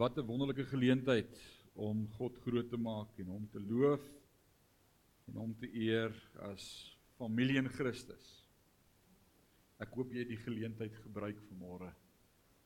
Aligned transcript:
Wat 0.00 0.16
'n 0.16 0.24
wonderlike 0.24 0.64
geleentheid 0.64 1.36
om 1.72 2.06
God 2.16 2.38
groot 2.40 2.68
te 2.70 2.76
maak 2.76 3.18
en 3.18 3.26
hom 3.26 3.48
te 3.52 3.60
loof 3.60 4.00
en 5.28 5.34
hom 5.36 5.52
te 5.60 5.68
eer 5.76 6.14
as 6.40 6.64
familie 7.18 7.58
in 7.60 7.68
Christus. 7.68 8.46
Ek 9.76 9.92
hoop 9.92 10.12
jy 10.12 10.22
het 10.24 10.32
die 10.32 10.40
geleentheid 10.40 10.96
gebruik 11.04 11.36
vanmôre 11.50 11.92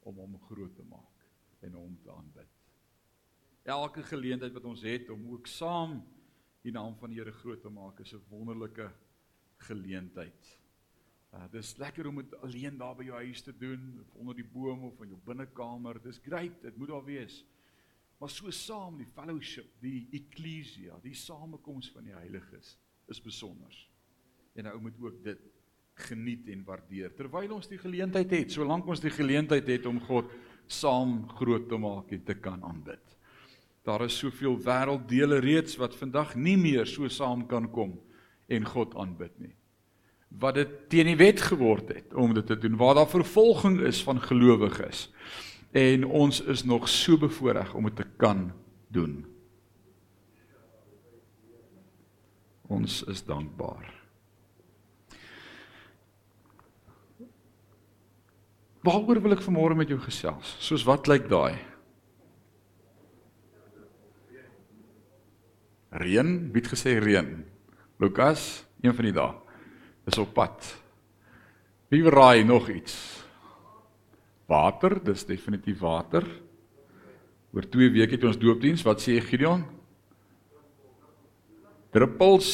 om 0.07 0.15
hom 0.23 0.39
groot 0.47 0.77
te 0.77 0.87
maak 0.87 1.27
en 1.67 1.75
hom 1.75 1.99
te 2.05 2.13
aanbid. 2.15 2.55
Elke 3.65 4.03
geleentheid 4.03 4.55
wat 4.55 4.71
ons 4.71 4.83
het 4.87 5.11
om 5.11 5.27
ook 5.33 5.51
saam 5.51 6.05
die 6.63 6.73
naam 6.73 6.95
van 7.01 7.11
die 7.11 7.19
Here 7.19 7.33
groot 7.33 7.63
te 7.63 7.71
maak 7.71 7.99
is 8.01 8.15
'n 8.15 8.23
wonderlike 8.31 8.93
geleentheid. 9.57 10.64
Uh, 11.35 11.49
dis 11.51 11.73
lekker 11.83 12.07
om 12.07 12.21
dit 12.21 12.35
alleen 12.47 12.77
daar 12.79 12.95
by 12.95 13.09
jou 13.09 13.17
huis 13.27 13.43
te 13.43 13.53
doen 13.59 13.97
of 13.99 14.13
onder 14.23 14.37
die 14.39 14.47
boom 14.47 14.85
of 14.87 15.01
in 15.03 15.11
jou 15.17 15.19
binnekamer. 15.27 15.99
Dis 16.05 16.21
great, 16.23 16.61
dit 16.63 16.77
moet 16.79 16.93
daar 16.93 17.07
wees. 17.07 17.41
Maar 18.21 18.31
so 18.31 18.53
saam 18.55 19.01
die 19.01 19.09
fellowship, 19.17 19.73
die 19.83 20.07
eklesia, 20.15 21.01
die 21.03 21.17
samekoms 21.19 21.91
van 21.91 22.07
die 22.07 22.15
heiliges 22.15 22.77
is 23.11 23.19
besonder. 23.23 23.75
En 24.55 24.71
ou 24.71 24.77
moet 24.85 25.01
ook 25.03 25.19
dit 25.25 25.43
geniet 26.07 26.47
en 26.55 26.63
waardeer 26.67 27.11
terwyl 27.19 27.57
ons 27.59 27.69
die 27.71 27.79
geleentheid 27.79 28.31
het, 28.35 28.55
solank 28.55 28.87
ons 28.91 29.03
die 29.03 29.13
geleentheid 29.15 29.67
het 29.71 29.91
om 29.91 29.99
God 30.07 30.31
saam 30.71 31.21
groot 31.35 31.67
te 31.71 31.79
maak 31.79 32.15
en 32.15 32.23
te 32.27 32.39
kan 32.39 32.63
aanbid. 32.67 33.03
Daar 33.85 34.07
is 34.07 34.17
soveel 34.23 34.57
wêrelddele 34.63 35.43
reeds 35.43 35.77
wat 35.83 35.99
vandag 35.99 36.39
nie 36.39 36.57
meer 36.59 36.87
so 36.87 37.11
saam 37.11 37.45
kan 37.51 37.67
kom 37.75 37.99
en 38.47 38.67
God 38.71 38.95
aanbid 39.03 39.39
nie 39.43 39.55
wat 40.39 40.59
dit 40.59 40.71
teen 40.91 41.07
die 41.13 41.19
wet 41.21 41.41
geword 41.41 41.93
het 41.95 42.15
om 42.15 42.35
dit 42.35 42.47
te 42.47 42.59
doen 42.59 42.77
waar 42.77 42.95
daar 42.99 43.11
vervolging 43.11 43.81
is 43.81 44.03
van 44.03 44.23
gelowiges 44.23 45.09
en 45.75 46.05
ons 46.07 46.41
is 46.41 46.65
nog 46.65 46.89
so 46.89 47.19
bevoordeel 47.19 47.75
om 47.75 47.91
dit 47.91 47.97
te 47.97 48.09
kan 48.17 48.49
doen 48.89 49.23
ons 52.67 53.03
is 53.11 53.25
dankbaar 53.25 53.93
Waaroor 58.85 59.17
wil 59.25 59.33
ek 59.33 59.41
vanmôre 59.41 59.73
met 59.79 59.89
jou 59.89 59.97
gesels? 59.97 60.51
Soos 60.61 60.83
wat 60.85 61.07
lyk 61.09 61.25
daai? 61.31 61.57
Reën, 66.05 66.35
wie 66.53 66.61
het 66.61 66.69
gesê 66.69 66.99
reën? 67.01 67.31
Lukas, 68.03 68.67
een 68.85 68.93
van 68.93 69.09
die 69.09 69.15
dae 69.17 69.44
is 70.07 70.19
op 70.21 70.33
pad. 70.37 70.71
Wie 71.93 72.03
raai 72.11 72.45
nog 72.45 72.69
iets? 72.73 72.97
Water, 74.51 74.99
dis 75.05 75.25
definitief 75.27 75.79
water. 75.81 76.27
Oor 77.55 77.69
2 77.71 77.93
weke 77.95 78.17
het 78.17 78.27
ons 78.27 78.39
doopdiens. 78.41 78.83
Wat 78.85 79.01
sê 79.01 79.21
Gideon? 79.23 79.63
Druppels. 81.95 82.51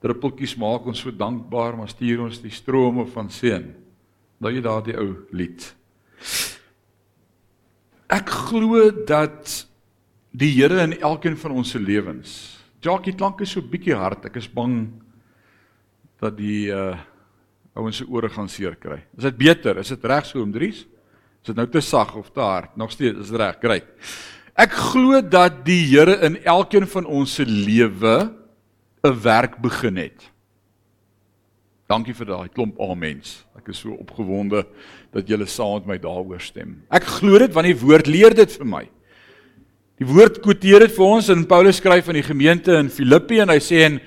Druppeltjies 0.00 0.54
maak 0.56 0.86
ons 0.88 1.02
so 1.02 1.12
dankbaar, 1.12 1.76
maar 1.76 1.90
stuur 1.90 2.22
ons 2.24 2.38
die 2.40 2.54
strome 2.54 3.04
van 3.12 3.28
seën. 3.32 3.66
Nou 4.40 4.52
jy 4.54 4.62
daardie 4.64 4.96
ou 4.96 5.10
lied. 5.36 5.66
Ek 8.10 8.30
glo 8.48 8.88
dat 9.06 9.66
die 10.30 10.52
Here 10.54 10.80
in 10.86 10.96
elkeen 11.00 11.36
van 11.36 11.58
ons 11.60 11.74
se 11.74 11.82
lewens. 11.82 12.32
Jackie 12.80 13.12
klank 13.12 13.42
is 13.44 13.52
so 13.52 13.60
bietjie 13.60 13.98
hard. 13.98 14.24
Ek 14.30 14.38
is 14.40 14.48
bang 14.48 14.86
dat 16.20 16.36
die 16.36 16.68
uh 16.74 16.96
ouens 17.78 18.00
se 18.00 18.06
ore 18.10 18.28
gaan 18.28 18.48
seer 18.50 18.74
kry. 18.76 18.98
Is 19.16 19.24
dit 19.28 19.36
beter? 19.38 19.78
Is 19.78 19.92
dit 19.94 20.04
reg 20.04 20.26
so 20.26 20.42
om 20.42 20.50
Dries? 20.52 20.82
Is 21.40 21.52
dit 21.52 21.56
nou 21.56 21.68
te 21.70 21.80
sag 21.80 22.12
of 22.18 22.32
te 22.34 22.42
hard? 22.42 22.74
Nog 22.76 22.90
steeds 22.92 23.28
is 23.28 23.30
reg. 23.30 23.60
Great. 23.62 23.86
Ek 24.58 24.74
glo 24.74 25.20
dat 25.22 25.62
die 25.64 25.80
Here 25.86 26.18
in 26.26 26.36
elkeen 26.44 26.88
van 26.90 27.06
ons 27.06 27.38
se 27.38 27.46
lewe 27.46 28.34
'n 29.04 29.20
werk 29.22 29.56
begin 29.62 29.96
het. 29.96 30.30
Dankie 31.88 32.14
vir 32.14 32.26
daai 32.26 32.48
klomp 32.48 32.78
amens. 32.80 33.44
Ek 33.56 33.68
is 33.68 33.78
so 33.78 33.90
opgewonde 33.90 34.66
dat 35.12 35.26
julle 35.26 35.46
saam 35.46 35.80
met 35.80 35.86
my 35.86 35.98
daaroor 35.98 36.40
stem. 36.40 36.82
Ek 36.90 37.04
glo 37.04 37.38
dit 37.38 37.52
want 37.52 37.66
die 37.66 37.80
woord 37.80 38.06
leer 38.06 38.34
dit 38.34 38.52
vir 38.58 38.66
my. 38.66 38.84
Die 39.98 40.06
woord 40.06 40.40
quoteer 40.40 40.80
dit 40.80 40.94
vir 40.96 41.04
ons 41.04 41.28
in 41.28 41.46
Paulus 41.46 41.76
skryf 41.76 42.08
aan 42.08 42.14
die 42.14 42.22
gemeente 42.22 42.76
in 42.78 42.88
Filippi 42.88 43.40
en 43.40 43.48
hy 43.48 43.58
sê 43.58 43.82
en 43.88 44.00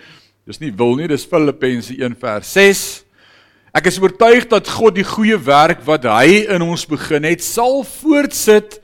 Dis 0.44 0.60
nie 0.60 0.74
wil 0.76 0.98
nie, 1.00 1.08
dis 1.08 1.24
Filippense 1.24 1.94
1 1.96 2.18
vers 2.20 2.50
6. 2.52 2.80
Ek 3.74 3.88
is 3.88 4.00
oortuig 4.04 4.50
dat 4.52 4.68
God 4.68 4.98
die 4.98 5.06
goeie 5.08 5.38
werk 5.40 5.86
wat 5.88 6.04
hy 6.04 6.44
in 6.52 6.66
ons 6.66 6.84
begin 6.90 7.24
het, 7.24 7.42
sal 7.42 7.86
voortsit 7.88 8.82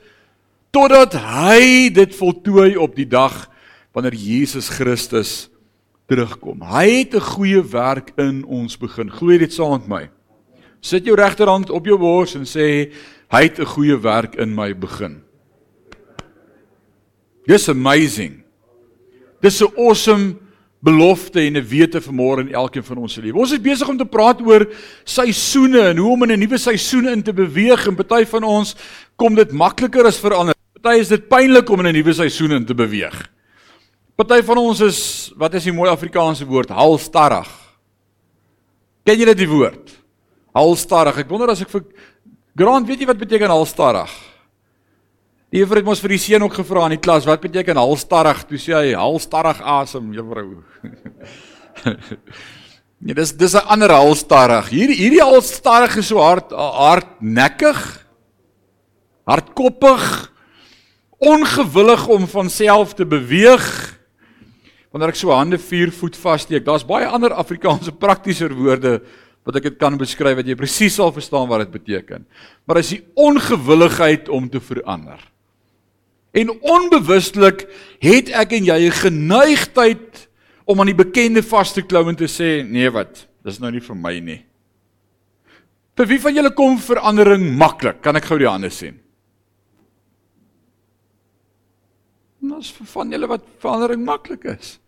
totdat 0.72 1.18
hy 1.20 1.90
dit 1.92 2.16
voltooi 2.16 2.78
op 2.80 2.96
die 2.96 3.08
dag 3.10 3.44
wanneer 3.92 4.16
Jesus 4.16 4.70
Christus 4.72 5.50
terugkom. 6.08 6.64
Hy 6.64 7.04
het 7.04 7.14
'n 7.14 7.28
goeie 7.36 7.62
werk 7.62 8.16
in 8.16 8.44
ons 8.44 8.76
begin. 8.76 9.10
Glo 9.10 9.38
dit 9.38 9.52
saam 9.52 9.78
met 9.78 9.88
my. 9.88 10.10
Sit 10.80 11.04
jou 11.04 11.14
regterhand 11.14 11.70
op 11.70 11.84
jou 11.84 11.98
bors 11.98 12.34
en 12.34 12.46
sê 12.46 12.90
hy 13.28 13.42
het 13.42 13.60
'n 13.60 13.66
goeie 13.66 14.00
werk 14.00 14.34
in 14.36 14.54
my 14.54 14.72
begin. 14.72 15.22
Dis 17.46 17.68
amazing. 17.68 18.42
Dis 19.42 19.60
'n 19.60 19.76
awesome 19.76 20.49
belofte 20.80 21.40
en 21.40 21.56
'n 21.56 21.68
wete 21.68 22.00
vir 22.00 22.14
môre 22.14 22.40
in 22.40 22.54
elkeen 22.54 22.84
van 22.84 22.98
ons 22.98 23.12
se 23.12 23.20
lewe. 23.20 23.38
Ons 23.38 23.52
is 23.52 23.60
besig 23.60 23.88
om 23.88 23.98
te 23.98 24.04
praat 24.04 24.40
oor 24.40 24.66
seisoene 25.04 25.90
en 25.90 25.96
hoe 25.96 26.12
om 26.12 26.22
in 26.22 26.32
'n 26.32 26.38
nuwe 26.38 26.58
seisoen 26.58 27.08
in 27.08 27.22
te 27.22 27.32
beweeg 27.32 27.86
en 27.86 27.96
party 27.96 28.24
van 28.24 28.44
ons 28.44 28.74
kom 29.16 29.34
dit 29.34 29.52
makliker 29.52 30.06
as 30.06 30.18
vir 30.18 30.34
ander. 30.34 30.54
Party 30.80 30.98
is 30.98 31.08
dit 31.08 31.28
pynlik 31.28 31.68
om 31.68 31.80
in 31.80 31.86
'n 31.86 31.94
nuwe 31.94 32.12
seisoen 32.12 32.52
in 32.52 32.64
te 32.64 32.74
beweeg. 32.74 33.28
Party 34.16 34.42
van 34.42 34.58
ons 34.58 34.80
is 34.80 35.32
wat 35.36 35.54
is 35.54 35.64
die 35.64 35.72
mooi 35.72 35.90
Afrikaanse 35.90 36.46
woord 36.46 36.68
halstarrig. 36.68 37.48
Ken 39.04 39.18
jy 39.18 39.24
dit 39.24 39.38
die 39.38 39.48
woord? 39.48 39.90
Halstarrig. 40.54 41.18
Ek 41.18 41.28
wonder 41.28 41.50
as 41.50 41.60
ek 41.60 41.68
vir 41.68 41.84
Grant, 42.56 42.86
weet 42.86 43.00
jy 43.00 43.06
wat 43.06 43.18
beteken 43.18 43.48
halstarrig? 43.48 44.29
Die 45.50 45.58
juffrou 45.58 45.80
het 45.80 45.86
mos 45.88 45.98
vir 45.98 46.12
die 46.14 46.22
seun 46.22 46.44
ook 46.46 46.60
gevra 46.60 46.84
in 46.86 46.94
die 46.94 47.02
klas, 47.02 47.24
wat 47.26 47.42
beteken 47.42 47.78
halstarrig? 47.80 48.44
Toe 48.46 48.58
sê 48.62 48.74
hy 48.76 48.90
halstarrig 48.94 49.58
asem, 49.66 50.12
juffrou. 50.14 50.60
nee, 53.02 53.16
dis 53.18 53.32
dis 53.34 53.56
'n 53.58 53.66
ander 53.66 53.90
halstarrig. 53.90 54.70
Hierdie 54.70 54.98
hierdie 55.00 55.24
halstarrig 55.26 55.96
is 55.98 56.06
so 56.06 56.22
hard 56.22 56.54
hardnekkig. 56.54 57.80
Hardkoppig. 59.26 60.04
Ongewillig 61.18 62.06
om 62.06 62.28
van 62.30 62.48
self 62.50 62.94
te 62.94 63.04
beweeg. 63.04 63.66
Wanneer 64.94 65.10
ek 65.10 65.18
so 65.18 65.34
hande 65.34 65.58
4 65.58 65.90
voet 65.90 66.16
vassteek, 66.16 66.64
daar's 66.64 66.86
baie 66.86 67.10
ander 67.10 67.34
Afrikaanse 67.34 67.90
praktieser 67.92 68.54
woorde 68.54 69.00
wat 69.42 69.58
ek 69.58 69.66
dit 69.66 69.78
kan 69.82 69.98
beskryf 69.98 70.38
wat 70.38 70.46
jy 70.46 70.54
presies 70.54 70.94
sal 70.94 71.10
verstaan 71.10 71.50
wat 71.50 71.66
dit 71.66 71.74
beteken. 71.74 72.22
Maar 72.66 72.78
is 72.78 72.94
die 72.94 73.02
ongewilligheid 73.18 74.30
om 74.30 74.46
te 74.48 74.62
verander. 74.62 75.18
En 76.32 76.50
onbewustelik 76.50 77.66
het 78.02 78.30
ek 78.30 78.52
en 78.52 78.64
jy 78.64 78.78
'n 78.86 79.00
geneigtheid 79.02 80.28
om 80.64 80.80
aan 80.80 80.92
die 80.92 81.04
bekende 81.04 81.42
vas 81.42 81.72
te 81.72 81.82
klou 81.82 82.08
en 82.08 82.16
te 82.16 82.28
sê, 82.28 82.62
nee 82.62 82.90
wat, 82.90 83.26
dis 83.44 83.58
nou 83.58 83.70
nie 83.70 83.80
vir 83.80 83.96
my 83.96 84.18
nie. 84.20 84.44
Vir 85.96 86.06
wie 86.06 86.20
van 86.20 86.34
julle 86.34 86.52
kom 86.54 86.78
verandering 86.78 87.56
maklik? 87.58 88.00
Kan 88.02 88.16
ek 88.16 88.24
gou 88.24 88.38
die 88.38 88.48
hande 88.48 88.70
sien? 88.70 89.00
Ons 92.40 92.70
vir 92.72 92.86
van 92.86 93.10
julle 93.10 93.26
wat 93.26 93.44
verandering 93.58 94.04
maklik 94.04 94.44
is. 94.44 94.78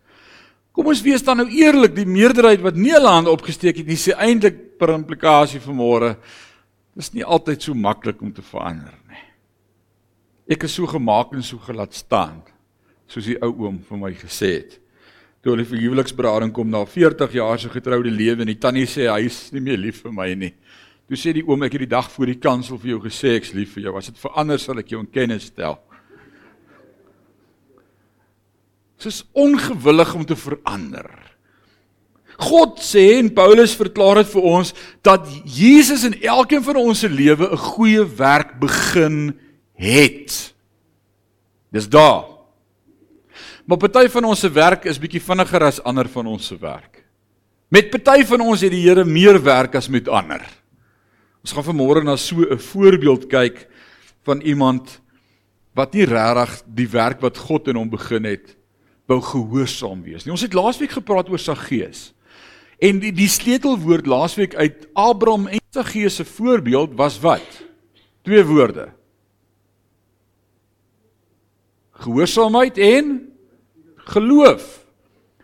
Kom 0.72 0.88
ons 0.88 1.02
wees 1.04 1.24
dan 1.24 1.42
nou 1.42 1.48
eerlik, 1.52 1.92
die 1.96 2.08
meerderheid 2.08 2.62
wat 2.64 2.78
nie 2.80 2.94
hulle 2.94 3.08
hande 3.12 3.32
opgesteek 3.32 3.82
het 3.82 3.88
nie, 3.88 3.98
sê 4.00 4.16
eintlik 4.16 4.78
per 4.80 4.94
implikasie 4.94 5.60
vanmôre, 5.60 6.14
dis 6.96 7.12
nie 7.12 7.24
altyd 7.24 7.64
so 7.64 7.76
maklik 7.76 8.22
om 8.24 8.32
te 8.32 8.44
verander. 8.44 8.94
Ek 10.50 10.64
is 10.66 10.74
so 10.74 10.86
gemaak 10.90 11.34
en 11.36 11.44
so 11.46 11.58
gelaat 11.62 11.94
staan, 11.94 12.40
soos 13.06 13.28
die 13.28 13.38
ou 13.42 13.52
oom 13.66 13.78
vir 13.86 14.00
my 14.00 14.12
gesê 14.18 14.56
het. 14.58 14.78
Toe 15.42 15.54
hulle 15.54 15.66
vir 15.66 15.80
huweliksberading 15.82 16.52
kom 16.54 16.70
na 16.70 16.84
40 16.86 17.32
jaar 17.34 17.58
se 17.58 17.70
getroude 17.70 18.10
lewe 18.10 18.44
en 18.44 18.50
die 18.50 18.58
tannie 18.62 18.86
sê 18.86 19.08
hy 19.10 19.24
is 19.26 19.48
nie 19.54 19.62
meer 19.62 19.80
lief 19.80 20.02
vir 20.04 20.14
my 20.14 20.28
nie. 20.38 20.52
Toe 21.10 21.18
sê 21.18 21.32
die 21.34 21.42
oom 21.46 21.64
ek 21.66 21.74
het 21.74 21.82
die 21.82 21.90
dag 21.94 22.10
voor 22.10 22.30
die 22.30 22.38
kansel 22.42 22.78
vir 22.78 22.94
jou 22.94 23.00
gesê 23.06 23.34
ek's 23.38 23.50
lief 23.54 23.74
vir 23.74 23.88
jou. 23.88 23.96
As 23.98 24.10
dit 24.10 24.20
verander 24.22 24.62
sal 24.62 24.78
ek 24.82 24.94
jou 24.94 25.02
in 25.02 25.10
kennis 25.10 25.48
stel. 25.50 25.80
Dit 29.02 29.10
is 29.10 29.24
ongewillig 29.34 30.14
om 30.14 30.24
te 30.26 30.38
verander. 30.38 31.10
God 32.42 32.78
sê 32.82 33.18
en 33.18 33.30
Paulus 33.34 33.74
verklaar 33.78 34.22
dit 34.22 34.30
vir 34.32 34.46
ons 34.46 34.70
dat 35.04 35.26
Jesus 35.42 36.06
in 36.06 36.14
elkeen 36.22 36.62
van 36.62 36.78
ons 36.80 37.02
se 37.02 37.10
lewe 37.10 37.50
'n 37.50 37.64
goeie 37.74 38.04
werk 38.16 38.58
begin 38.62 39.34
het. 39.82 40.36
Dis 41.72 41.88
daar. 41.88 42.28
Maar 43.66 43.78
party 43.78 44.08
van 44.10 44.26
ons 44.28 44.40
se 44.42 44.50
werk 44.50 44.86
is 44.90 45.00
bietjie 45.00 45.22
vinniger 45.22 45.64
as 45.68 45.82
ander 45.86 46.08
van 46.10 46.26
ons 46.26 46.46
se 46.50 46.58
werk. 46.60 47.04
Met 47.72 47.90
party 47.90 48.24
van 48.28 48.42
ons 48.44 48.60
het 48.60 48.72
die 48.74 48.82
Here 48.84 49.04
meer 49.08 49.38
werk 49.42 49.78
as 49.78 49.88
met 49.88 50.10
ander. 50.10 50.42
Ons 51.42 51.54
gaan 51.56 51.66
vanmôre 51.66 52.02
na 52.04 52.16
so 52.16 52.42
'n 52.42 52.58
voorbeeld 52.58 53.26
kyk 53.26 53.68
van 54.24 54.40
iemand 54.40 55.00
wat 55.74 55.94
nie 55.94 56.04
regtig 56.04 56.62
die 56.66 56.88
werk 56.88 57.20
wat 57.20 57.38
God 57.38 57.68
in 57.68 57.76
hom 57.76 57.90
begin 57.90 58.24
het 58.24 58.56
wou 59.06 59.20
gehoorsaam 59.20 60.02
wees 60.02 60.24
nie. 60.24 60.32
Ons 60.32 60.44
het 60.46 60.54
laasweek 60.54 60.90
gepraat 60.90 61.28
oor 61.28 61.38
Saggeus. 61.38 62.12
En 62.78 62.98
die 62.98 63.12
die 63.12 63.28
sleutelwoord 63.28 64.06
laasweek 64.06 64.54
uit 64.54 64.88
Abraham 64.92 65.46
en 65.46 65.60
Saggeus 65.70 66.16
se 66.16 66.24
voorbeeld 66.24 66.94
was 66.94 67.18
wat? 67.20 67.62
Twee 68.22 68.44
woorde. 68.44 68.92
Gehoorsaamheid 72.02 72.78
en 72.78 73.32
geloof. 74.10 74.86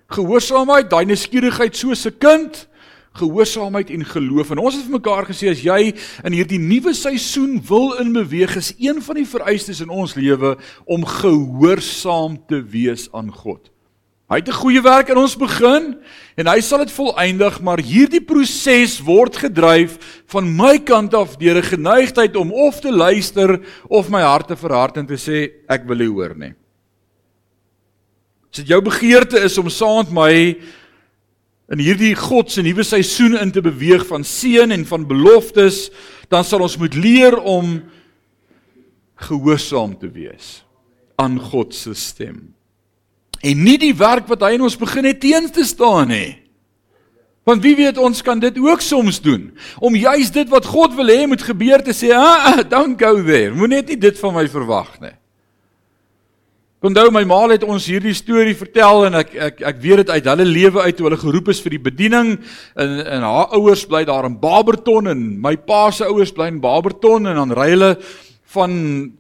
Gehoorsaamheid, 0.09 0.91
daai 0.91 1.05
nuuskierigheid 1.07 1.77
soos 1.77 2.07
'n 2.07 2.19
kind, 2.19 2.69
gehoorsaamheid 3.13 3.91
en 3.91 4.05
geloof. 4.05 4.51
En 4.51 4.59
ons 4.59 4.75
het 4.75 4.85
vir 4.85 4.99
mekaar 4.99 5.27
gesê 5.27 5.51
as 5.51 5.63
jy 5.63 5.95
in 6.25 6.33
hierdie 6.33 6.59
nuwe 6.59 6.95
seisoen 6.95 7.61
wil 7.69 7.99
inbeweeg, 8.01 8.57
is 8.57 8.75
een 8.79 9.03
van 9.03 9.15
die 9.15 9.27
vereistes 9.27 9.81
in 9.81 9.89
ons 9.89 10.15
lewe 10.15 10.57
om 10.85 11.05
gehoorsaam 11.05 12.39
te 12.47 12.63
wees 12.63 13.09
aan 13.13 13.33
God. 13.33 13.71
Hy 14.29 14.43
het 14.43 14.49
'n 14.49 14.61
goeie 14.61 14.83
werk 14.83 15.09
in 15.09 15.17
ons 15.17 15.37
begin 15.37 15.97
en 16.37 16.47
hy 16.47 16.61
sal 16.61 16.85
dit 16.85 16.93
volëindig, 16.93 17.63
maar 17.63 17.81
hierdie 17.81 18.21
proses 18.21 19.01
word 19.01 19.37
gedryf 19.37 19.97
van 20.29 20.45
my 20.45 20.79
kant 20.79 21.15
af 21.15 21.39
deur 21.39 21.57
'n 21.57 21.73
geneigtheid 21.73 22.37
om 22.37 22.53
of 22.53 22.81
te 22.81 22.93
luister 22.93 23.61
of 23.89 24.11
my 24.11 24.21
hart 24.21 24.49
te 24.49 24.57
verhard 24.57 24.97
en 24.97 25.07
te 25.07 25.17
sê 25.17 25.65
ek 25.67 25.87
wil 25.87 25.97
nie 25.97 26.13
hoor 26.13 26.37
nie. 26.37 26.53
As 28.53 28.59
dit 28.59 28.69
jou 28.69 28.83
begeerte 28.83 29.41
is 29.41 29.59
om 29.59 29.71
saam 29.71 30.05
met 30.05 30.13
my 30.13 30.57
in 31.73 31.79
hierdie 31.79 32.15
God 32.15 32.51
se 32.51 32.63
nuwe 32.63 32.83
seisoen 32.83 33.35
in 33.37 33.51
te 33.51 33.63
beweeg 33.63 34.07
van 34.07 34.25
seën 34.25 34.73
en 34.73 34.85
van 34.85 35.07
beloftes, 35.07 35.91
dan 36.29 36.45
sal 36.45 36.61
ons 36.61 36.77
moet 36.77 36.95
leer 36.95 37.37
om 37.37 37.83
gehoorsaam 39.17 39.99
te 39.99 40.09
wees 40.09 40.65
aan 41.17 41.41
God 41.41 41.75
se 41.75 41.95
stem. 41.95 42.58
En 43.41 43.63
nie 43.63 43.79
die 43.79 43.95
werk 43.95 44.27
wat 44.29 44.43
hy 44.43 44.57
in 44.57 44.67
ons 44.67 44.79
begin 44.79 45.07
het 45.09 45.21
teen 45.23 45.51
te 45.51 45.65
staan 45.65 46.11
nie. 46.11 46.39
Want 47.49 47.63
wie 47.65 47.77
weet 47.79 47.99
ons 47.99 48.21
kan 48.23 48.41
dit 48.41 48.59
ook 48.61 48.83
soms 48.85 49.23
doen 49.25 49.49
om 49.81 49.95
juis 49.97 50.31
dit 50.35 50.51
wat 50.53 50.67
God 50.69 50.93
wil 50.99 51.09
hê 51.09 51.25
moet 51.27 51.43
gebeur 51.43 51.81
te 51.83 51.95
sê, 51.97 52.13
"Ah, 52.13 52.51
ah 52.51 52.63
don't 52.69 53.01
go 53.01 53.23
there. 53.23 53.55
Moenie 53.55 53.83
net 53.83 54.01
dit 54.01 54.19
van 54.19 54.35
my 54.35 54.49
verwag 54.49 55.01
nie." 55.01 55.17
Onthou 56.79 57.11
my 57.11 57.25
ma 57.25 57.41
het 57.51 57.65
ons 57.67 57.87
hierdie 57.91 58.15
storie 58.15 58.55
vertel 58.55 59.07
en 59.09 59.15
ek 59.19 59.33
ek 59.35 59.63
ek 59.67 59.81
weet 59.83 59.97
dit 59.97 60.11
uit 60.11 60.29
hulle 60.31 60.45
lewe 60.45 60.81
uit 60.85 60.97
toe 60.97 61.09
hulle 61.09 61.19
geroep 61.19 61.49
is 61.49 61.61
vir 61.61 61.75
die 61.75 61.83
bediening 61.83 62.39
en 62.79 63.01
en 63.03 63.27
haar 63.27 63.51
ouers 63.59 63.83
bly 63.91 64.05
daar 64.05 64.29
in 64.29 64.39
Barberton 64.39 65.11
en 65.11 65.41
my 65.43 65.57
pa 65.57 65.91
se 65.91 66.07
ouers 66.07 66.31
bly 66.31 66.47
in 66.47 66.61
Barberton 66.61 67.27
en 67.27 67.35
dan 67.35 67.51
ry 67.51 67.71
hulle 67.71 67.97
van 68.55 68.73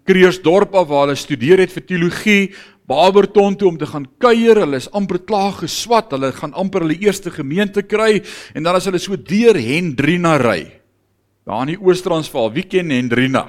Kreersdorp 0.06 0.76
af 0.78 0.86
waar 0.86 1.08
hulle 1.08 1.18
studeer 1.18 1.58
het 1.58 1.74
vir 1.74 1.82
teologie 1.88 2.54
Barberton 2.88 3.56
toe 3.58 3.68
om 3.68 3.78
te 3.78 3.86
gaan 3.88 4.06
kuier. 4.22 4.62
Hulle 4.64 4.80
is 4.80 4.88
amper 4.96 5.20
klaar 5.28 5.52
geswat. 5.60 6.14
Hulle 6.16 6.32
gaan 6.32 6.54
amper 6.56 6.86
hulle 6.86 6.96
eerste 7.04 7.32
gemeente 7.34 7.84
kry 7.84 8.22
en 8.54 8.64
dan 8.64 8.78
as 8.78 8.88
hulle 8.88 9.00
so 9.02 9.16
deur 9.16 9.58
Hendrina 9.60 10.38
ry. 10.40 10.62
Daar 11.48 11.66
in 11.66 11.74
die 11.74 11.80
Oos-Transvaal. 11.80 12.52
Wie 12.56 12.64
ken 12.68 12.92
Hendrina? 12.92 13.46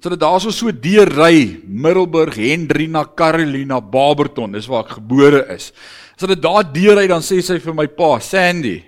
So 0.00 0.10
dat 0.12 0.20
daarso 0.20 0.50
so 0.52 0.68
deur 0.68 1.08
ry 1.08 1.62
Middelburg, 1.64 2.36
Hendrina, 2.36 3.06
Carolina, 3.16 3.78
Barberton, 3.80 4.52
dis 4.52 4.68
waar 4.68 4.84
ek 4.84 4.98
gebore 4.98 5.46
is. 5.54 5.70
As 6.12 6.26
hulle 6.26 6.36
daar 6.36 6.66
deur 6.68 6.98
ry 7.00 7.06
dan 7.08 7.24
sê 7.24 7.38
sy 7.40 7.56
vir 7.56 7.76
my 7.76 7.86
pa, 7.88 8.18
Sandy, 8.20 8.82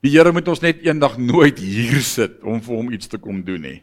die 0.00 0.14
Here 0.14 0.32
moet 0.32 0.48
ons 0.48 0.62
net 0.62 0.80
eendag 0.86 1.18
nooit 1.20 1.58
hier 1.60 2.00
sit 2.06 2.38
om 2.40 2.60
vir 2.64 2.76
hom 2.78 2.88
iets 2.96 3.10
te 3.12 3.20
kom 3.20 3.42
doen 3.44 3.60
nie. 3.66 3.78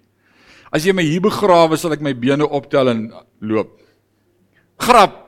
As 0.74 0.88
jy 0.88 0.96
my 0.98 1.06
hier 1.06 1.22
begrawe, 1.22 1.78
sal 1.78 1.94
ek 1.94 2.02
my 2.02 2.16
bene 2.18 2.48
optel 2.48 2.90
en 2.90 3.04
loop. 3.46 3.85
Grap. 4.78 5.22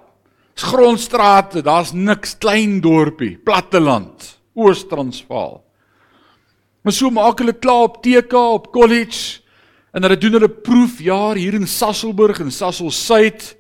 Dis 0.57 0.65
grondstrate, 0.65 1.61
daar's 1.61 1.91
niks 1.93 2.33
klein 2.41 2.79
dorpie, 2.81 3.35
platteland, 3.37 4.39
Oos-Transvaal. 4.57 5.59
Maar 6.81 6.95
so 6.95 7.11
maak 7.13 7.43
hulle 7.43 7.53
klaar 7.53 7.91
op 7.91 7.99
TK 8.01 8.33
op 8.33 8.71
college 8.73 9.45
En 9.97 10.05
hulle 10.05 10.19
doen 10.21 10.35
hulle 10.37 10.51
proefjaar 10.51 11.39
hier 11.41 11.55
in 11.57 11.65
Sasselburg 11.65 12.37
en 12.43 12.51
Sassel 12.53 12.91
Suid 12.93 13.55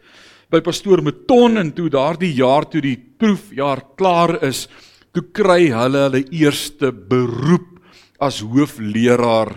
by 0.53 0.59
pastoor 0.61 1.01
Meton 1.01 1.57
en 1.57 1.71
toe 1.73 1.87
daardie 1.89 2.29
jaar 2.37 2.67
toe 2.69 2.83
die 2.83 2.97
proefjaar 2.97 3.81
klaar 3.97 4.35
is, 4.45 4.67
toe 5.15 5.23
kry 5.33 5.71
hulle 5.73 6.03
hulle 6.05 6.21
eerste 6.29 6.91
beroep 6.93 7.81
as 8.21 8.43
hoofleraar 8.45 9.55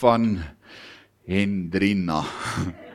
van 0.00 0.28
Hendrina. 1.28 2.24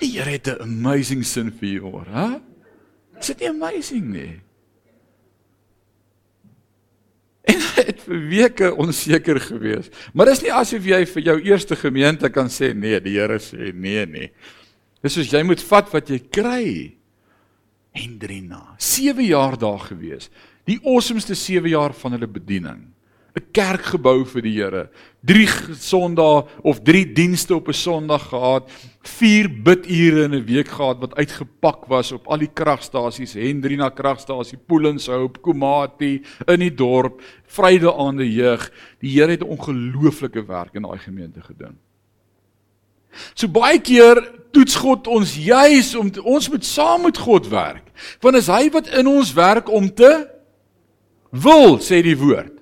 Die 0.00 0.12
Here 0.18 0.30
het 0.30 0.46
'n 0.48 0.62
amazing 0.62 1.24
sin 1.24 1.52
vir 1.52 1.68
jou, 1.68 2.04
hè? 2.04 2.40
Is 3.18 3.26
dit 3.26 3.38
nie 3.40 3.48
amazing 3.48 4.04
nie? 4.12 4.40
En 7.46 7.60
het 7.86 8.00
vir 8.02 8.28
weke 8.28 8.74
onseker 8.74 9.40
gewees. 9.40 9.88
Maar 10.12 10.26
dis 10.26 10.42
nie 10.42 10.52
asof 10.52 10.84
jy 10.84 11.06
vir 11.06 11.22
jou 11.22 11.36
eerste 11.40 11.76
gemeente 11.76 12.28
kan 12.28 12.48
sê 12.48 12.74
nee, 12.74 13.00
die 13.00 13.18
Here 13.18 13.38
sê 13.38 13.72
nee 13.74 14.06
nie. 14.06 14.30
Dis 15.02 15.14
soos 15.14 15.30
jy 15.30 15.42
moet 15.46 15.62
vat 15.62 15.92
wat 15.92 16.08
jy 16.08 16.18
kry. 16.18 16.96
Hendrina, 17.96 18.74
7 18.78 19.24
jaar 19.24 19.56
daar 19.56 19.78
gewees. 19.78 20.28
Die 20.66 20.80
awesomeste 20.82 21.34
7 21.34 21.70
jaar 21.70 21.94
van 21.94 22.12
hulle 22.12 22.26
bediening. 22.26 22.95
'n 23.36 23.52
Kerk 23.52 23.92
gebou 23.92 24.24
vir 24.24 24.42
die 24.42 24.54
Here. 24.56 24.88
3 25.26 25.74
Sondae 25.76 26.46
of 26.64 26.80
3 26.80 27.04
dienste 27.12 27.54
op 27.54 27.68
'n 27.68 27.76
Sondag 27.76 28.28
gehad, 28.32 28.70
4 29.02 29.48
bidure 29.62 30.24
in 30.24 30.34
'n 30.34 30.44
week 30.44 30.68
gehad 30.68 31.00
wat 31.00 31.14
uitgepak 31.14 31.84
was 31.86 32.12
op 32.12 32.26
al 32.28 32.38
die 32.38 32.52
kragstasies, 32.52 33.34
Hendrina 33.34 33.90
kragstasie, 33.90 34.58
Poolenshoop, 34.58 35.42
Komati 35.42 36.22
in 36.46 36.60
die 36.60 36.74
dorp, 36.74 37.20
Vryde 37.46 37.92
aande 37.92 38.32
jeug. 38.32 38.72
Die 39.00 39.10
Here 39.10 39.30
het 39.30 39.42
'n 39.42 39.52
ongelooflike 39.52 40.46
werk 40.46 40.74
in 40.74 40.82
daai 40.82 40.98
gemeente 40.98 41.42
gedoen. 41.42 41.76
So 43.34 43.48
baie 43.48 43.80
keer 43.80 44.32
toets 44.52 44.74
God 44.74 45.06
ons 45.06 45.36
juis 45.36 45.94
om 45.94 46.10
te, 46.10 46.22
ons 46.22 46.48
moet 46.48 46.64
saam 46.64 47.02
met 47.02 47.18
God 47.18 47.48
werk. 47.48 47.92
Want 48.20 48.36
is 48.36 48.46
hy 48.46 48.70
wat 48.70 48.88
in 48.88 49.06
ons 49.06 49.32
werk 49.32 49.68
om 49.68 49.94
te 49.94 50.28
wil, 51.30 51.78
sê 51.78 52.02
die 52.02 52.16
woord. 52.16 52.55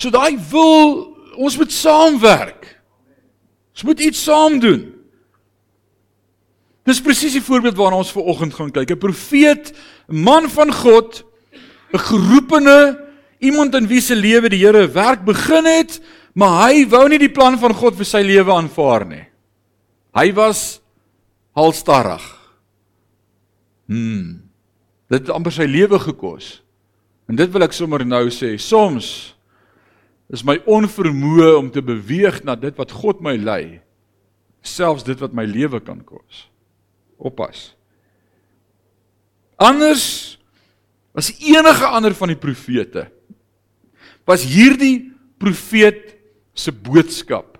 So 0.00 0.08
daai 0.12 0.38
wil 0.50 1.10
ons 1.36 1.58
moet 1.60 1.72
saamwerk. 1.72 2.64
Ons 3.76 3.84
moet 3.84 4.00
iets 4.08 4.22
saam 4.24 4.58
doen. 4.60 4.88
Dis 6.88 7.02
presies 7.04 7.36
die 7.36 7.44
voorbeeld 7.44 7.76
waarna 7.78 8.00
ons 8.00 8.12
ver 8.12 8.28
oggend 8.32 8.56
gaan 8.56 8.72
kyk. 8.72 8.90
'n 8.90 8.98
Profeet, 8.98 9.72
'n 10.08 10.22
man 10.24 10.48
van 10.48 10.72
God, 10.72 11.22
'n 11.92 11.98
geroepene, 11.98 13.06
iemand 13.38 13.74
in 13.74 13.86
wie 13.86 14.00
se 14.00 14.14
lewe 14.14 14.48
die 14.48 14.64
Here 14.64 14.88
werk 14.88 15.24
begin 15.24 15.64
het, 15.64 16.00
maar 16.34 16.68
hy 16.68 16.88
wou 16.88 17.08
nie 17.08 17.18
die 17.18 17.32
plan 17.32 17.58
van 17.58 17.74
God 17.74 17.96
vir 17.96 18.04
sy 18.04 18.22
lewe 18.22 18.52
aanvaar 18.52 19.06
nie. 19.06 19.26
Hy 20.14 20.32
was 20.32 20.80
halstarrig. 21.54 22.22
Hm. 23.86 24.40
Dit 25.10 25.26
het 25.26 25.30
amper 25.30 25.52
sy 25.52 25.66
lewe 25.66 25.98
gekos. 25.98 26.62
En 27.28 27.36
dit 27.36 27.50
wil 27.50 27.62
ek 27.62 27.72
sommer 27.72 28.04
nou 28.06 28.28
sê, 28.30 28.58
soms 28.58 29.34
is 30.30 30.44
my 30.46 30.60
onvermoë 30.70 31.52
om 31.58 31.70
te 31.74 31.82
beweeg 31.82 32.42
na 32.46 32.54
dit 32.58 32.76
wat 32.78 32.92
God 32.94 33.22
my 33.24 33.34
lei 33.38 33.80
selfs 34.62 35.06
dit 35.06 35.18
wat 35.20 35.34
my 35.34 35.46
lewe 35.48 35.80
kan 35.82 36.02
kos 36.04 36.46
oppas. 37.20 37.72
Anders 39.60 40.38
as 41.16 41.32
enige 41.42 41.88
ander 41.88 42.14
van 42.16 42.32
die 42.32 42.38
profete 42.38 43.08
was 44.28 44.44
hierdie 44.46 45.10
profeet 45.40 46.14
se 46.54 46.72
boodskap 46.72 47.58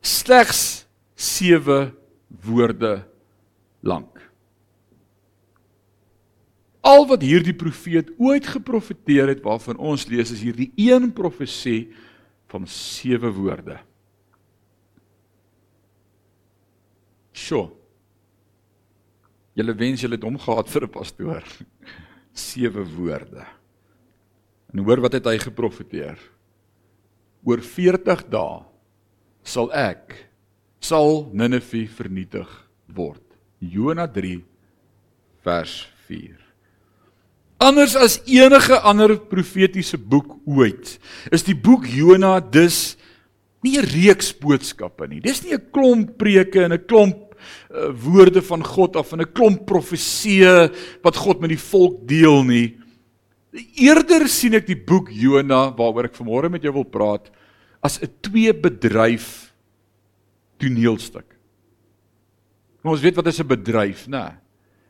slegs 0.00 0.86
7 1.16 1.90
woorde 2.46 3.00
lank. 3.86 4.10
Al 6.86 7.06
wat 7.10 7.24
hierdie 7.26 7.54
profeet 7.56 8.12
ooit 8.22 8.46
geprofeteer 8.46 9.32
het 9.34 9.42
waarvan 9.42 9.78
ons 9.82 10.06
lees 10.10 10.30
is 10.30 10.42
hierdie 10.44 10.70
een 10.78 11.10
profesie 11.14 11.88
van 12.52 12.66
sewe 12.70 13.30
woorde. 13.34 13.78
Sjoe. 17.36 17.68
Julle 19.56 19.74
wens 19.76 20.02
julle 20.04 20.18
het 20.18 20.24
hom 20.26 20.38
gehad 20.38 20.68
vir 20.68 20.84
'n 20.84 20.92
pastoor. 20.92 21.44
Sewe 22.46 22.84
woorde. 22.84 23.46
En 24.72 24.84
hoor 24.84 25.00
wat 25.00 25.12
het 25.12 25.24
hy 25.24 25.38
geprofeteer? 25.38 26.18
Oor 27.44 27.62
40 27.62 28.28
dae 28.28 28.64
sal 29.42 29.70
ek 29.72 30.28
sal 30.80 31.30
Ninive 31.32 31.86
vernietig 31.88 32.50
word. 32.86 33.22
Jona 33.60 34.06
3 34.06 34.44
vers 35.42 35.88
4. 36.06 36.45
Anders 37.58 37.96
as 37.96 38.18
enige 38.28 38.76
ander 38.84 39.16
profetiese 39.30 39.96
boek 39.96 40.34
ooit, 40.44 40.98
is 41.32 41.44
die 41.46 41.56
boek 41.56 41.86
Jona 41.88 42.38
dus 42.40 42.96
nie 43.64 43.78
'n 43.78 43.86
reeks 43.86 44.32
boodskappe 44.32 45.08
nie. 45.08 45.20
Dis 45.20 45.42
nie 45.42 45.54
'n 45.54 45.70
klomp 45.72 46.18
preke 46.18 46.64
en 46.64 46.72
'n 46.72 46.86
klomp 46.86 47.34
uh, 47.70 47.90
woorde 47.92 48.42
van 48.42 48.62
God 48.62 48.96
af 48.96 49.12
en 49.12 49.20
'n 49.20 49.32
klomp 49.32 49.66
profeseë 49.66 50.70
wat 51.02 51.16
God 51.16 51.40
met 51.40 51.50
die 51.50 51.64
volk 51.72 52.06
deel 52.06 52.44
nie. 52.44 52.76
Eerder 53.74 54.28
sien 54.28 54.54
ek 54.54 54.66
die 54.66 54.76
boek 54.76 55.08
Jona 55.10 55.72
waaroor 55.72 56.04
ek 56.04 56.18
vanmôre 56.18 56.50
met 56.50 56.62
jou 56.62 56.72
wil 56.72 56.84
praat 56.84 57.30
as 57.82 57.98
'n 58.02 58.10
twee 58.20 58.52
bedryf 58.52 59.52
toneelstuk. 60.58 61.36
Ons 62.84 63.00
weet 63.00 63.16
wat 63.16 63.26
is 63.26 63.40
'n 63.40 63.48
bedryf, 63.48 64.06
né? 64.08 64.36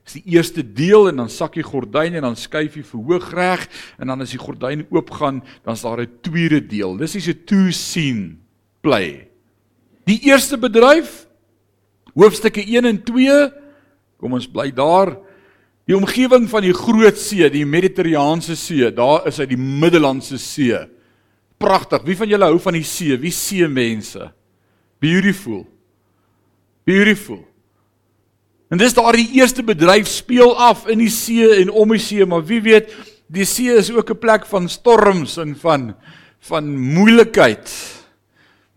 Dis 0.07 0.21
die 0.21 0.37
eerste 0.37 0.63
deel 0.63 1.09
en 1.11 1.19
dan 1.25 1.31
sak 1.33 1.59
jy 1.59 1.65
gordyn 1.67 2.15
en 2.15 2.29
dan 2.29 2.39
skuif 2.39 2.79
jy 2.79 2.85
verhoog 2.87 3.33
reg 3.35 3.67
en 3.99 4.13
dan 4.13 4.23
as 4.23 4.31
die 4.31 4.41
gordyn 4.41 4.87
oopgaan, 4.95 5.43
dan 5.67 5.75
is 5.75 5.83
daar 5.83 6.01
'n 6.01 6.19
tweede 6.23 6.61
deel. 6.61 6.97
Dis 6.97 7.17
is 7.17 7.29
'n 7.29 7.45
two 7.45 7.71
scene 7.73 8.37
play. 8.81 9.29
Die 10.07 10.21
eerste 10.23 10.57
bedryf 10.57 11.27
hoofstukke 12.15 12.63
1 12.63 12.85
en 12.85 13.03
2 13.03 13.51
kom 14.17 14.33
ons 14.33 14.47
bly 14.49 14.71
daar. 14.71 15.19
Die 15.87 15.97
omgewing 15.97 16.49
van 16.49 16.63
die 16.63 16.75
Groot 16.75 17.19
See, 17.19 17.51
die 17.51 17.67
Mediterrane 17.67 18.41
See, 18.41 18.91
daar 18.91 19.27
is 19.27 19.39
uit 19.39 19.49
die 19.49 19.59
Middellandse 19.59 20.39
See. 20.39 20.89
Pragtig. 21.59 22.05
Wie 22.05 22.17
van 22.17 22.29
julle 22.29 22.49
hou 22.51 22.59
van 22.61 22.77
die 22.77 22.85
see? 22.85 23.17
Wie 23.21 23.33
see 23.33 23.69
mense? 23.69 24.31
Beautiful. 25.01 25.65
Beautiful. 26.85 27.45
En 28.71 28.79
dis 28.79 28.95
daar 28.95 29.15
die 29.15 29.29
eerste 29.39 29.63
bedryf 29.63 30.09
speel 30.11 30.57
af 30.59 30.89
in 30.91 30.99
die 30.99 31.13
see 31.13 31.47
en 31.63 31.71
om 31.71 31.93
die 31.95 32.03
see, 32.03 32.27
maar 32.27 32.43
wie 32.49 32.61
weet, 32.65 32.91
die 33.31 33.47
see 33.47 33.71
is 33.71 33.91
ook 33.91 34.11
'n 34.11 34.19
plek 34.19 34.47
van 34.47 34.69
storms 34.69 35.37
en 35.39 35.55
van 35.57 35.95
van 36.47 36.77
moeilikheid. 36.79 37.67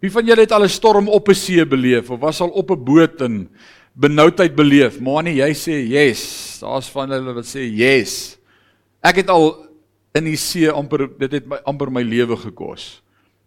Wie 0.01 0.11
van 0.11 0.25
julle 0.25 0.41
het 0.41 0.51
al 0.51 0.63
'n 0.63 0.69
storm 0.69 1.07
op 1.07 1.29
'n 1.29 1.35
see 1.35 1.65
beleef 1.65 2.09
of 2.09 2.19
was 2.19 2.41
al 2.41 2.49
op 2.49 2.71
'n 2.71 2.83
boot 2.83 3.21
en 3.21 3.49
benoudheid 3.93 4.55
beleef? 4.55 4.99
Maanie, 4.99 5.35
jy 5.35 5.53
sê 5.53 5.75
yes. 5.87 6.59
Daar's 6.61 6.89
van 6.89 7.09
hulle 7.09 7.33
wat 7.33 7.45
sê 7.45 7.61
yes. 7.61 8.37
Ek 9.01 9.15
het 9.15 9.29
al 9.29 9.67
in 10.13 10.23
die 10.23 10.37
see 10.37 10.69
amper 10.69 11.09
dit 11.19 11.31
het 11.31 11.45
my 11.47 11.57
amper 11.65 11.91
my 11.91 12.01
lewe 12.01 12.37
gekos. 12.37 13.01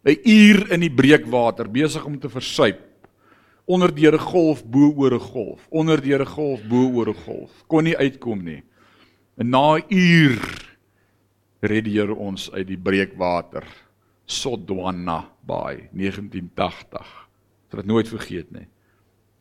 'n 0.04 0.18
Uur 0.24 0.72
in 0.72 0.80
die 0.80 0.90
breekwater 0.90 1.70
besig 1.70 2.04
om 2.04 2.18
te 2.18 2.28
versuip. 2.28 2.91
Onder 3.72 3.94
deur 3.94 4.14
'n 4.14 4.26
golf 4.32 4.64
bo 4.64 4.92
oor 4.96 5.14
'n 5.14 5.26
golf, 5.32 5.66
onder 5.70 6.00
deur 6.00 6.20
'n 6.20 6.34
golf 6.34 6.60
bo 6.68 6.90
oor 6.92 7.08
'n 7.08 7.22
golf. 7.24 7.50
Kon 7.66 7.84
nie 7.84 7.96
uitkom 7.96 8.44
nie. 8.44 8.62
En 9.36 9.48
na 9.48 9.76
'n 9.76 9.84
uur 9.88 10.40
red 11.60 11.84
die 11.84 11.98
Here 11.98 12.14
ons 12.14 12.50
uit 12.52 12.66
die 12.66 12.76
breekwater. 12.76 13.64
Sodwana 14.26 15.30
Bay 15.46 15.88
1980. 15.92 17.00
Ek 17.00 17.70
sal 17.70 17.82
dit 17.82 17.86
nooit 17.86 18.08
vergeet 18.08 18.50
nie. 18.52 18.66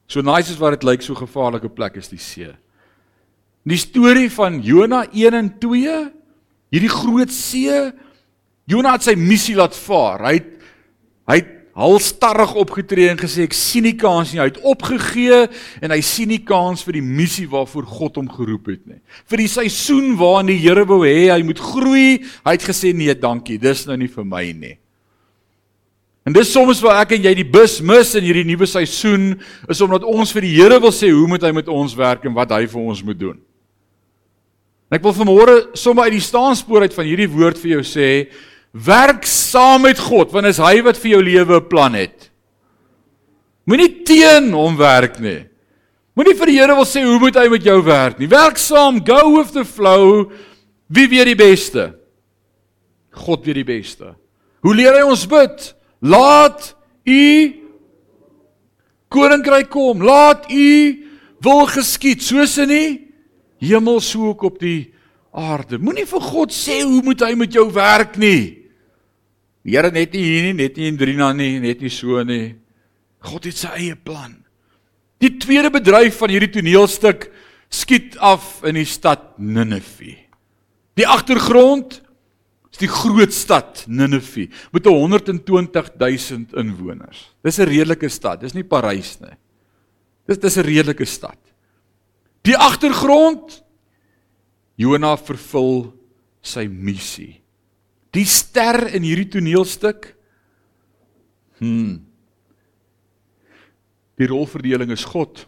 So 0.08 0.22
nice 0.22 0.52
is 0.52 0.60
wat 0.60 0.80
dit 0.80 0.84
lyk 0.84 1.02
so 1.02 1.16
gevaarlike 1.16 1.70
plek 1.70 1.96
is 1.96 2.10
die 2.12 2.20
see. 2.20 2.52
Die 3.64 3.78
storie 3.78 4.30
van 4.32 4.62
Jona 4.62 5.06
1 5.14 5.34
en 5.38 5.60
2, 5.60 6.12
hierdie 6.74 6.90
groot 6.90 7.32
see, 7.32 7.92
Jona 8.66 8.96
het 8.98 9.04
sy 9.04 9.16
missie 9.16 9.56
laat 9.56 9.76
vaar. 9.76 10.26
Hy 10.26 10.34
het 10.34 10.50
hy 11.30 11.36
het 11.38 11.61
halstarrig 11.78 12.52
opgetree 12.60 13.12
en 13.12 13.20
gesê 13.20 13.46
ek 13.48 13.56
sien 13.56 13.86
nie 13.88 13.96
kans 14.00 14.34
nie. 14.34 14.42
Hy 14.42 14.50
het 14.50 14.60
opgegee 14.68 15.46
en 15.82 15.94
hy 15.94 16.00
sien 16.06 16.32
nie 16.32 16.42
kans 16.44 16.84
vir 16.86 17.00
die 17.00 17.06
missie 17.06 17.48
waarvoor 17.50 17.88
God 17.88 18.20
hom 18.20 18.30
geroep 18.32 18.72
het 18.74 18.84
nie. 18.86 19.00
Vir 19.32 19.46
die 19.46 19.52
seisoen 19.52 20.14
waarin 20.20 20.52
die 20.52 20.60
Here 20.62 20.84
wou 20.88 21.02
hê 21.06 21.32
hy 21.32 21.42
moet 21.48 21.62
groei, 21.62 22.22
hy 22.46 22.56
het 22.58 22.68
gesê 22.68 22.92
nee, 22.96 23.16
dankie. 23.16 23.60
Dis 23.62 23.86
nou 23.88 23.98
nie 24.00 24.12
vir 24.12 24.28
my 24.28 24.46
nie. 24.52 24.76
En 26.28 26.36
dis 26.36 26.52
soms 26.54 26.84
waar 26.86 27.00
ek 27.02 27.16
en 27.16 27.24
jy 27.26 27.32
die 27.40 27.48
bus 27.50 27.80
mis 27.82 28.12
in 28.20 28.28
hierdie 28.28 28.46
nuwe 28.46 28.68
seisoen 28.70 29.32
is 29.72 29.80
omdat 29.82 30.06
ons 30.06 30.34
vir 30.36 30.46
die 30.46 30.54
Here 30.60 30.78
wil 30.84 30.94
sê 30.94 31.10
hoe 31.10 31.26
moet 31.30 31.48
hy 31.48 31.54
met 31.56 31.72
ons 31.72 31.96
werk 31.98 32.28
en 32.30 32.36
wat 32.38 32.54
hy 32.54 32.68
vir 32.70 32.84
ons 32.84 33.02
moet 33.08 33.18
doen. 33.18 33.40
En 34.92 35.00
ek 35.00 35.06
wil 35.08 35.16
vanmôre 35.16 35.56
sommer 35.80 36.10
uit 36.10 36.18
die 36.20 36.26
staanspoor 36.26 36.84
uit 36.84 36.94
van 36.94 37.08
hierdie 37.08 37.30
woord 37.32 37.58
vir 37.62 37.78
jou 37.78 37.84
sê, 37.88 38.08
werk 38.72 39.26
saam 39.28 39.84
met 39.84 40.00
God 40.00 40.32
want 40.32 40.48
is 40.48 40.60
hy 40.62 40.82
wat 40.86 40.98
vir 40.98 41.18
jou 41.18 41.24
lewe 41.24 41.60
'n 41.60 41.68
plan 41.68 41.94
het. 41.94 42.32
Moenie 43.66 44.04
teen 44.04 44.52
hom 44.54 44.78
werk 44.78 45.20
nie. 45.20 45.46
Moenie 46.16 46.36
vir 46.36 46.46
die 46.46 46.60
Here 46.60 46.76
wil 46.76 46.86
sê 46.86 47.04
hoe 47.06 47.20
moet 47.20 47.36
hy 47.36 47.48
met 47.48 47.64
jou 47.64 47.82
werk 47.82 48.20
nie. 48.20 48.28
Werk 48.28 48.58
saam, 48.58 49.00
go 49.00 49.38
with 49.38 49.54
the 49.54 49.64
flow. 49.64 50.32
Wie 50.90 51.08
weet 51.08 51.26
die 51.26 51.36
beste? 51.36 51.94
God 53.12 53.46
weet 53.46 53.56
die 53.56 53.68
beste. 53.68 54.16
Hoe 54.62 54.76
leer 54.76 54.94
hy 55.00 55.06
ons 55.08 55.26
bid? 55.26 55.74
Laat 56.02 56.76
u 57.08 57.54
koninkryk 59.12 59.70
kom. 59.70 60.04
Laat 60.04 60.52
u 60.52 61.08
wil 61.42 61.66
geskied 61.72 62.22
soos 62.22 62.58
in 62.62 62.70
die 62.70 62.90
hemel 63.62 64.02
so 64.02 64.32
ook 64.34 64.44
op 64.44 64.60
die 64.60 64.92
aarde. 65.32 65.80
Moenie 65.80 66.06
vir 66.10 66.22
God 66.22 66.52
sê 66.52 66.82
hoe 66.84 67.02
moet 67.06 67.22
hy 67.24 67.34
met 67.40 67.54
jou 67.54 67.70
werk 67.72 68.18
nie. 68.20 68.61
Die 69.64 69.76
Here 69.76 69.92
net 69.94 70.14
nie 70.14 70.24
hier 70.26 70.48
nie, 70.48 70.54
net 70.58 70.78
nie 70.78 70.90
in 70.90 70.98
Drina 70.98 71.32
nie, 71.34 71.60
net 71.62 71.82
nie 71.82 71.92
so 71.94 72.24
nie. 72.26 72.56
God 73.22 73.46
het 73.46 73.60
sy 73.62 73.74
eie 73.78 73.96
plan. 73.96 74.40
Die 75.22 75.36
tweede 75.38 75.70
bedryf 75.70 76.18
van 76.18 76.34
hierdie 76.34 76.50
toneelstuk 76.56 77.28
skiet 77.72 78.18
af 78.18 78.64
in 78.66 78.80
die 78.80 78.88
stad 78.90 79.38
Ninive. 79.38 80.16
Die 80.98 81.06
agtergrond 81.08 82.00
is 82.72 82.82
die 82.82 82.90
groot 82.90 83.34
stad 83.36 83.84
Ninive 83.88 84.48
met 84.74 84.90
120 84.90 85.94
000 86.00 86.58
inwoners. 86.58 87.30
Dis 87.46 87.60
'n 87.60 87.70
redelike 87.70 88.10
stad, 88.10 88.42
dis 88.42 88.54
nie 88.54 88.64
Parys 88.64 89.20
nie. 89.22 89.38
Dis 90.28 90.40
dis 90.40 90.58
'n 90.58 90.66
redelike 90.66 91.06
stad. 91.06 91.38
Die 92.42 92.58
agtergrond 92.58 93.64
Jona 94.76 95.16
vervul 95.18 95.94
sy 96.42 96.66
missie. 96.66 97.41
Die 98.12 98.26
ster 98.26 98.88
in 98.94 99.04
hierdie 99.08 99.30
toneelstuk 99.30 100.16
hm 101.60 102.12
Die 104.22 104.30
rolverdeling 104.30 104.92
is 104.94 105.02
God. 105.10 105.48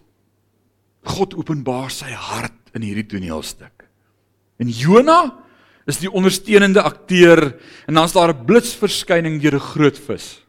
God 1.05 1.35
openbaar 1.37 1.91
sy 1.93 2.09
hart 2.09 2.71
in 2.73 2.81
hierdie 2.81 3.05
toneelstuk. 3.05 3.83
En 4.57 4.71
Jona 4.71 5.19
is 5.85 5.99
die 6.01 6.09
ondersteunende 6.09 6.81
akteur 6.81 7.43
en 7.85 7.99
dan's 7.99 8.15
daar 8.15 8.33
'n 8.33 8.45
blitsverskyning 8.45 9.41
deur 9.41 9.55
'n 9.55 9.67
groot 9.73 9.97
vis. 9.97 10.41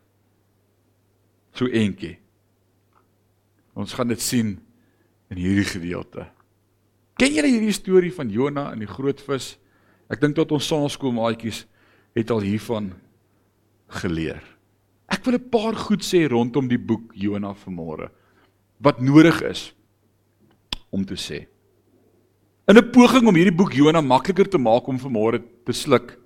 So 1.52 1.66
eentjie. 1.66 2.18
Ons 3.74 3.92
gaan 3.92 4.08
dit 4.08 4.20
sien 4.20 4.60
in 5.30 5.36
hierdie 5.36 5.64
gedeelte. 5.68 6.26
Ken 7.18 7.34
julle 7.34 7.48
hierdie 7.48 7.72
storie 7.72 8.12
van 8.12 8.30
Jona 8.30 8.72
en 8.72 8.78
die 8.78 8.86
groot 8.86 9.20
vis? 9.20 9.58
Ek 10.08 10.20
dink 10.20 10.34
tot 10.34 10.52
ons 10.52 10.66
sonskoolmaatjies 10.66 11.66
het 12.14 12.30
al 12.30 12.40
hiervan 12.40 12.92
geleer. 14.00 14.42
Ek 15.10 15.24
wil 15.24 15.34
'n 15.34 15.50
paar 15.50 15.74
goed 15.74 16.02
sê 16.02 16.28
rondom 16.28 16.68
die 16.68 16.78
boek 16.78 17.12
Jona 17.14 17.54
vanmôre 17.54 18.10
wat 18.78 19.00
nodig 19.00 19.42
is 19.42 19.74
om 20.90 21.04
te 21.04 21.14
sê. 21.14 21.46
In 22.66 22.78
'n 22.78 22.90
poging 22.90 23.26
om 23.26 23.34
hierdie 23.34 23.56
boek 23.56 23.72
Jona 23.72 24.00
makliker 24.00 24.48
te 24.48 24.58
maak 24.58 24.86
om 24.88 24.98
vanmôre 24.98 25.42
te 25.64 25.72
sluk, 25.72 26.18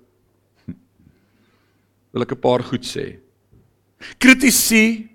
wil 2.11 2.21
ek 2.21 2.31
'n 2.31 2.41
paar 2.41 2.63
goed 2.63 2.85
sê. 2.85 3.19
Kritici 4.17 5.09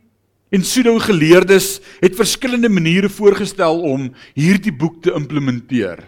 en 0.51 0.61
pseudo-geleerdes 0.61 1.81
het 2.01 2.15
verskillende 2.17 2.69
maniere 2.69 3.09
voorgestel 3.09 3.81
om 3.81 4.13
hierdie 4.35 4.73
boek 4.73 5.03
te 5.03 5.13
implementeer. 5.13 5.99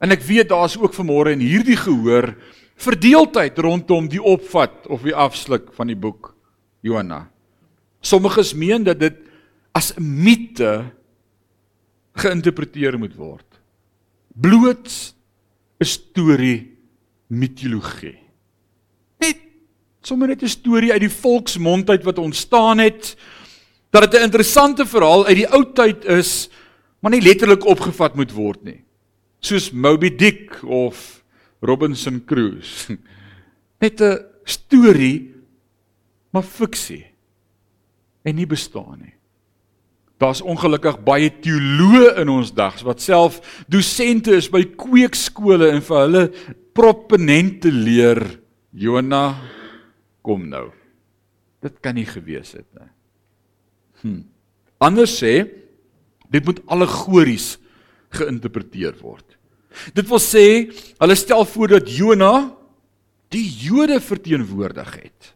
En 0.00 0.10
ek 0.10 0.22
weet 0.22 0.48
daar's 0.48 0.76
ook 0.76 0.94
vanmôre 0.94 1.32
in 1.32 1.40
hierdie 1.40 1.76
gehoor 1.76 2.36
verdeeldheid 2.78 3.58
rondom 3.58 4.08
die 4.08 4.22
opvat 4.22 4.86
of 4.86 5.02
die 5.02 5.14
afsluk 5.14 5.72
van 5.74 5.90
die 5.90 5.98
boek 5.98 6.34
Jona. 6.80 7.28
Sommiges 8.00 8.54
meen 8.54 8.84
dat 8.86 9.00
dit 9.00 9.16
as 9.74 9.92
'n 9.96 10.02
mite 10.22 10.94
geïnterpreteer 12.14 12.98
moet 12.98 13.14
word 13.16 13.48
bloot 14.40 15.14
'n 15.80 15.84
storie 15.84 16.78
mitologie. 17.28 18.18
Net 19.18 19.38
sommer 20.02 20.28
net 20.28 20.42
'n 20.42 20.48
storie 20.48 20.92
uit 20.92 21.00
die 21.00 21.18
volksmond 21.22 21.90
uit 21.90 22.04
wat 22.04 22.18
ontstaan 22.18 22.78
het 22.78 23.16
dat 23.90 24.10
dit 24.10 24.20
'n 24.20 24.24
interessante 24.24 24.86
verhaal 24.86 25.26
uit 25.26 25.36
die 25.36 25.50
ou 25.50 25.64
tyd 25.74 26.04
is, 26.04 26.48
maar 27.00 27.10
nie 27.10 27.22
letterlik 27.22 27.64
opgevat 27.64 28.14
moet 28.14 28.32
word 28.32 28.64
nie. 28.64 28.84
Soos 29.40 29.70
Moby 29.70 30.10
Dick 30.16 30.62
of 30.64 31.17
Robinson 31.60 32.20
Crusoe. 32.24 32.98
Net 33.82 34.00
'n 34.00 34.24
storie 34.44 35.34
maar 36.32 36.42
fiksie 36.42 37.04
en 38.22 38.34
nie 38.34 38.46
bestaan 38.46 38.98
nie. 39.00 39.14
Daar's 40.18 40.42
ongelukkig 40.42 40.98
baie 41.04 41.30
teoloë 41.30 42.18
in 42.22 42.28
ons 42.28 42.50
dags 42.52 42.82
wat 42.82 43.00
self 43.00 43.38
dosente 43.70 44.34
is 44.34 44.50
by 44.50 44.64
kweekskole 44.64 45.70
en 45.70 45.82
vir 45.82 45.98
hulle 46.04 46.24
proponente 46.74 47.70
leer 47.70 48.40
Jona 48.72 49.38
kom 50.22 50.48
nou. 50.48 50.72
Dit 51.62 51.78
kan 51.80 51.94
nie 51.94 52.06
gewees 52.06 52.52
het 52.52 52.66
nie. 52.74 52.90
Hm. 54.02 54.22
Anders 54.78 55.14
sê 55.18 55.46
Dit 56.32 56.44
moet 56.44 56.60
allegories 56.68 57.56
geïnterpreteer 58.16 58.96
word. 59.00 59.37
Dit 59.94 60.08
wil 60.08 60.22
sê, 60.22 60.46
hulle 60.98 61.16
stel 61.18 61.44
voor 61.44 61.78
dat 61.78 61.90
Jona 61.90 62.34
die 63.32 63.44
Jode 63.44 64.00
verteenwoordig 64.00 64.94
het. 65.02 65.34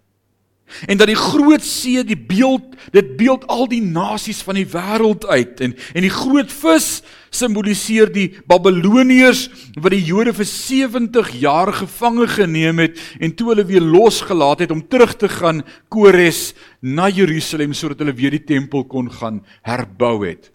En 0.89 0.97
dat 0.97 1.11
die 1.11 1.19
groot 1.19 1.65
see 1.65 2.01
die 2.07 2.17
beeld, 2.17 2.65
dit 2.95 3.11
beeld 3.19 3.45
al 3.53 3.67
die 3.69 3.83
nasies 3.85 4.41
van 4.45 4.57
die 4.57 4.67
wêreld 4.73 5.27
uit 5.29 5.61
en 5.65 5.75
en 5.93 6.05
die 6.05 6.13
groot 6.13 6.53
vis 6.63 6.87
simboliseer 7.33 8.11
die 8.13 8.29
Babiloniërs 8.49 9.43
wat 9.77 9.93
die 9.95 10.03
Jode 10.05 10.35
vir 10.37 10.49
70 10.49 11.33
jaar 11.43 11.73
gevange 11.77 12.29
geneem 12.39 12.81
het 12.87 13.01
en 13.21 13.37
toe 13.37 13.51
hulle 13.53 13.67
weer 13.69 13.85
losgelaat 13.85 14.65
het 14.65 14.73
om 14.75 14.85
terug 14.89 15.15
te 15.21 15.29
gaan 15.33 15.63
Kores 15.93 16.53
na 16.81 17.11
Jerusalem 17.13 17.77
sodat 17.77 18.03
hulle 18.05 18.17
weer 18.17 18.35
die 18.35 18.45
tempel 18.45 18.87
kon 18.89 19.11
gaan 19.13 19.43
herbou 19.69 20.23
het. 20.25 20.51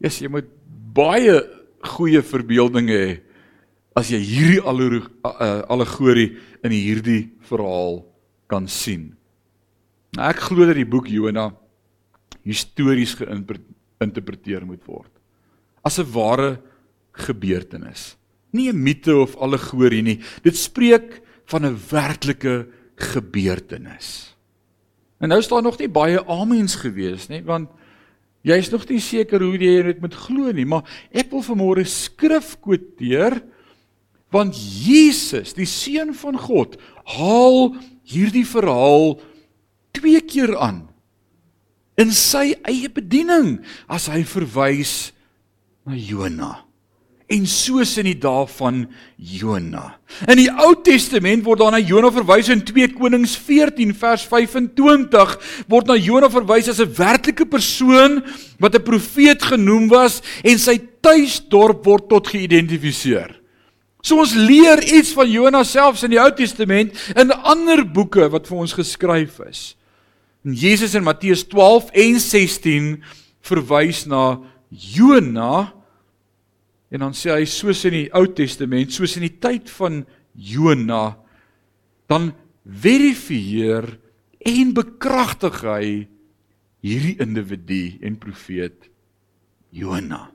Yes, 0.00 0.20
jy 0.22 0.32
moet 0.32 0.48
baie 0.96 1.42
goeie 1.84 2.22
verbeeldinge 2.22 2.98
hê 2.98 3.20
as 3.98 4.10
jy 4.10 4.18
hierdie 4.22 4.62
allegorie 4.62 6.36
in 6.62 6.74
hierdie 6.74 7.30
verhaal 7.48 8.04
kan 8.50 8.68
sien. 8.70 9.14
Nou 10.16 10.28
ek 10.28 10.44
glo 10.48 10.66
dat 10.66 10.78
die 10.78 10.88
boek 10.88 11.08
Jona 11.10 11.50
histories 12.46 13.16
geïnterpreteer 13.18 14.64
moet 14.66 14.84
word 14.86 15.12
as 15.84 15.98
'n 15.98 16.12
ware 16.12 16.60
gebeurtenis. 17.12 18.16
Nie 18.52 18.72
'n 18.72 18.82
mite 18.82 19.16
of 19.16 19.36
allegorie 19.36 20.02
nie. 20.02 20.20
Dit 20.42 20.56
spreek 20.56 21.22
van 21.46 21.64
'n 21.66 21.78
werklike 21.90 22.68
gebeurtenis. 22.96 24.36
En 25.18 25.28
nou 25.28 25.42
staan 25.42 25.62
nog 25.62 25.78
nie 25.78 25.88
baie 25.88 26.24
amens 26.26 26.74
gewees 26.74 27.28
nie, 27.28 27.42
want 27.42 27.70
Jy 28.46 28.58
is 28.62 28.70
nog 28.70 28.84
nie 28.88 29.00
seker 29.02 29.42
hoe 29.42 29.56
jy 29.58 29.80
dit 29.90 30.02
moet 30.02 30.14
glo 30.14 30.52
nie, 30.54 30.66
maar 30.68 30.86
ek 31.10 31.32
wil 31.32 31.42
vanmôre 31.44 31.86
skrif 31.88 32.56
quoteer 32.62 33.40
want 34.28 34.52
Jesus, 34.52 35.54
die 35.56 35.66
seun 35.68 36.12
van 36.12 36.36
God, 36.36 36.76
haal 37.16 37.72
hierdie 38.08 38.44
verhaal 38.44 39.16
twee 39.96 40.20
keer 40.20 40.52
aan 40.60 40.84
in 41.98 42.12
sy 42.14 42.52
eie 42.68 42.92
bediening 42.92 43.56
as 43.90 44.06
hy 44.12 44.20
verwys 44.28 45.10
na 45.88 45.96
Jonah 45.96 46.67
en 47.28 47.44
soos 47.46 47.92
in 48.00 48.06
die 48.08 48.16
dae 48.16 48.46
van 48.56 48.86
Jona. 49.16 49.98
In 50.24 50.40
die 50.40 50.48
Ou 50.48 50.72
Testament 50.84 51.44
word 51.44 51.60
daar 51.60 51.74
na 51.74 51.80
Jona 51.82 52.08
verwys 52.12 52.48
in 52.52 52.62
2 52.64 52.94
Konings 52.96 53.34
14 53.36 53.92
vers 54.00 54.24
25 54.30 55.34
word 55.68 55.90
na 55.90 55.98
Jona 56.00 56.30
verwys 56.32 56.70
as 56.72 56.80
'n 56.80 56.88
werklike 56.88 57.44
persoon 57.44 58.22
wat 58.58 58.74
'n 58.74 58.82
profeet 58.82 59.42
genoem 59.42 59.88
was 59.88 60.22
en 60.42 60.58
sy 60.58 60.78
tuisdorp 61.02 61.84
word 61.84 62.08
tot 62.08 62.26
geïdentifiseer. 62.26 63.36
So 64.02 64.16
ons 64.16 64.34
leer 64.34 64.82
iets 64.82 65.12
van 65.12 65.30
Jona 65.30 65.64
selfs 65.64 66.02
in 66.02 66.10
die 66.10 66.20
Ou 66.20 66.30
Testament 66.30 66.94
in 67.14 67.32
ander 67.32 67.84
boeke 67.84 68.28
wat 68.30 68.46
vir 68.46 68.56
ons 68.56 68.72
geskryf 68.72 69.40
is. 69.48 69.76
En 70.44 70.54
Jesus 70.54 70.94
in 70.94 71.04
Matteus 71.04 71.44
12 71.44 71.90
en 71.92 72.20
16 72.20 73.02
verwys 73.42 74.06
na 74.06 74.40
Jona 74.70 75.77
En 76.90 77.04
dan 77.04 77.16
sê 77.16 77.34
hy 77.34 77.44
soos 77.48 77.84
in 77.88 77.96
die 77.96 78.08
Ou 78.16 78.24
Testament, 78.32 78.92
soos 78.94 79.16
in 79.18 79.26
die 79.26 79.36
tyd 79.40 79.68
van 79.76 80.04
Jona, 80.32 81.18
dan 82.08 82.32
verifieer 82.64 83.98
en 84.48 84.72
bekragtig 84.76 85.60
hy 85.66 85.90
hierdie 86.84 87.16
individu 87.20 87.98
en 88.06 88.16
profeet 88.20 88.88
Jona. 89.74 90.28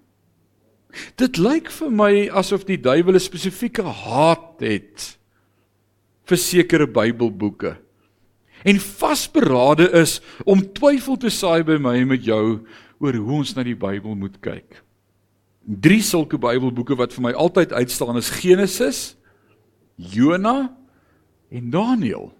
Dit 1.17 1.39
lyk 1.41 1.71
vir 1.73 1.93
my 1.93 2.12
asof 2.38 2.67
die 2.67 2.78
duiwel 2.78 3.17
'n 3.17 3.23
spesifieke 3.23 3.82
haat 3.82 4.62
het 4.62 5.17
vir 6.30 6.38
sekere 6.38 6.88
Bybelboeke 6.88 7.78
en 8.63 8.80
vasberade 8.80 9.89
is 9.91 10.21
om 10.45 10.62
twyfel 10.73 11.17
te 11.17 11.30
saai 11.30 11.63
by 11.63 11.78
my 11.78 11.97
en 11.99 12.08
met 12.08 12.23
jou 12.23 12.63
oor 12.99 13.13
hoe 13.13 13.38
ons 13.39 13.56
na 13.56 13.63
die 13.63 13.75
Bybel 13.75 14.15
moet 14.15 14.39
kyk. 14.41 14.84
Drie 15.63 16.02
sulke 16.04 16.38
Bybelboeke 16.38 16.95
wat 16.99 17.13
vir 17.15 17.30
my 17.30 17.32
altyd 17.39 17.71
uitstaan 17.71 18.17
is 18.19 18.32
Genesis, 18.41 19.02
Jona 19.95 20.73
en 21.54 21.69
Daniël. 21.71 22.32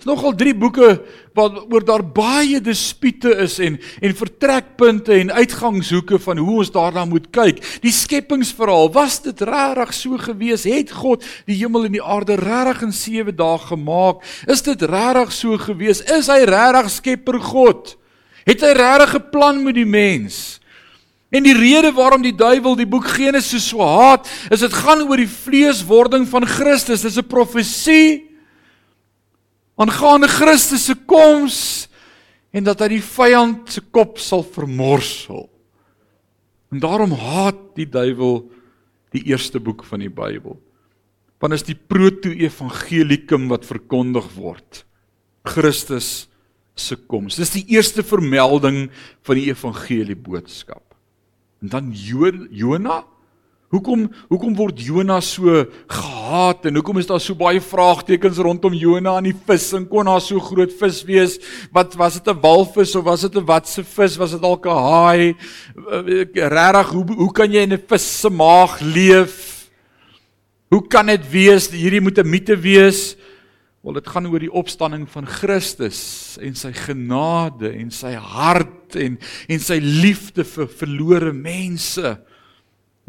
Dis 0.00 0.08
nogal 0.08 0.32
drie 0.32 0.54
boeke 0.56 0.94
wat 1.36 1.58
oor 1.68 1.84
daar 1.84 2.00
baie 2.00 2.56
dispute 2.64 3.34
is 3.42 3.58
en 3.60 3.74
en 4.00 4.14
vertrekpunte 4.16 5.12
en 5.12 5.32
uitgangshoeke 5.34 6.16
van 6.24 6.38
hoe 6.40 6.54
ons 6.62 6.70
daarna 6.72 7.04
moet 7.04 7.26
kyk. 7.34 7.58
Die 7.82 7.92
skepingsverhaal, 7.92 8.88
was 8.94 9.18
dit 9.26 9.42
regtig 9.44 9.92
so 9.98 10.16
gewees? 10.22 10.64
Het 10.64 10.94
God 10.94 11.26
die 11.44 11.58
hemel 11.58 11.90
en 11.90 11.98
die 11.98 12.04
aarde 12.04 12.38
regtig 12.40 12.86
in 12.86 12.96
7 12.96 13.36
dae 13.36 13.58
gemaak? 13.66 14.22
Is 14.48 14.62
dit 14.64 14.86
regtig 14.88 15.34
so 15.36 15.58
gewees? 15.58 16.00
Is 16.06 16.30
hy 16.32 16.46
regtig 16.48 16.94
Skepper 16.94 17.40
God? 17.50 17.96
Het 18.46 18.62
hy 18.62 18.72
regtig 18.78 19.18
'n 19.18 19.30
plan 19.34 19.62
met 19.62 19.74
die 19.74 19.88
mens? 19.88 20.59
En 21.30 21.46
die 21.46 21.54
rede 21.54 21.92
waarom 21.94 22.22
die 22.22 22.34
duiwel 22.34 22.74
die 22.76 22.88
boek 22.90 23.06
Genesis 23.06 23.68
so 23.70 23.84
haat, 23.86 24.26
is 24.50 24.64
dit 24.64 24.74
gaan 24.74 25.04
oor 25.06 25.20
die 25.20 25.30
vleeswording 25.30 26.26
van 26.28 26.46
Christus. 26.46 27.02
Dis 27.06 27.18
'n 27.18 27.26
profesie 27.26 28.26
aangaande 29.80 30.28
Christus 30.28 30.84
se 30.84 30.94
koms 30.94 31.88
en 32.52 32.64
dat 32.64 32.80
hy 32.80 32.88
die 32.98 33.04
vyand 33.04 33.70
se 33.70 33.80
kop 33.80 34.18
sal 34.18 34.42
vermorsel. 34.42 35.48
En 36.70 36.82
daarom 36.82 37.12
haat 37.12 37.74
die 37.78 37.88
duiwel 37.88 38.50
die 39.14 39.24
eerste 39.30 39.60
boek 39.60 39.84
van 39.84 40.00
die 40.00 40.10
Bybel. 40.10 40.58
Want 41.40 41.56
is 41.56 41.64
die 41.64 41.74
proto-evangelikum 41.74 43.48
wat 43.48 43.64
verkondig 43.64 44.26
word. 44.36 44.84
Christus 45.48 46.28
se 46.76 46.96
koms. 46.96 47.38
Dis 47.40 47.54
die 47.54 47.64
eerste 47.74 48.04
vermelding 48.06 48.90
van 49.26 49.40
die 49.40 49.48
evangelie 49.48 50.16
boodskap. 50.16 50.84
En 51.60 51.68
dan 51.68 51.90
Jona? 52.50 53.04
Hoekom 53.70 54.08
hoekom 54.26 54.54
word 54.58 54.80
Jona 54.82 55.20
so 55.22 55.60
gehaat 55.86 56.64
en 56.66 56.74
hoekom 56.80 56.98
is 56.98 57.06
daar 57.06 57.20
so 57.22 57.36
baie 57.38 57.60
vraagtekens 57.62 58.40
rondom 58.42 58.74
Jona 58.74 59.12
en 59.20 59.28
die 59.28 59.36
vis 59.46 59.68
en 59.78 59.84
kon 59.86 60.08
daar 60.10 60.22
so 60.24 60.42
groot 60.42 60.72
vis 60.80 60.98
wees? 61.06 61.36
Wat 61.70 61.94
was 62.00 62.16
dit 62.18 62.26
'n 62.26 62.40
walvis 62.40 62.96
of 62.96 63.04
was 63.04 63.20
dit 63.20 63.36
'n 63.36 63.46
watse 63.46 63.84
vis? 63.84 64.16
Was 64.16 64.32
dit 64.32 64.42
dalk 64.42 64.66
'n 64.66 64.74
haai? 64.74 65.36
Regtig, 66.34 66.88
hoe 66.90 67.04
hoe 67.14 67.32
kan 67.32 67.52
jy 67.52 67.62
in 67.62 67.72
'n 67.72 67.84
vis 67.86 68.20
se 68.20 68.30
maag 68.30 68.80
leef? 68.80 69.70
Hoe 70.70 70.86
kan 70.88 71.06
dit 71.06 71.30
wees 71.30 71.70
hierdie 71.70 72.00
moet 72.00 72.18
'n 72.18 72.28
mite 72.28 72.56
wees? 72.56 73.16
Wel 73.80 73.96
dit 73.96 74.08
gaan 74.12 74.26
oor 74.28 74.42
die 74.42 74.52
opstanding 74.52 75.06
van 75.08 75.24
Christus 75.24 76.36
en 76.44 76.52
sy 76.58 76.68
genade 76.76 77.70
en 77.72 77.88
sy 77.94 78.12
hart 78.12 78.98
en 79.00 79.16
en 79.48 79.62
sy 79.64 79.78
liefde 79.80 80.44
vir 80.44 80.68
verlore 80.82 81.32
mense. 81.32 82.12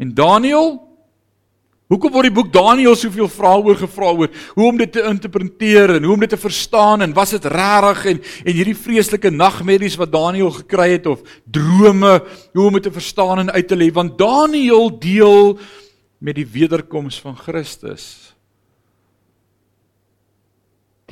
En 0.00 0.14
Daniël? 0.16 0.78
Hoekom 1.92 2.14
word 2.14 2.30
die 2.30 2.32
boek 2.38 2.48
Daniël 2.54 2.96
soveel 2.96 3.28
vrae 3.28 3.60
oor 3.60 3.76
gevra 3.76 4.14
oor? 4.16 4.32
Hoe 4.56 4.70
om 4.70 4.80
dit 4.80 4.88
te 4.96 5.04
interpreteer 5.04 5.98
en 5.98 6.08
hoe 6.08 6.14
om 6.16 6.24
dit 6.24 6.32
te 6.32 6.40
verstaan 6.40 7.04
en 7.04 7.12
was 7.12 7.36
dit 7.36 7.50
regtig 7.52 8.06
en 8.14 8.24
en 8.24 8.56
hierdie 8.56 8.78
vreeslike 8.86 9.28
nagmerries 9.28 10.00
wat 10.00 10.14
Daniël 10.14 10.54
gekry 10.56 10.94
het 10.94 11.06
of 11.06 11.20
drome 11.44 12.14
hoe 12.56 12.66
om 12.70 12.80
dit 12.80 12.88
te 12.88 12.96
verstaan 12.96 13.44
en 13.44 13.52
uit 13.52 13.68
te 13.68 13.76
lê? 13.76 13.92
Want 13.92 14.16
Daniël 14.16 14.88
deel 14.96 15.58
met 16.16 16.40
die 16.40 16.48
wederkoms 16.48 17.20
van 17.20 17.36
Christus 17.36 18.31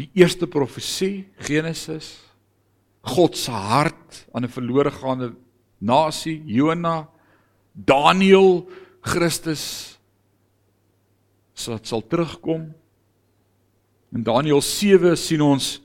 die 0.00 0.10
eerste 0.18 0.48
profesie 0.50 1.28
Genesis 1.46 2.18
God 3.00 3.36
se 3.36 3.52
hart 3.52 4.26
aan 4.32 4.44
'n 4.44 4.52
verlore 4.52 4.90
gaande 4.90 5.32
nasie 5.80 6.42
Jona 6.46 7.08
Daniël 7.72 8.68
Christus 9.00 9.98
sal 11.54 11.78
sal 11.82 12.02
terugkom. 12.02 12.72
In 14.12 14.22
Daniël 14.22 14.60
7 14.60 15.16
sien 15.16 15.40
ons 15.40 15.80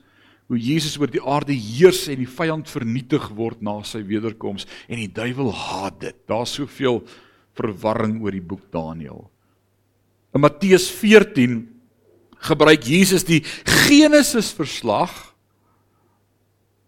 hoe 0.46 0.58
Jesus 0.58 0.98
oor 0.98 1.10
die 1.10 1.22
aarde 1.22 1.52
heers 1.52 2.06
en 2.08 2.20
die 2.22 2.30
vyand 2.30 2.68
vernietig 2.70 3.28
word 3.34 3.62
na 3.62 3.82
sy 3.82 4.02
wederkoms. 4.06 4.66
En 4.88 4.96
die 4.96 5.10
duiwel 5.10 5.50
haat 5.52 6.00
dit. 6.00 6.16
Daar's 6.26 6.54
soveel 6.54 7.02
verwarring 7.58 8.20
oor 8.22 8.34
die 8.34 8.44
boek 8.44 8.70
Daniël. 8.70 9.26
In 10.34 10.40
Matteus 10.40 10.90
14 10.90 11.75
gebruik 12.44 12.84
Jesus 12.86 13.24
die 13.26 13.42
Genesis 13.86 14.52
verslag 14.54 15.12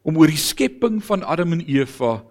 om 0.03 0.19
oor 0.21 0.31
die 0.31 0.41
skepping 0.41 1.01
van 1.05 1.25
Adam 1.25 1.57
en 1.57 1.65
Eva 1.67 2.23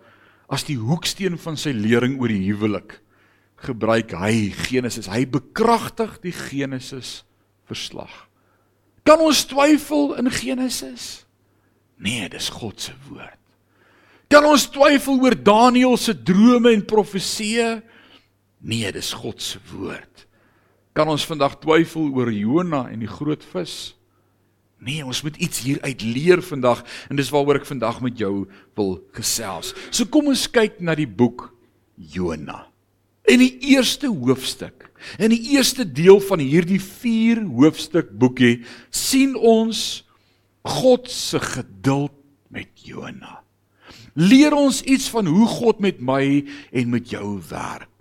as 0.52 0.64
die 0.68 0.78
hoeksteen 0.80 1.38
van 1.42 1.58
sy 1.60 1.74
lering 1.76 2.20
oor 2.22 2.32
die 2.32 2.46
huwelik 2.48 3.00
gebruik 3.66 4.14
hy 4.18 4.52
Genesis 4.68 5.10
hy 5.12 5.26
bekragtig 5.30 6.20
die 6.24 6.36
Genesis 6.36 7.24
verslag 7.68 8.26
kan 9.08 9.22
ons 9.24 9.46
twyfel 9.50 10.16
in 10.22 10.32
Genesis 10.32 11.26
nee 11.98 12.30
dis 12.32 12.52
God 12.54 12.80
se 12.80 12.94
woord 13.10 13.38
Kan 14.32 14.44
ons 14.48 14.68
twyfel 14.72 15.22
oor 15.24 15.36
Daniël 15.40 15.96
se 16.00 16.12
drome 16.12 16.74
en 16.76 16.84
profeseë? 16.88 17.78
Nee, 18.68 18.92
dis 18.92 19.14
God 19.16 19.42
se 19.44 19.62
woord. 19.72 20.27
Kan 20.98 21.12
ons 21.14 21.28
vandag 21.30 21.60
twyfel 21.62 22.08
oor 22.18 22.32
Jona 22.34 22.88
en 22.90 23.04
die 23.04 23.12
groot 23.12 23.44
vis? 23.52 23.94
Nee, 24.82 25.04
ons 25.06 25.20
moet 25.22 25.36
iets 25.38 25.60
hieruit 25.62 26.02
leer 26.02 26.42
vandag 26.42 26.82
en 27.06 27.20
dis 27.20 27.30
waaroor 27.34 27.60
ek 27.60 27.68
vandag 27.70 28.00
met 28.02 28.18
jou 28.18 28.48
wil 28.78 28.96
gesels. 29.14 29.76
So 29.94 30.10
kom 30.10 30.32
ons 30.32 30.48
kyk 30.50 30.80
na 30.82 30.96
die 30.98 31.06
boek 31.06 31.52
Jona. 31.98 32.64
In 33.30 33.44
die 33.44 33.76
eerste 33.76 34.10
hoofstuk, 34.10 34.88
in 35.22 35.36
die 35.36 35.54
eerste 35.54 35.86
deel 35.86 36.18
van 36.24 36.42
hierdie 36.42 36.82
4 36.82 37.44
hoofstuk 37.46 38.10
boekie, 38.18 38.64
sien 38.90 39.36
ons 39.38 40.02
God 40.66 41.12
se 41.14 41.42
geduld 41.44 42.16
met 42.50 42.74
Jona. 42.88 43.44
Leer 44.18 44.58
ons 44.58 44.82
iets 44.82 45.12
van 45.14 45.30
hoe 45.30 45.46
God 45.60 45.84
met 45.84 46.02
my 46.02 46.24
en 46.74 46.90
met 46.90 47.14
jou 47.14 47.36
werk. 47.52 47.97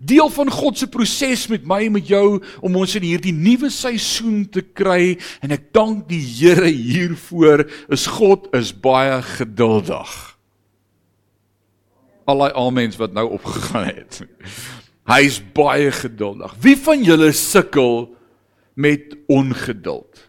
Deel 0.00 0.28
van 0.34 0.50
God 0.50 0.78
se 0.78 0.88
proses 0.90 1.46
met 1.52 1.66
my 1.68 1.84
en 1.86 1.96
met 1.96 2.08
jou 2.08 2.40
om 2.64 2.78
ons 2.78 2.96
in 2.98 3.06
hierdie 3.06 3.34
nuwe 3.34 3.70
seisoen 3.72 4.44
te 4.52 4.62
kry 4.64 5.16
en 5.44 5.54
ek 5.54 5.70
dank 5.76 6.06
die 6.10 6.22
Here 6.22 6.68
hiervoor. 6.68 7.66
Is 7.92 8.08
God 8.18 8.50
is 8.56 8.72
baie 8.74 9.20
geduldig. 9.36 10.14
Allei 12.26 12.50
amens 12.58 12.98
wat 12.98 13.14
nou 13.14 13.28
opgegaan 13.38 13.92
het. 13.92 14.24
Hy's 15.06 15.38
baie 15.54 15.92
geduldig. 15.94 16.56
Wie 16.62 16.74
van 16.82 17.04
julle 17.06 17.30
sukkel 17.36 18.08
met 18.74 19.14
ongeduld? 19.30 20.24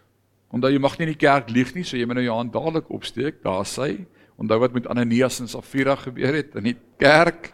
Onthou 0.54 0.70
jy 0.72 0.82
mag 0.82 0.96
nie 0.98 1.08
in 1.10 1.16
die 1.16 1.26
kerk 1.26 1.50
lieg 1.52 1.74
nie, 1.76 1.84
so 1.84 1.98
jy 1.98 2.06
moet 2.08 2.22
nou 2.22 2.28
jou 2.28 2.38
hand 2.38 2.54
dadelik 2.54 2.94
opsteek. 2.94 3.42
Daar 3.44 3.66
sê, 3.68 3.96
onthou 4.38 4.62
wat 4.62 4.78
met 4.78 4.88
Ananias 4.94 5.42
en 5.42 5.50
Safira 5.50 5.98
gebeur 6.00 6.38
het 6.38 6.56
in 6.62 6.70
die 6.72 6.78
kerk 7.02 7.52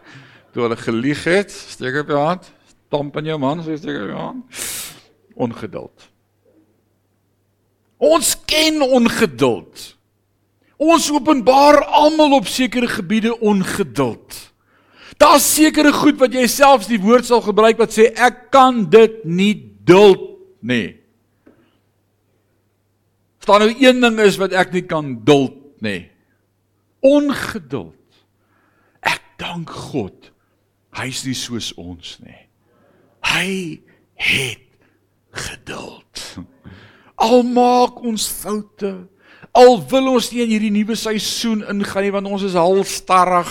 toe 0.54 0.68
hulle 0.68 0.78
gelieg 0.78 1.24
het. 1.26 1.50
Steek 1.50 2.00
op 2.04 2.12
jou 2.14 2.20
hand. 2.20 2.46
Stamp 2.86 3.16
in 3.18 3.32
jou 3.32 3.38
man, 3.42 3.62
sê 3.66 3.76
steek 3.78 3.98
op 4.04 4.12
jou 4.12 4.20
hand. 4.20 4.64
Ongeduld. 5.34 6.08
Ons 7.98 8.34
ken 8.46 8.82
ongeduld. 8.82 9.90
Ons 10.78 11.10
openbaar 11.14 11.80
almal 11.84 12.38
op 12.38 12.50
sekere 12.50 12.88
gebiede 12.90 13.32
ongeduld. 13.40 14.40
Daar's 15.18 15.46
sekere 15.54 15.92
goed 15.94 16.18
wat 16.18 16.34
jy 16.34 16.46
selfs 16.50 16.90
die 16.90 17.00
woord 17.02 17.26
sal 17.26 17.42
gebruik 17.44 17.78
wat 17.78 17.94
sê 17.94 18.10
ek 18.12 18.48
kan 18.54 18.82
dit 18.90 19.22
nie 19.24 19.54
duld 19.86 20.34
nie. 20.64 20.98
Staan 23.44 23.62
nou 23.62 23.74
een 23.76 24.00
ding 24.02 24.18
is 24.24 24.38
wat 24.40 24.54
ek 24.56 24.72
nie 24.74 24.84
kan 24.88 25.14
duld 25.26 25.58
nie. 25.84 26.08
Ongeduld. 27.04 28.00
Ek 29.04 29.22
dank 29.38 29.70
God. 29.70 30.33
Hy's 30.94 31.24
nie 31.26 31.34
soos 31.34 31.72
ons 31.80 32.18
nie. 32.22 32.40
Hy 33.24 33.80
het 34.14 34.68
geduld. 35.34 36.22
Al 37.18 37.42
maak 37.42 38.02
ons 38.04 38.28
foute, 38.28 38.92
Al 39.54 39.76
wil 39.86 40.08
ons 40.10 40.32
nie 40.32 40.40
in 40.42 40.50
hierdie 40.50 40.72
nuwe 40.74 40.96
seisoen 40.98 41.60
ingaan 41.70 42.02
nie 42.02 42.10
want 42.10 42.26
ons 42.26 42.42
is 42.42 42.56
halstarrig 42.58 43.50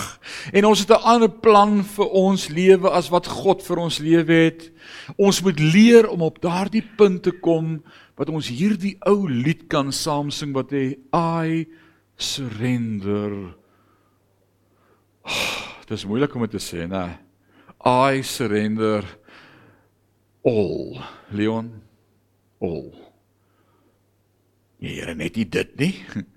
en 0.52 0.66
ons 0.68 0.82
het 0.84 0.92
'n 0.92 1.08
ander 1.14 1.32
plan 1.32 1.80
vir 1.80 2.10
ons 2.12 2.50
lewe 2.50 2.92
as 2.92 3.08
wat 3.08 3.28
God 3.28 3.64
vir 3.64 3.78
ons 3.80 4.00
lewe 4.00 4.34
het. 4.34 4.72
Ons 5.16 5.42
moet 5.42 5.60
leer 5.60 6.10
om 6.10 6.22
op 6.22 6.42
daardie 6.42 6.84
punt 6.98 7.24
te 7.24 7.32
kom 7.32 7.80
wat 8.18 8.30
ons 8.30 8.52
hierdie 8.52 8.98
ou 9.08 9.30
lied 9.30 9.70
kan 9.70 9.92
saam 9.92 10.30
sing 10.32 10.52
wat 10.54 10.72
hy 10.72 10.98
I 11.16 11.68
surrender. 12.18 13.56
Oh, 15.24 15.80
dit 15.88 15.98
is 15.98 16.06
moeilik 16.06 16.36
om 16.36 16.42
dit 16.42 16.52
te 16.52 16.60
sê, 16.60 16.84
né? 16.86 17.23
I 17.84 18.24
surrender 18.24 19.04
all, 20.42 21.02
Leon. 21.32 21.82
All. 22.60 22.94
Nee, 24.80 25.00
Here, 25.00 25.16
net 25.16 25.36
nie 25.36 25.48
dit 25.48 25.76
nie. 25.80 25.96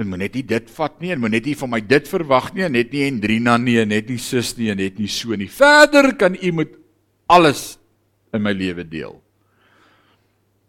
En 0.00 0.08
moet 0.08 0.22
net 0.22 0.36
nie 0.38 0.46
dit 0.48 0.70
vat 0.72 0.94
nie 1.04 1.10
en 1.12 1.20
moet 1.20 1.34
net 1.34 1.44
nie 1.44 1.54
van 1.60 1.68
my 1.74 1.78
dit 1.84 2.06
verwag 2.08 2.46
nie, 2.56 2.64
net 2.72 2.94
nie 2.94 3.02
Hendrina 3.04 3.58
nie, 3.60 3.74
net 3.84 4.06
nie 4.08 4.16
sus 4.16 4.54
nie, 4.56 4.70
net 4.72 4.96
nie 4.96 5.10
so 5.12 5.36
nie. 5.36 5.44
Verder 5.52 6.14
kan 6.16 6.38
u 6.40 6.52
met 6.56 6.70
alles 7.28 7.74
in 8.32 8.40
my 8.40 8.54
lewe 8.56 8.86
deel. 8.88 9.18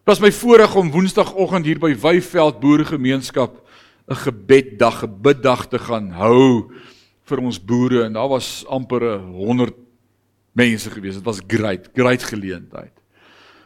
Dit 0.01 0.11
was 0.11 0.19
my 0.19 0.33
voorreg 0.35 0.75
om 0.75 0.91
Woensdagoggend 0.91 1.69
hier 1.69 1.79
by 1.79 1.93
Wyveld 1.95 2.59
Boeregemeenskap 2.59 3.55
'n 4.11 4.19
gebeddag, 4.19 5.07
'n 5.07 5.21
biddag 5.23 5.63
te 5.71 5.79
gaan 5.79 6.11
hou 6.11 6.67
vir 7.23 7.39
ons 7.39 7.55
boere 7.55 8.03
en 8.03 8.19
daar 8.19 8.27
was 8.35 8.65
amper 8.67 9.15
100 9.15 9.71
mense 10.53 10.89
gewees. 10.89 11.15
Dit 11.15 11.25
was 11.25 11.41
great, 11.47 11.89
great 11.95 12.23
geleentheid. 12.23 12.93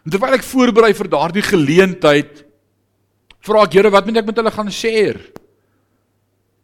En 0.06 0.12
terwyl 0.12 0.38
ek 0.38 0.45
voorberei 0.45 0.93
vir 0.93 1.10
daardie 1.10 1.45
geleentheid, 1.45 2.45
Vra 3.45 3.65
ek 3.67 3.76
Here, 3.78 3.91
wat 3.93 4.08
moet 4.08 4.21
ek 4.21 4.30
met 4.30 4.39
hulle 4.41 4.54
gaan 4.54 4.71
share? 4.74 5.21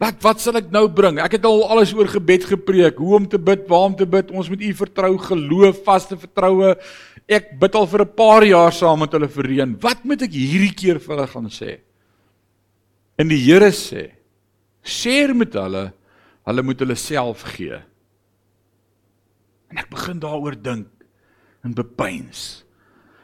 Wat 0.02 0.18
wat 0.26 0.42
sal 0.42 0.58
ek 0.58 0.72
nou 0.74 0.88
bring? 0.90 1.20
Ek 1.22 1.36
het 1.38 1.44
al 1.46 1.62
alles 1.70 1.92
oor 1.94 2.10
gebed 2.10 2.48
gepreek, 2.50 2.98
hoe 2.98 3.20
om 3.20 3.28
te 3.30 3.38
bid, 3.38 3.68
waar 3.70 3.92
om 3.92 3.98
te 3.98 4.08
bid. 4.10 4.32
Ons 4.34 4.50
moet 4.50 4.64
U 4.66 4.72
vertrou, 4.80 5.12
geloof, 5.28 5.84
vaste 5.86 6.18
vertroue. 6.18 6.74
Ek 7.30 7.54
bid 7.62 7.78
al 7.78 7.86
vir 7.86 8.02
'n 8.02 8.16
paar 8.18 8.44
jaar 8.44 8.74
saam 8.74 9.00
met 9.00 9.14
hulle 9.14 9.30
vereen. 9.30 9.78
Wat 9.78 10.04
moet 10.04 10.24
ek 10.26 10.34
hierdie 10.34 10.74
keer 10.74 10.98
vir 10.98 11.16
hulle 11.16 11.28
gaan 11.28 11.50
sê? 11.50 11.80
En 13.18 13.28
die 13.28 13.38
Here 13.38 13.70
sê: 13.70 14.12
"Share 14.84 15.34
met 15.34 15.54
hulle, 15.54 15.94
hulle 16.48 16.64
moet 16.64 16.80
hulle 16.80 16.96
self 16.96 17.44
gee." 17.44 17.78
En 19.72 19.80
ek 19.80 19.90
begin 19.92 20.20
daaroor 20.20 20.58
dink 20.60 20.90
en 21.64 21.74
bepeins. 21.78 22.64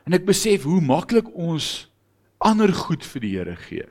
En 0.07 0.15
ek 0.15 0.27
besef 0.27 0.63
hoe 0.67 0.79
maklik 0.83 1.27
ons 1.35 1.87
ander 2.43 2.71
goed 2.71 3.03
vir 3.03 3.23
die 3.23 3.33
Here 3.35 3.55
gee. 3.67 3.87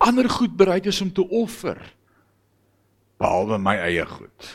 Ander 0.00 0.28
goed 0.32 0.56
bereid 0.56 0.88
is 0.90 1.00
om 1.04 1.12
te 1.12 1.22
offer 1.22 1.78
behalwe 3.20 3.58
my 3.60 3.76
eie 3.84 4.06
goed. 4.08 4.48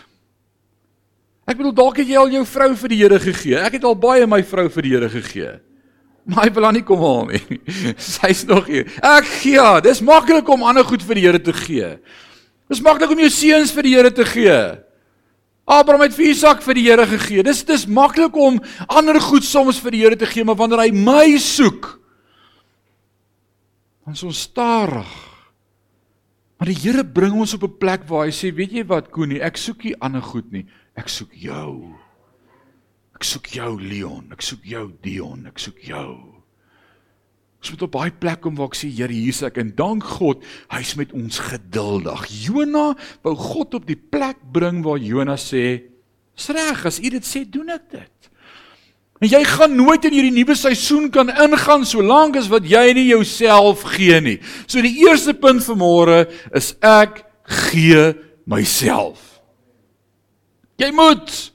Ek 1.46 1.60
bedoel 1.60 1.76
dalk 1.78 2.00
het 2.02 2.10
jy 2.10 2.18
al 2.18 2.32
jou 2.34 2.42
vrou 2.50 2.72
vir 2.82 2.92
die 2.92 3.00
Here 3.04 3.20
gegee. 3.22 3.60
Ek 3.62 3.78
het 3.78 3.86
al 3.86 3.96
baie 3.96 4.26
my 4.28 4.42
vrou 4.44 4.66
vir 4.74 4.88
die 4.88 4.94
Here 4.96 5.10
gegee. 5.14 5.52
Maar 6.26 6.48
hy 6.48 6.54
wil 6.56 6.66
aan 6.66 6.74
nie 6.80 6.86
kom 6.86 7.04
haal 7.06 7.28
nie. 7.30 7.60
Sy's 8.02 8.42
nog 8.50 8.66
hier. 8.66 8.90
Ek 9.06 9.30
gee. 9.44 9.66
Dis 9.86 10.02
maklik 10.02 10.50
om 10.50 10.66
ander 10.66 10.88
goed 10.88 11.06
vir 11.06 11.22
die 11.22 11.28
Here 11.28 11.42
te 11.42 11.54
gee. 11.54 11.92
Dis 12.66 12.82
maklik 12.82 13.14
om 13.14 13.22
jou 13.22 13.30
seuns 13.30 13.74
vir 13.78 13.86
die 13.86 13.94
Here 13.94 14.12
te 14.12 14.26
gee. 14.26 14.58
Abraham 15.66 16.06
het 16.06 16.14
vir 16.14 16.30
Isak 16.30 16.62
vir 16.62 16.78
die 16.78 16.86
Here 16.86 17.06
gegee. 17.10 17.44
Dis 17.44 17.64
dis 17.66 17.88
maklik 17.90 18.36
om 18.38 18.60
ander 18.86 19.18
goed 19.22 19.44
soms 19.44 19.80
vir 19.82 19.96
die 19.96 20.04
Here 20.04 20.18
te 20.18 20.30
gee, 20.30 20.46
maar 20.46 20.60
wanneer 20.60 20.86
hy 20.86 20.92
my 20.94 21.38
soek, 21.42 21.96
dan 24.06 24.14
is 24.14 24.24
ons 24.24 24.44
starig. 24.46 25.10
Maar 26.60 26.70
die 26.70 26.78
Here 26.78 27.04
bring 27.04 27.34
ons 27.34 27.58
op 27.58 27.64
'n 27.64 27.78
plek 27.80 28.06
waar 28.08 28.26
hy 28.26 28.32
sê, 28.32 28.54
weet 28.54 28.72
jy 28.72 28.86
wat, 28.86 29.12
Koenie, 29.12 29.42
ek 29.42 29.58
soek 29.58 29.84
nie 29.84 29.96
ander 30.00 30.22
goed 30.22 30.52
nie. 30.52 30.66
Ek 30.96 31.10
soek 31.10 31.34
jou. 31.34 31.96
Ek 33.16 33.24
soek 33.24 33.48
jou, 33.48 33.82
Leon. 33.82 34.32
Ek 34.32 34.42
soek 34.42 34.64
jou, 34.64 34.92
Dion. 35.02 35.48
Ek 35.48 35.60
soek 35.60 35.80
jou. 35.80 36.35
Ons 37.66 37.74
moet 37.74 37.86
op 37.88 37.96
baie 37.96 38.12
plek 38.14 38.44
kom 38.44 38.54
waar 38.60 38.68
ek 38.70 38.76
sê 38.78 38.92
Here 38.94 39.10
hier's 39.10 39.40
ek 39.42 39.56
en 39.58 39.72
dank 39.74 40.04
God 40.20 40.44
hy's 40.70 40.92
met 41.00 41.16
ons 41.18 41.40
geduldig. 41.42 42.28
Jona 42.46 42.92
wou 43.26 43.34
God 43.40 43.80
op 43.80 43.88
die 43.90 43.98
plek 43.98 44.38
bring 44.54 44.84
waar 44.86 45.02
Jona 45.02 45.34
sê: 45.34 45.82
"Dis 46.38 46.52
reg, 46.54 46.86
as 46.86 47.00
u 47.02 47.10
dit 47.10 47.26
sê, 47.26 47.42
doen 47.42 47.74
ek 47.74 47.90
dit." 47.90 48.30
En 49.18 49.28
jy 49.32 49.42
gaan 49.50 49.74
nooit 49.74 50.06
in 50.06 50.14
hierdie 50.14 50.36
nuwe 50.36 50.54
seisoen 50.54 51.10
kan 51.10 51.30
ingaan 51.30 51.86
solank 51.90 52.38
as 52.38 52.52
wat 52.54 52.70
jy 52.70 52.94
nie 52.94 53.08
jouself 53.08 53.82
gee 53.96 54.22
nie. 54.22 54.38
So 54.68 54.82
die 54.86 55.02
eerste 55.08 55.34
punt 55.34 55.64
vir 55.66 55.76
môre 55.76 56.30
is 56.54 56.76
ek 56.84 57.26
gee 57.72 58.14
myself. 58.46 59.42
Jy 60.78 60.92
moet 60.94 61.52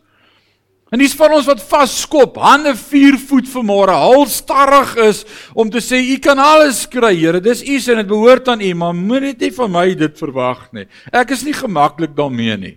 En 0.91 0.99
dis 0.99 1.13
van 1.15 1.37
ons 1.37 1.47
wat 1.47 1.63
vaskop, 1.63 2.39
hande 2.43 2.73
vier 2.75 3.15
voet 3.29 3.47
vanmôre, 3.47 3.95
halstarrig 3.95 4.97
is 5.05 5.23
om 5.55 5.71
te 5.71 5.79
sê 5.79 6.01
u 6.03 6.17
kan 6.23 6.39
alles 6.43 6.83
kry, 6.91 7.13
Here. 7.15 7.39
Dis 7.41 7.63
u 7.63 7.79
se 7.79 7.95
en 7.95 8.03
dit 8.03 8.11
behoort 8.11 8.49
aan 8.51 8.65
u, 8.65 8.73
maar 8.75 8.97
moenie 8.97 9.37
net 9.39 9.55
van 9.55 9.71
my 9.71 9.87
dit 9.95 10.19
verwag 10.19 10.67
nie. 10.75 10.89
Ek 11.15 11.31
is 11.31 11.45
nie 11.47 11.55
gemaklik 11.55 12.17
daarmee 12.19 12.57
nie. 12.59 12.77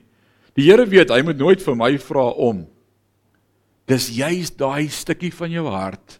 Die 0.53 0.67
Here 0.69 0.85
weet, 0.85 1.09
hy 1.09 1.23
moet 1.25 1.41
nooit 1.41 1.65
vir 1.65 1.79
my 1.79 1.95
vra 1.97 2.27
om. 2.37 2.67
Dis 3.89 4.11
juist 4.13 4.59
daai 4.61 4.87
stukkie 4.93 5.33
van 5.33 5.51
jou 5.51 5.65
hart 5.73 6.19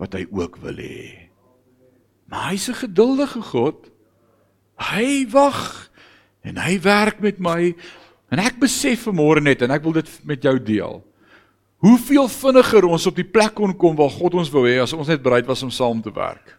wat 0.00 0.16
hy 0.16 0.24
ook 0.32 0.56
wil 0.64 0.80
hê. 0.80 1.28
Maar 2.26 2.50
hy's 2.50 2.68
'n 2.72 2.88
geduldige 2.88 3.42
God. 3.52 3.90
Hy 4.80 5.28
wag 5.30 5.90
en 6.42 6.56
hy 6.56 6.80
werk 6.80 7.20
met 7.20 7.38
my 7.38 7.74
En 8.32 8.40
ek 8.40 8.56
besef 8.62 9.04
vanmôre 9.08 9.42
net 9.44 9.60
en 9.62 9.74
ek 9.74 9.84
wil 9.84 9.98
dit 10.00 10.08
met 10.24 10.40
jou 10.40 10.56
deel. 10.56 11.02
Hoeveel 11.82 12.28
vinniger 12.30 12.86
ons 12.88 13.04
op 13.10 13.16
die 13.18 13.26
plek 13.26 13.56
kon 13.58 13.74
kom 13.76 13.96
waar 13.98 14.12
God 14.14 14.38
ons 14.40 14.50
wou 14.52 14.64
hê 14.64 14.78
as 14.80 14.94
ons 14.96 15.10
net 15.10 15.22
bereid 15.22 15.48
was 15.48 15.64
om 15.66 15.72
saam 15.74 16.00
te 16.00 16.12
werk. 16.14 16.54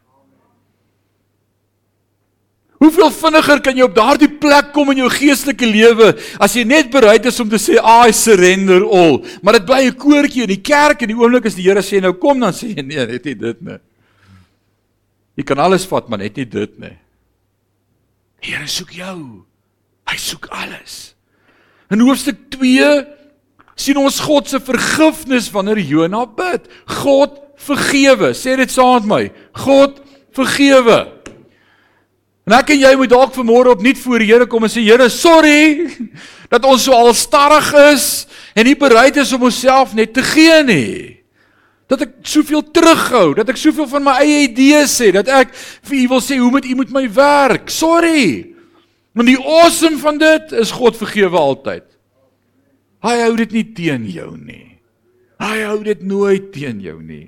Hoeveel 2.83 3.13
vinniger 3.15 3.61
kan 3.63 3.77
jy 3.77 3.85
op 3.87 3.95
daardie 3.95 4.27
plek 4.27 4.73
kom 4.75 4.91
in 4.91 5.05
jou 5.05 5.09
geestelike 5.13 5.65
lewe 5.69 6.09
as 6.43 6.57
jy 6.57 6.65
net 6.67 6.91
bereid 6.91 7.23
is 7.29 7.39
om 7.39 7.47
te 7.49 7.57
sê 7.61 7.77
I 7.79 8.11
surrender 8.11 8.83
all. 8.83 9.21
Maar 9.41 9.61
dit 9.61 9.65
bly 9.69 9.81
'n 9.87 9.95
koortjie 9.95 10.43
in 10.43 10.51
die 10.51 10.61
kerk 10.61 11.01
en 11.01 11.07
die 11.07 11.15
oomblik 11.15 11.47
as 11.47 11.55
die 11.55 11.63
Here 11.63 11.79
sê 11.81 12.01
nou 12.01 12.13
kom 12.13 12.39
dan 12.39 12.51
sê 12.51 12.75
jy 12.75 12.83
nee, 12.83 13.07
net 13.07 13.25
nie 13.25 13.35
dit 13.35 13.61
nie. 13.61 13.79
Jy 15.37 15.43
kan 15.43 15.57
alles 15.57 15.85
vat, 15.85 16.09
maar 16.09 16.19
net 16.19 16.35
nie 16.35 16.45
dit 16.45 16.79
nie. 16.79 16.97
Die 18.41 18.51
Here 18.51 18.67
soek 18.67 18.91
jou. 18.91 19.45
Hy 20.05 20.17
soek 20.17 20.47
alles. 20.51 21.12
In 21.93 22.01
hoofstuk 22.01 22.39
2 22.55 22.89
sien 23.77 23.97
ons 24.01 24.19
God 24.25 24.49
se 24.49 24.59
vergifnis 24.61 25.49
wanneer 25.53 25.81
Jona 25.81 26.25
bid. 26.25 26.65
God 27.03 27.37
vergewe. 27.61 28.33
Sê 28.37 28.55
dit 28.57 28.71
saam 28.71 29.03
met 29.03 29.09
my. 29.09 29.23
God 29.65 29.99
vergewe. 30.33 30.99
En 32.43 32.55
ek 32.57 32.73
en 32.75 32.81
jy 32.81 32.93
moet 32.99 33.11
dalk 33.13 33.35
vanmôre 33.37 33.71
opnuut 33.77 33.99
voor 34.03 34.23
die 34.23 34.31
Here 34.33 34.47
kom 34.51 34.65
en 34.65 34.71
sê 34.71 34.83
Here, 34.83 35.07
sorry 35.09 35.87
dat 36.53 36.65
ons 36.67 36.83
so 36.85 36.93
alstarrig 36.97 37.69
is 37.93 38.07
en 38.53 38.67
nie 38.67 38.77
bereid 38.77 39.15
is 39.17 39.31
om 39.33 39.47
onsself 39.47 39.93
net 39.97 40.11
te 40.13 40.25
gee 40.33 40.59
nie. 40.67 40.95
Dat 41.89 42.03
ek 42.05 42.11
soveel 42.27 42.61
terughou, 42.73 43.31
dat 43.37 43.49
ek 43.49 43.59
soveel 43.59 43.87
van 43.89 44.05
my 44.05 44.17
eie 44.21 44.43
idees 44.47 44.93
sê, 44.99 45.11
dat 45.15 45.29
ek 45.29 45.53
vir 45.55 45.97
u 46.03 46.03
wil 46.13 46.21
sê 46.25 46.37
hoe 46.41 46.51
moet 46.53 46.67
u 46.67 46.75
met 46.77 46.93
my 46.93 47.05
werk? 47.15 47.71
Sorry. 47.73 48.52
Maar 49.13 49.27
die 49.29 49.37
awesome 49.37 49.99
van 50.01 50.17
dit 50.17 50.53
is 50.57 50.73
God 50.73 50.97
vergewe 50.97 51.37
altyd. 51.37 51.85
Hy 53.03 53.17
hou 53.19 53.33
dit 53.37 53.51
nie 53.53 53.65
teen 53.77 54.07
jou 54.09 54.31
nie. 54.37 54.79
Hy 55.43 55.57
hou 55.67 55.77
dit 55.85 56.01
nooit 56.07 56.51
teen 56.55 56.79
jou 56.81 56.97
nie. 57.03 57.27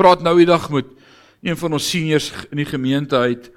Praat 0.00 0.24
nou 0.24 0.34
die 0.38 0.48
dag 0.48 0.66
met 0.72 0.88
een 1.44 1.56
van 1.60 1.76
ons 1.76 1.88
seniors 1.92 2.32
in 2.50 2.62
die 2.62 2.68
gemeente 2.68 3.16
uit 3.16 3.50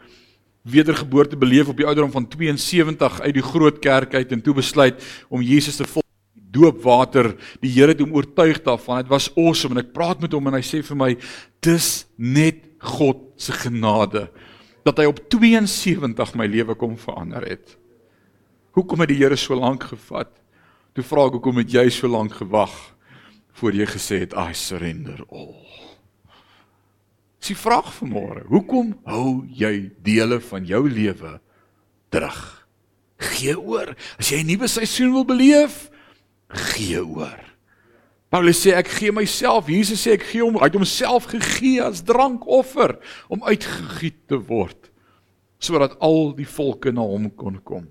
wedergeboorte 0.64 1.40
beleef 1.40 1.68
op 1.68 1.80
die 1.80 1.88
ouderdom 1.88 2.12
van 2.14 2.28
72 2.28 3.20
uit 3.22 3.34
die 3.36 3.44
groot 3.44 3.82
kerk 3.84 4.14
uit 4.16 4.32
en 4.32 4.42
toe 4.44 4.56
besluit 4.56 5.02
om 5.28 5.44
Jesus 5.44 5.76
te 5.80 5.88
volg 5.88 6.08
doopwater 6.54 7.34
die 7.64 7.72
Here 7.74 7.92
het 7.92 8.00
hom 8.04 8.14
oortuig 8.16 8.62
daarvan 8.64 9.02
dit 9.02 9.12
was 9.12 9.32
awesome 9.36 9.76
en 9.76 9.84
ek 9.84 9.92
praat 9.96 10.22
met 10.24 10.32
hom 10.36 10.48
en 10.48 10.56
hy 10.56 10.64
sê 10.64 10.80
vir 10.86 11.00
my 11.00 11.10
dis 11.66 11.90
net 12.16 12.62
God 12.94 13.26
se 13.42 13.56
genade 13.58 14.28
dat 14.84 14.98
hy 14.98 15.06
op 15.10 15.20
72 15.30 16.36
my 16.36 16.48
lewe 16.48 16.76
kom 16.76 16.98
verander 16.98 17.46
het 17.48 17.78
hoekom 18.78 19.00
het 19.06 19.10
die 19.14 19.22
Here 19.22 19.38
so 19.38 19.56
lank 19.56 19.84
gevat 19.94 20.32
toe 20.94 21.04
vra 21.04 21.28
ek 21.28 21.40
hoekom 21.40 21.62
het 21.64 21.74
jy 21.74 21.90
so 21.90 22.08
lank 22.08 22.36
gewag 22.42 22.74
voor 23.60 23.74
jy 23.74 23.86
gesê 23.86 24.24
het 24.26 24.34
i 24.34 24.54
surrender 24.54 25.24
all 25.30 25.64
Dis 27.44 27.52
die 27.52 27.60
vraag 27.60 27.90
vir 27.92 28.08
môre. 28.08 28.42
Hoekom 28.48 28.94
hou 29.04 29.44
jy 29.52 29.90
dele 30.00 30.38
van 30.40 30.64
jou 30.64 30.86
lewe 30.88 31.34
terug? 32.08 32.38
Gee 33.20 33.58
oor. 33.60 33.98
As 34.16 34.30
jy 34.32 34.40
'n 34.40 34.48
nuwe 34.48 34.68
seisoen 34.72 35.12
wil 35.12 35.26
beleef, 35.28 35.92
gee 36.48 37.04
oor. 37.04 37.53
Paulus 38.34 38.64
sê 38.64 38.72
ek 38.74 38.90
gee 38.90 39.14
myself. 39.14 39.68
Jesus 39.70 40.02
sê 40.02 40.16
ek 40.16 40.24
gee 40.32 40.42
hom, 40.42 40.58
hy 40.58 40.66
het 40.66 40.78
homself 40.80 41.28
gegee 41.30 41.84
as 41.86 42.02
drankoffer 42.08 42.96
om 43.30 43.46
uitgegiet 43.46 44.24
te 44.32 44.40
word 44.42 44.90
sodat 45.64 45.94
al 46.04 46.34
die 46.36 46.48
volke 46.50 46.92
na 46.92 47.06
hom 47.08 47.30
kon 47.40 47.56
kom. 47.64 47.86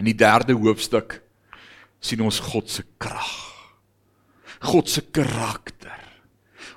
In 0.00 0.08
die 0.08 0.16
derde 0.18 0.56
hoofstuk 0.58 1.20
sien 2.02 2.24
ons 2.24 2.40
God 2.42 2.72
se 2.72 2.82
krag. 2.98 3.36
God 4.64 4.90
se 4.90 5.04
karakter. 5.14 6.00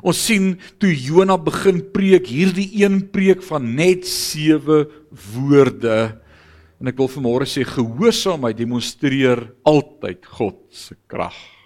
Ons 0.06 0.22
sien 0.28 0.52
toe 0.78 0.92
Jona 0.94 1.40
begin 1.42 1.82
preek, 1.96 2.30
hierdie 2.30 2.70
een 2.84 3.08
preek 3.10 3.42
van 3.48 3.74
net 3.80 4.06
7 4.06 4.86
woorde. 5.34 6.00
En 6.78 6.94
ek 6.94 7.02
wil 7.02 7.10
vanmôre 7.10 7.50
sê 7.50 7.66
gehoorsaamheid 7.66 8.60
demonstreer 8.60 9.48
altyd 9.66 10.28
God 10.38 10.62
se 10.70 11.00
krag. 11.10 11.57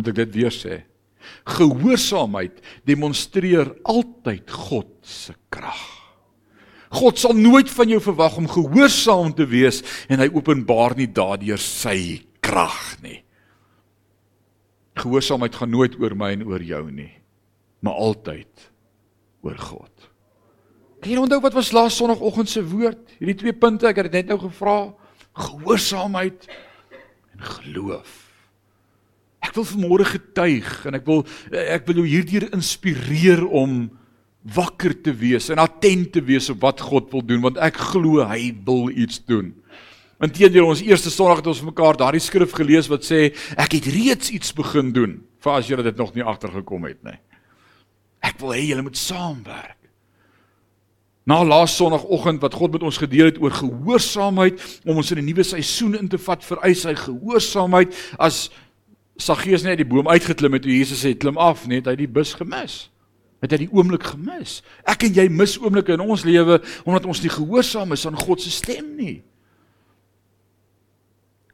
Moet 0.00 0.14
ek 0.14 0.20
dit 0.22 0.36
weer 0.40 0.54
sê? 0.54 0.78
Gehoorsaamheid 1.44 2.62
demonstreer 2.88 3.68
altyd 3.84 4.48
God 4.48 4.88
se 5.04 5.34
krag. 5.52 5.82
God 6.96 7.20
sal 7.20 7.36
nooit 7.36 7.68
van 7.70 7.92
jou 7.92 8.00
verwag 8.02 8.38
om 8.40 8.48
gehoorsaam 8.50 9.34
te 9.36 9.44
wees 9.46 9.82
en 10.08 10.22
hy 10.24 10.30
openbaar 10.32 10.96
nie 10.96 11.06
daardeur 11.12 11.60
sy 11.60 12.24
krag 12.40 12.96
nie. 13.04 13.20
Gehoorsaamheid 14.98 15.60
gaan 15.60 15.70
nooit 15.70 16.00
oor 16.00 16.16
my 16.16 16.32
en 16.38 16.46
oor 16.48 16.64
jou 16.64 16.82
nie, 16.88 17.12
maar 17.84 18.00
altyd 18.00 18.70
oor 19.44 19.60
God. 19.60 20.08
Kan 21.04 21.12
jy 21.12 21.20
onthou 21.20 21.42
wat 21.44 21.60
was 21.60 21.70
laas 21.76 22.00
sonoggend 22.00 22.48
se 22.48 22.64
woord? 22.64 23.04
Hierdie 23.20 23.38
twee 23.44 23.56
punte, 23.56 23.88
ek 23.88 24.00
het 24.00 24.10
dit 24.10 24.18
net 24.22 24.32
nou 24.32 24.40
gevra. 24.48 24.78
Gehoorsaamheid 25.44 26.48
en 27.36 27.46
geloof. 27.60 28.29
Ek 29.40 29.54
wil 29.56 29.64
vanmôre 29.64 30.04
getuig 30.04 30.68
en 30.86 30.98
ek 30.98 31.06
wil 31.08 31.24
ek 31.50 31.86
wil 31.88 32.02
jou 32.02 32.08
hierdeur 32.08 32.50
inspireer 32.54 33.42
om 33.46 33.88
wakker 34.56 34.94
te 35.04 35.12
wees 35.12 35.50
en 35.52 35.60
attent 35.60 36.12
te 36.14 36.22
wees 36.24 36.48
op 36.52 36.62
wat 36.64 36.80
God 36.80 37.10
wil 37.12 37.24
doen 37.24 37.42
want 37.44 37.60
ek 37.60 37.80
glo 37.92 38.24
hy 38.24 38.52
wil 38.64 38.88
iets 38.90 39.20
doen. 39.28 39.52
Inteendeel 40.20 40.68
ons 40.68 40.84
eerste 40.84 41.12
Sondag 41.12 41.40
het 41.40 41.50
ons 41.52 41.64
mekaar 41.64 41.96
daardie 41.96 42.20
skrif 42.20 42.52
gelees 42.56 42.88
wat 42.92 43.06
sê 43.08 43.30
ek 43.56 43.78
het 43.78 43.88
reeds 43.88 44.32
iets 44.36 44.52
begin 44.56 44.92
doen 44.96 45.18
vir 45.40 45.52
as 45.56 45.68
julle 45.68 45.84
dit 45.86 45.96
nog 45.96 46.12
nie 46.16 46.24
agtergekom 46.24 46.88
het 46.88 47.00
nie. 47.06 47.16
Ek 48.20 48.36
wil 48.42 48.52
hê 48.52 48.66
julle 48.68 48.84
moet 48.84 49.00
saamwerk. 49.00 49.78
Na 51.28 51.40
laas 51.44 51.72
Sondagoggend 51.76 52.40
wat 52.44 52.56
God 52.56 52.74
met 52.76 52.84
ons 52.84 52.98
gedeel 53.00 53.30
het 53.30 53.40
oor 53.40 53.54
gehoorsaamheid 53.54 54.60
om 54.84 55.00
ons 55.00 55.12
in 55.12 55.20
'n 55.20 55.24
nuwe 55.24 55.44
seisoen 55.44 55.94
in 55.96 56.08
te 56.08 56.18
vat 56.18 56.44
vir 56.44 56.58
eis 56.64 56.82
sy 56.82 56.94
gehoorsaamheid 56.94 57.94
as 58.18 58.50
Saggeus 59.20 59.64
net 59.66 59.80
die 59.80 59.88
boom 59.88 60.08
uitgeklim 60.08 60.56
het 60.56 60.64
Jesus 60.64 61.04
sê 61.04 61.12
klim 61.18 61.38
af 61.40 61.66
net 61.68 61.88
hy 61.90 61.96
die 61.98 62.08
bus 62.08 62.32
gemis. 62.38 62.86
Het 63.44 63.54
hy 63.54 63.58
die 63.64 63.72
oomblik 63.72 64.04
gemis. 64.12 64.60
Ek 64.88 65.04
en 65.08 65.16
jy 65.16 65.26
mis 65.32 65.58
oomblikke 65.60 65.96
in 65.96 66.04
ons 66.04 66.24
lewe 66.28 66.60
omdat 66.84 67.08
ons 67.08 67.20
nie 67.24 67.32
gehoorsaam 67.32 67.92
is 67.96 68.06
aan 68.08 68.18
God 68.20 68.40
se 68.40 68.52
stem 68.52 68.94
nie. 68.96 69.18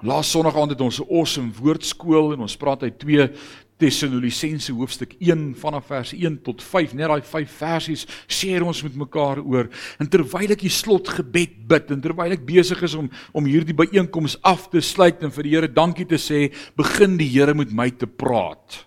Laas 0.07 0.31
Sondag 0.31 0.57
aand 0.61 0.75
het 0.75 0.81
ons 0.85 1.01
'n 1.01 1.09
awesome 1.11 1.53
woordskool 1.59 2.33
en 2.35 2.41
ons 2.41 2.57
praat 2.57 2.83
uit 2.83 2.99
2 2.99 3.31
Tessalonisense 3.77 4.73
hoofstuk 4.73 5.13
1 5.21 5.51
vanaf 5.61 5.91
vers 5.91 6.13
1 6.17 6.39
tot 6.47 6.63
5. 6.65 6.95
Net 6.97 7.11
daai 7.11 7.21
5 7.21 7.57
versies 7.59 8.07
share 8.27 8.65
ons 8.65 8.81
met 8.87 8.97
mekaar 8.97 9.43
oor. 9.45 9.69
En 10.01 10.09
terwyl 10.09 10.55
ek 10.55 10.65
die 10.65 10.73
slotgebed 10.73 11.59
bid 11.69 11.93
en 11.93 12.01
terwyl 12.01 12.33
ek 12.33 12.47
besig 12.49 12.81
is 12.87 12.95
om 12.97 13.11
om 13.37 13.49
hierdie 13.49 13.77
byeenkoms 13.77 14.39
af 14.47 14.71
te 14.73 14.81
sluit 14.81 15.21
en 15.21 15.35
vir 15.35 15.45
die 15.45 15.55
Here 15.57 15.69
dankie 15.69 16.07
te 16.09 16.19
sê, 16.21 16.47
begin 16.77 17.19
die 17.21 17.29
Here 17.29 17.55
met 17.55 17.73
my 17.73 17.91
te 17.93 18.09
praat. 18.09 18.87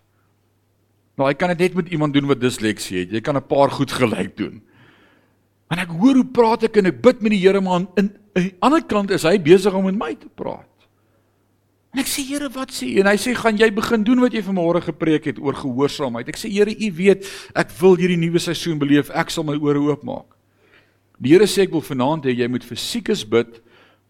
Nou, 1.20 1.28
ek 1.30 1.38
kan 1.42 1.52
dit 1.54 1.68
net 1.68 1.76
met 1.76 1.94
iemand 1.94 2.16
doen 2.16 2.30
wat 2.30 2.42
disleksie 2.42 3.04
het. 3.04 3.14
Jy 3.14 3.22
kan 3.22 3.38
'n 3.38 3.48
paar 3.48 3.70
goed 3.70 3.92
gelyk 3.92 4.38
doen. 4.38 4.62
En 5.70 5.78
ek 5.78 5.90
hoor 5.90 6.16
hoe 6.16 6.26
praat 6.26 6.64
ek 6.64 6.78
en 6.78 6.86
ek 6.86 7.02
bid 7.02 7.22
met 7.22 7.32
die 7.32 7.42
Here 7.46 7.62
maar 7.62 7.82
aan 7.82 7.88
aan 7.98 8.10
die 8.34 8.56
ander 8.60 8.82
kant 8.82 9.12
is 9.12 9.24
hy 9.24 9.38
besig 9.38 9.74
om 9.74 9.86
met 9.86 9.98
my 9.98 10.16
te 10.16 10.30
praat. 10.30 10.79
En 11.94 12.02
ek 12.04 12.10
sê 12.10 12.22
Here, 12.28 12.50
wat 12.54 12.74
sê 12.74 12.88
jy? 12.92 13.00
En 13.02 13.10
hy 13.10 13.18
sê, 13.18 13.34
"Gaan 13.36 13.58
jy 13.58 13.70
begin 13.74 14.04
doen 14.04 14.22
wat 14.22 14.34
jy 14.34 14.42
vanmôre 14.42 14.82
gepreek 14.82 15.26
het 15.26 15.40
oor 15.40 15.54
gehoorsaamheid?" 15.54 16.30
Ek 16.30 16.38
sê, 16.38 16.52
"Here, 16.52 16.70
U 16.70 16.92
weet, 16.92 17.26
ek 17.56 17.72
wil 17.80 17.96
hierdie 17.96 18.18
nuwe 18.18 18.40
seisoen 18.40 18.78
beleef. 18.78 19.10
Ek 19.10 19.30
sal 19.30 19.44
my 19.44 19.56
ore 19.56 19.80
oopmaak." 19.80 20.36
Die 21.20 21.32
Here 21.32 21.46
sê 21.46 21.64
ek 21.64 21.72
wil 21.72 21.82
vanaand 21.82 22.26
hê 22.26 22.38
jy 22.38 22.48
moet 22.48 22.64
vir 22.64 22.78
siekes 22.78 23.24
bid 23.24 23.62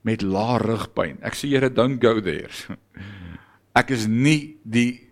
met 0.04 0.22
lae 0.22 0.60
rugpyn. 0.60 1.18
Ek 1.24 1.34
sê, 1.34 1.48
"Here, 1.48 1.70
don't 1.70 2.02
go 2.02 2.20
there." 2.20 2.50
Ek 3.76 3.92
is 3.92 4.08
nie 4.08 4.58
die 4.66 5.08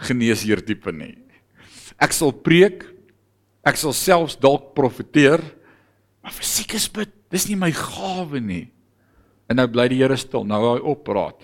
geneesheer 0.00 0.64
tipe 0.64 0.90
nie. 0.92 1.16
Ek 2.00 2.12
sal 2.12 2.32
preek. 2.32 2.94
Ek 3.64 3.76
sal 3.76 3.94
selfs 3.96 4.36
dalk 4.36 4.74
profeteer, 4.76 5.40
maar 6.20 6.32
vir 6.36 6.44
siekes 6.44 6.84
bid, 6.92 7.08
dis 7.32 7.48
nie 7.48 7.56
my 7.56 7.70
gawe 7.72 8.40
nie. 8.40 8.68
En 9.48 9.56
nou 9.56 9.66
bly 9.72 9.88
die 9.88 10.02
Here 10.02 10.16
stil. 10.20 10.44
Nou 10.44 10.60
hy 10.74 10.82
oppraat. 10.84 11.40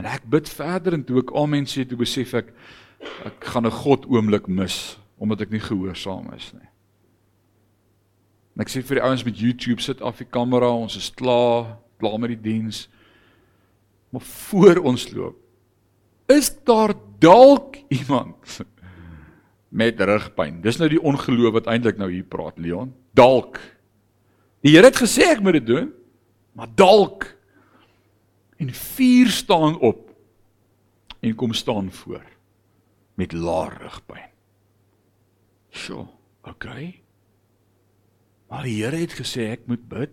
En 0.00 0.08
ek 0.08 0.24
bid 0.30 0.48
verder 0.48 0.96
en 0.96 1.04
toe 1.04 1.20
ek 1.22 1.34
amen 1.36 1.68
sê, 1.68 1.84
toe 1.88 1.98
besef 2.00 2.34
ek 2.34 2.52
ek 3.26 3.44
gaan 3.50 3.66
'n 3.66 3.80
God 3.82 4.06
oomblik 4.06 4.46
mis 4.46 4.98
omdat 5.18 5.40
ek 5.40 5.50
nie 5.50 5.62
gehoorsaam 5.62 6.32
is 6.34 6.52
nie. 6.52 6.68
En 8.54 8.62
ek 8.62 8.68
sê 8.68 8.82
vir 8.82 8.98
die 8.98 9.04
ouens 9.04 9.24
met 9.24 9.38
YouTube 9.38 9.80
sit 9.80 10.02
af 10.02 10.18
die 10.18 10.28
kamera, 10.28 10.68
ons 10.68 10.96
is 10.96 11.10
klaar, 11.10 11.78
klaar 11.98 12.18
met 12.18 12.34
die 12.34 12.42
diens. 12.50 12.88
Maar 14.10 14.20
voor 14.20 14.76
ons 14.76 15.06
loop, 15.12 15.38
is 16.28 16.50
daar 16.64 16.92
dalk 17.18 17.78
iemand 17.88 18.60
met 19.80 20.00
rugpyn. 20.00 20.60
Dis 20.60 20.78
nou 20.78 20.88
die 20.88 21.00
ongeloof 21.00 21.52
wat 21.52 21.70
eintlik 21.72 21.96
nou 21.98 22.10
hier 22.10 22.26
praat, 22.28 22.58
Leon. 22.58 22.92
Dalk. 23.16 23.60
Die 24.62 24.74
Here 24.76 24.90
het 24.90 25.00
gesê 25.00 25.30
ek 25.32 25.40
moet 25.40 25.60
dit 25.62 25.66
doen, 25.66 25.88
maar 26.52 26.68
dalk 26.76 27.30
en 28.56 28.72
vier 28.74 29.28
staan 29.28 29.78
op 29.78 30.10
en 31.20 31.34
kom 31.34 31.52
staan 31.52 31.92
voor 31.92 32.26
met 33.14 33.32
laar 33.32 33.76
rugpyn. 33.82 34.30
Sjoe, 35.70 36.06
okay. 36.42 37.02
Maar 38.48 38.66
die 38.68 38.82
Here 38.82 38.96
het 39.00 39.14
gesê 39.16 39.52
ek 39.54 39.64
moet 39.70 39.84
bid. 39.88 40.12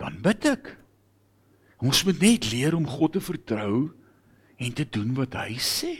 Dan 0.00 0.16
bid 0.24 0.46
ek. 0.48 0.70
Ons 1.84 2.04
moet 2.08 2.20
net 2.22 2.48
leer 2.52 2.76
om 2.76 2.86
God 2.88 3.16
te 3.16 3.20
vertrou 3.20 3.90
en 4.56 4.72
te 4.72 4.86
doen 4.88 5.12
wat 5.18 5.36
hy 5.36 5.58
sê. 5.60 5.96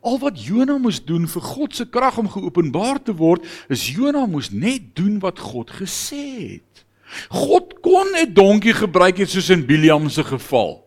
Al 0.00 0.16
wat 0.22 0.40
Jona 0.40 0.78
moes 0.80 1.02
doen 1.04 1.28
vir 1.28 1.44
God 1.44 1.76
se 1.76 1.86
krag 1.92 2.16
om 2.22 2.30
geopenbaar 2.32 3.02
te 3.04 3.14
word, 3.16 3.44
is 3.68 3.84
Jona 3.92 4.24
moes 4.26 4.48
net 4.50 4.94
doen 4.96 5.20
wat 5.22 5.42
God 5.42 5.70
gesê 5.76 6.24
het. 6.56 6.85
God 7.30 7.80
kon 7.82 8.06
'n 8.16 8.32
donkie 8.34 8.74
gebruik 8.74 9.18
het 9.18 9.30
soos 9.30 9.50
in 9.50 9.66
Biliam 9.66 10.08
se 10.10 10.24
geval. 10.24 10.84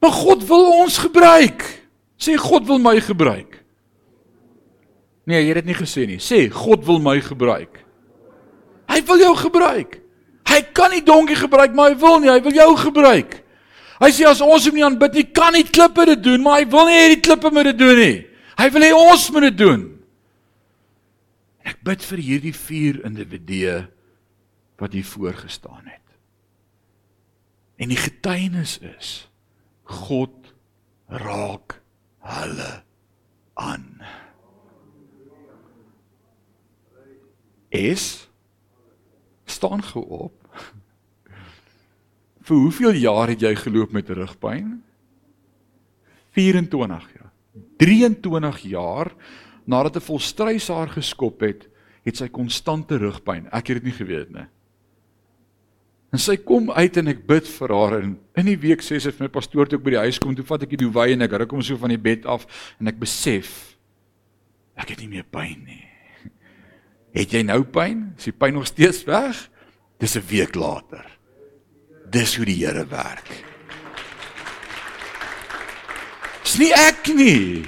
Maar 0.00 0.10
God 0.10 0.46
wil 0.46 0.64
ons 0.82 0.98
gebruik. 0.98 1.62
Sê 2.16 2.36
God 2.36 2.66
wil 2.66 2.78
my 2.78 3.00
gebruik. 3.00 3.64
Nee, 5.26 5.42
jy 5.42 5.48
het 5.48 5.64
dit 5.64 5.72
nie 5.72 5.74
gesê 5.74 6.06
nie. 6.06 6.18
Sê 6.18 6.50
God 6.50 6.84
wil 6.86 6.98
my 7.02 7.20
gebruik. 7.20 7.82
Hy 8.86 9.00
wil 9.02 9.18
jou 9.18 9.34
gebruik. 9.36 10.00
Hy 10.46 10.60
kan 10.72 10.92
nie 10.94 11.02
donkie 11.02 11.36
gebruik, 11.36 11.74
maar 11.74 11.90
hy 11.90 11.98
wil 11.98 12.20
nie, 12.22 12.30
hy 12.30 12.38
wil 12.40 12.54
jou 12.54 12.70
gebruik. 12.78 13.42
Hy 13.98 14.10
sê 14.14 14.28
as 14.28 14.42
ons 14.44 14.68
hom 14.68 14.76
nie 14.76 14.84
aanbid 14.86 15.18
nie, 15.18 15.24
kan 15.34 15.54
nie 15.56 15.64
klippe 15.66 16.04
dit 16.12 16.22
doen, 16.22 16.42
maar 16.44 16.60
hy 16.60 16.68
wil 16.70 16.86
nie 16.86 16.94
hê 16.94 17.08
die 17.16 17.22
klippe 17.24 17.50
moet 17.50 17.72
dit 17.72 17.78
doen 17.80 17.98
nie. 17.98 18.16
Hy 18.56 18.68
wil 18.72 18.86
hê 18.86 18.92
ons 18.94 19.26
moet 19.34 19.48
dit 19.48 19.58
doen. 19.58 19.82
Ek 21.66 21.80
bid 21.82 22.04
vir 22.06 22.22
hierdie 22.22 22.54
vier 22.54 23.00
individue 23.08 23.80
wat 24.76 24.92
hier 24.92 25.04
voorgestaan 25.04 25.84
het. 25.84 26.06
En 27.76 27.88
die 27.88 28.00
getuienis 28.00 28.78
is 28.78 29.28
God 29.82 30.54
raak 31.06 31.80
hulle 32.26 32.82
aan. 33.54 34.00
Is 37.68 38.28
staan 39.44 39.82
gou 39.82 40.04
op. 40.04 40.34
Vir 42.46 42.56
hoeveel 42.56 42.98
jaar 43.02 43.28
het 43.28 43.42
jy 43.42 43.54
geloop 43.58 43.92
met 43.92 44.10
rugpyn? 44.10 44.82
24 46.36 47.06
jaar. 47.16 47.32
23 47.80 48.58
jaar 48.70 49.12
nadat 49.64 49.96
'n 49.96 50.08
volstrys 50.08 50.68
haar 50.68 50.88
geskop 50.88 51.40
het, 51.40 51.68
het 52.02 52.16
sy 52.16 52.28
konstante 52.28 52.96
rugpyn. 52.96 53.46
Ek 53.50 53.66
het 53.66 53.82
dit 53.82 53.82
nie 53.82 53.92
geweet 53.92 54.30
nie. 54.30 54.46
En 56.14 56.22
sy 56.22 56.36
kom 56.38 56.70
uit 56.70 56.96
en 57.00 57.10
ek 57.10 57.24
bid 57.26 57.48
vir 57.58 57.74
haar 57.74 57.96
en 57.98 58.12
in 58.38 58.50
die 58.50 58.58
week 58.62 58.84
sê 58.84 59.00
sy 59.02 59.10
vir 59.10 59.26
my 59.26 59.30
pastoor 59.32 59.68
toe 59.68 59.80
ek 59.80 59.84
by 59.86 59.96
die 59.96 60.04
huis 60.06 60.20
kom, 60.22 60.36
toe 60.36 60.46
vat 60.46 60.62
ek 60.62 60.76
die 60.76 60.84
duwy 60.84 61.16
en 61.16 61.26
ek 61.26 61.34
ruk 61.42 61.56
hom 61.56 61.64
so 61.66 61.78
van 61.80 61.92
die 61.92 62.00
bed 62.00 62.28
af 62.30 62.46
en 62.80 62.92
ek 62.92 63.00
besef 63.02 63.52
ek 64.76 64.92
het 64.92 65.02
nie 65.02 65.10
meer 65.10 65.26
pyn 65.32 65.58
nie. 65.64 65.84
Het 67.16 67.38
jy 67.38 67.42
nou 67.48 67.62
pyn? 67.64 68.10
Is 68.18 68.28
die 68.28 68.36
pyn 68.36 68.58
nog 68.58 68.68
steeds 68.68 69.02
weg? 69.08 69.46
Dis 69.98 70.16
'n 70.16 70.24
week 70.28 70.54
later. 70.54 71.04
Dis 72.10 72.36
hoe 72.36 72.44
die 72.44 72.60
Here 72.60 72.84
werk. 72.86 73.30
Dis 76.44 76.58
nie 76.58 76.72
ek 76.72 77.08
nie. 77.10 77.64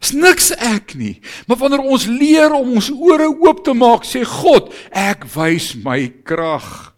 Dis 0.00 0.14
niks 0.16 0.50
ek 0.56 0.94
nie. 0.96 1.20
Maar 1.46 1.58
wanneer 1.60 1.82
ons 1.84 2.06
leer 2.06 2.54
om 2.56 2.78
ons 2.78 2.88
ore 2.90 3.28
oop 3.28 3.64
te 3.64 3.74
maak, 3.76 4.06
sê 4.08 4.24
God, 4.24 4.72
ek 4.96 5.26
wys 5.34 5.74
my 5.84 6.08
krag. 6.24 6.94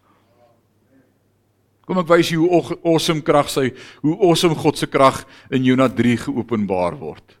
Kom 1.93 2.01
ek 2.01 2.09
wys 2.09 2.31
jou 2.33 2.47
hoe 2.49 2.75
awesome 2.89 3.21
krag 3.21 3.51
sy, 3.53 3.67
hoe 4.01 4.15
awesome 4.25 4.55
God 4.57 4.79
se 4.81 4.87
krag 4.89 5.19
in 5.53 5.61
Jona 5.67 5.85
3 5.93 6.23
geopenbaar 6.23 6.95
word. 6.97 7.35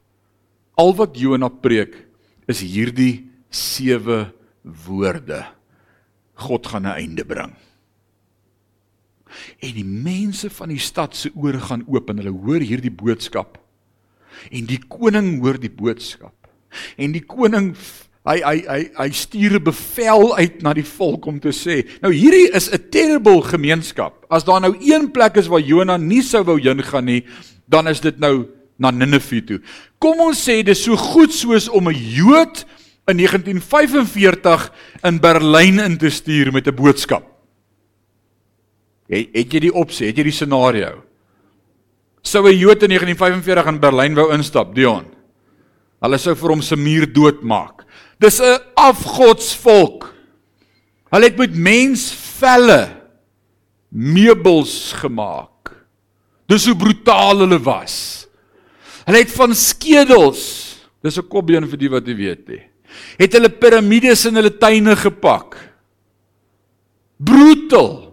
Al 0.77 0.93
wat 0.93 1.17
Jona 1.17 1.49
preek 1.49 1.95
is 2.45 2.61
hierdie 2.61 3.31
sewe 3.49 4.27
woorde. 4.61 5.39
God 6.37 6.69
gaan 6.69 6.85
'n 6.85 6.93
einde 7.01 7.25
bring. 7.25 7.55
En 9.57 9.73
die 9.73 9.85
mense 9.85 10.53
van 10.53 10.69
die 10.69 10.77
stad 10.77 11.15
se 11.15 11.31
ore 11.33 11.57
gaan 11.57 11.81
oop 11.89 12.09
en 12.09 12.17
hulle 12.21 12.37
hoor 12.45 12.61
hierdie 12.61 12.93
boodskap. 12.93 13.57
En 14.51 14.67
die 14.69 14.81
koning 14.85 15.41
hoor 15.41 15.57
die 15.57 15.73
boodskap. 15.73 16.35
En 16.95 17.11
die 17.11 17.25
koning 17.25 17.73
Hy 18.23 18.37
hy 18.39 18.57
hy 18.63 18.81
hy 18.95 19.09
stuur 19.11 19.59
'n 19.59 19.63
bevel 19.63 20.35
uit 20.37 20.61
na 20.63 20.73
die 20.73 20.85
volk 20.87 21.25
om 21.27 21.39
te 21.39 21.51
sê, 21.51 21.83
nou 22.01 22.11
hierdie 22.11 22.55
is 22.55 22.71
'n 22.71 22.89
terrible 22.89 23.41
gemeenskap. 23.41 24.25
As 24.29 24.45
daar 24.45 24.61
nou 24.61 24.75
een 24.79 25.11
plek 25.11 25.35
is 25.37 25.47
waar 25.47 25.59
Jona 25.59 25.97
nie 25.97 26.21
sou 26.21 26.43
wou 26.43 26.59
heen 26.59 26.83
gaan 26.83 27.05
nie, 27.05 27.25
dan 27.67 27.87
is 27.87 27.99
dit 27.99 28.17
nou 28.19 28.47
na 28.77 28.91
Ninive 28.91 29.41
toe. 29.45 29.59
Kom 29.99 30.19
ons 30.19 30.39
sê 30.39 30.63
dis 30.63 30.83
so 30.83 30.95
goed 30.95 31.33
soos 31.33 31.69
om 31.69 31.89
'n 31.89 31.95
Jood 31.95 32.65
in 33.07 33.17
1945 33.17 34.71
in 35.03 35.19
Berlyn 35.19 35.79
in 35.79 35.97
te 35.97 36.09
stuur 36.09 36.51
met 36.51 36.67
'n 36.67 36.75
boodskap. 36.75 37.23
Het, 39.09 39.27
het 39.33 39.53
jy 39.53 39.59
die 39.59 39.73
opsie, 39.73 40.07
het 40.07 40.17
jy 40.17 40.23
die 40.23 40.31
scenario? 40.31 41.03
Sou 42.21 42.47
'n 42.47 42.57
Jood 42.57 42.83
in 42.83 42.89
1945 42.89 43.67
in 43.67 43.79
Berlyn 43.79 44.15
wou 44.15 44.31
instap, 44.33 44.73
Dion? 44.75 45.05
Hulle 46.01 46.17
sou 46.17 46.35
vir 46.35 46.49
hom 46.49 46.61
se 46.61 46.75
muur 46.75 47.05
doodmaak. 47.13 47.83
Dis 48.19 48.39
'n 48.39 48.59
afgodsvolk. 48.75 50.13
Hulle 51.09 51.25
het 51.25 51.37
met 51.37 51.55
mensvelle 51.55 52.89
meubels 53.89 54.93
gemaak. 54.97 55.71
Dis 56.47 56.65
hoe 56.65 56.75
brutaal 56.75 57.37
hulle 57.45 57.59
was. 57.59 58.27
Hulle 59.05 59.17
het 59.17 59.31
van 59.31 59.55
skedels, 59.55 60.79
dis 61.01 61.17
'n 61.17 61.27
kopbeen 61.27 61.67
vir 61.67 61.77
die 61.77 61.89
wat 61.89 62.07
jy 62.07 62.15
weet 62.15 62.47
nie. 62.47 62.63
Het 63.17 63.33
hulle 63.33 63.49
piramides 63.49 64.25
in 64.25 64.35
hulle 64.35 64.57
tuine 64.57 64.95
gepak. 64.95 65.57
Brutal. 67.17 68.12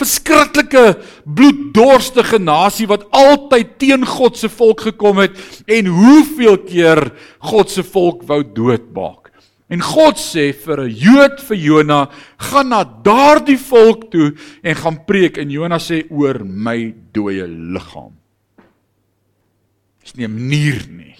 Verskriklike 0.00 0.96
bloeddorstige 1.22 2.40
nasie 2.42 2.88
wat 2.90 3.06
altyd 3.14 3.76
teen 3.78 4.06
God 4.06 4.38
se 4.38 4.50
volk 4.50 4.88
gekom 4.88 5.20
het 5.22 5.36
en 5.70 5.86
hoeveel 5.86 6.58
keer 6.66 7.12
God 7.38 7.70
se 7.70 7.84
volk 7.86 8.24
wou 8.26 8.42
doodmaak. 8.42 9.30
En 9.70 9.80
God 9.80 10.18
sê 10.20 10.52
vir 10.52 10.80
'n 10.84 10.90
Jood 10.90 11.40
vir 11.40 11.56
Jona, 11.56 12.10
gaan 12.38 12.68
na 12.68 12.84
daardie 12.84 13.58
volk 13.58 14.10
toe 14.10 14.34
en 14.62 14.74
gaan 14.74 15.04
preek 15.06 15.38
en 15.38 15.50
Jona 15.50 15.78
sê 15.78 16.04
oor 16.10 16.44
my 16.44 16.94
dooie 17.12 17.46
liggaam. 17.46 18.12
Dis 20.02 20.16
nie 20.16 20.26
'n 20.26 20.34
manier 20.34 20.86
nie. 20.88 21.16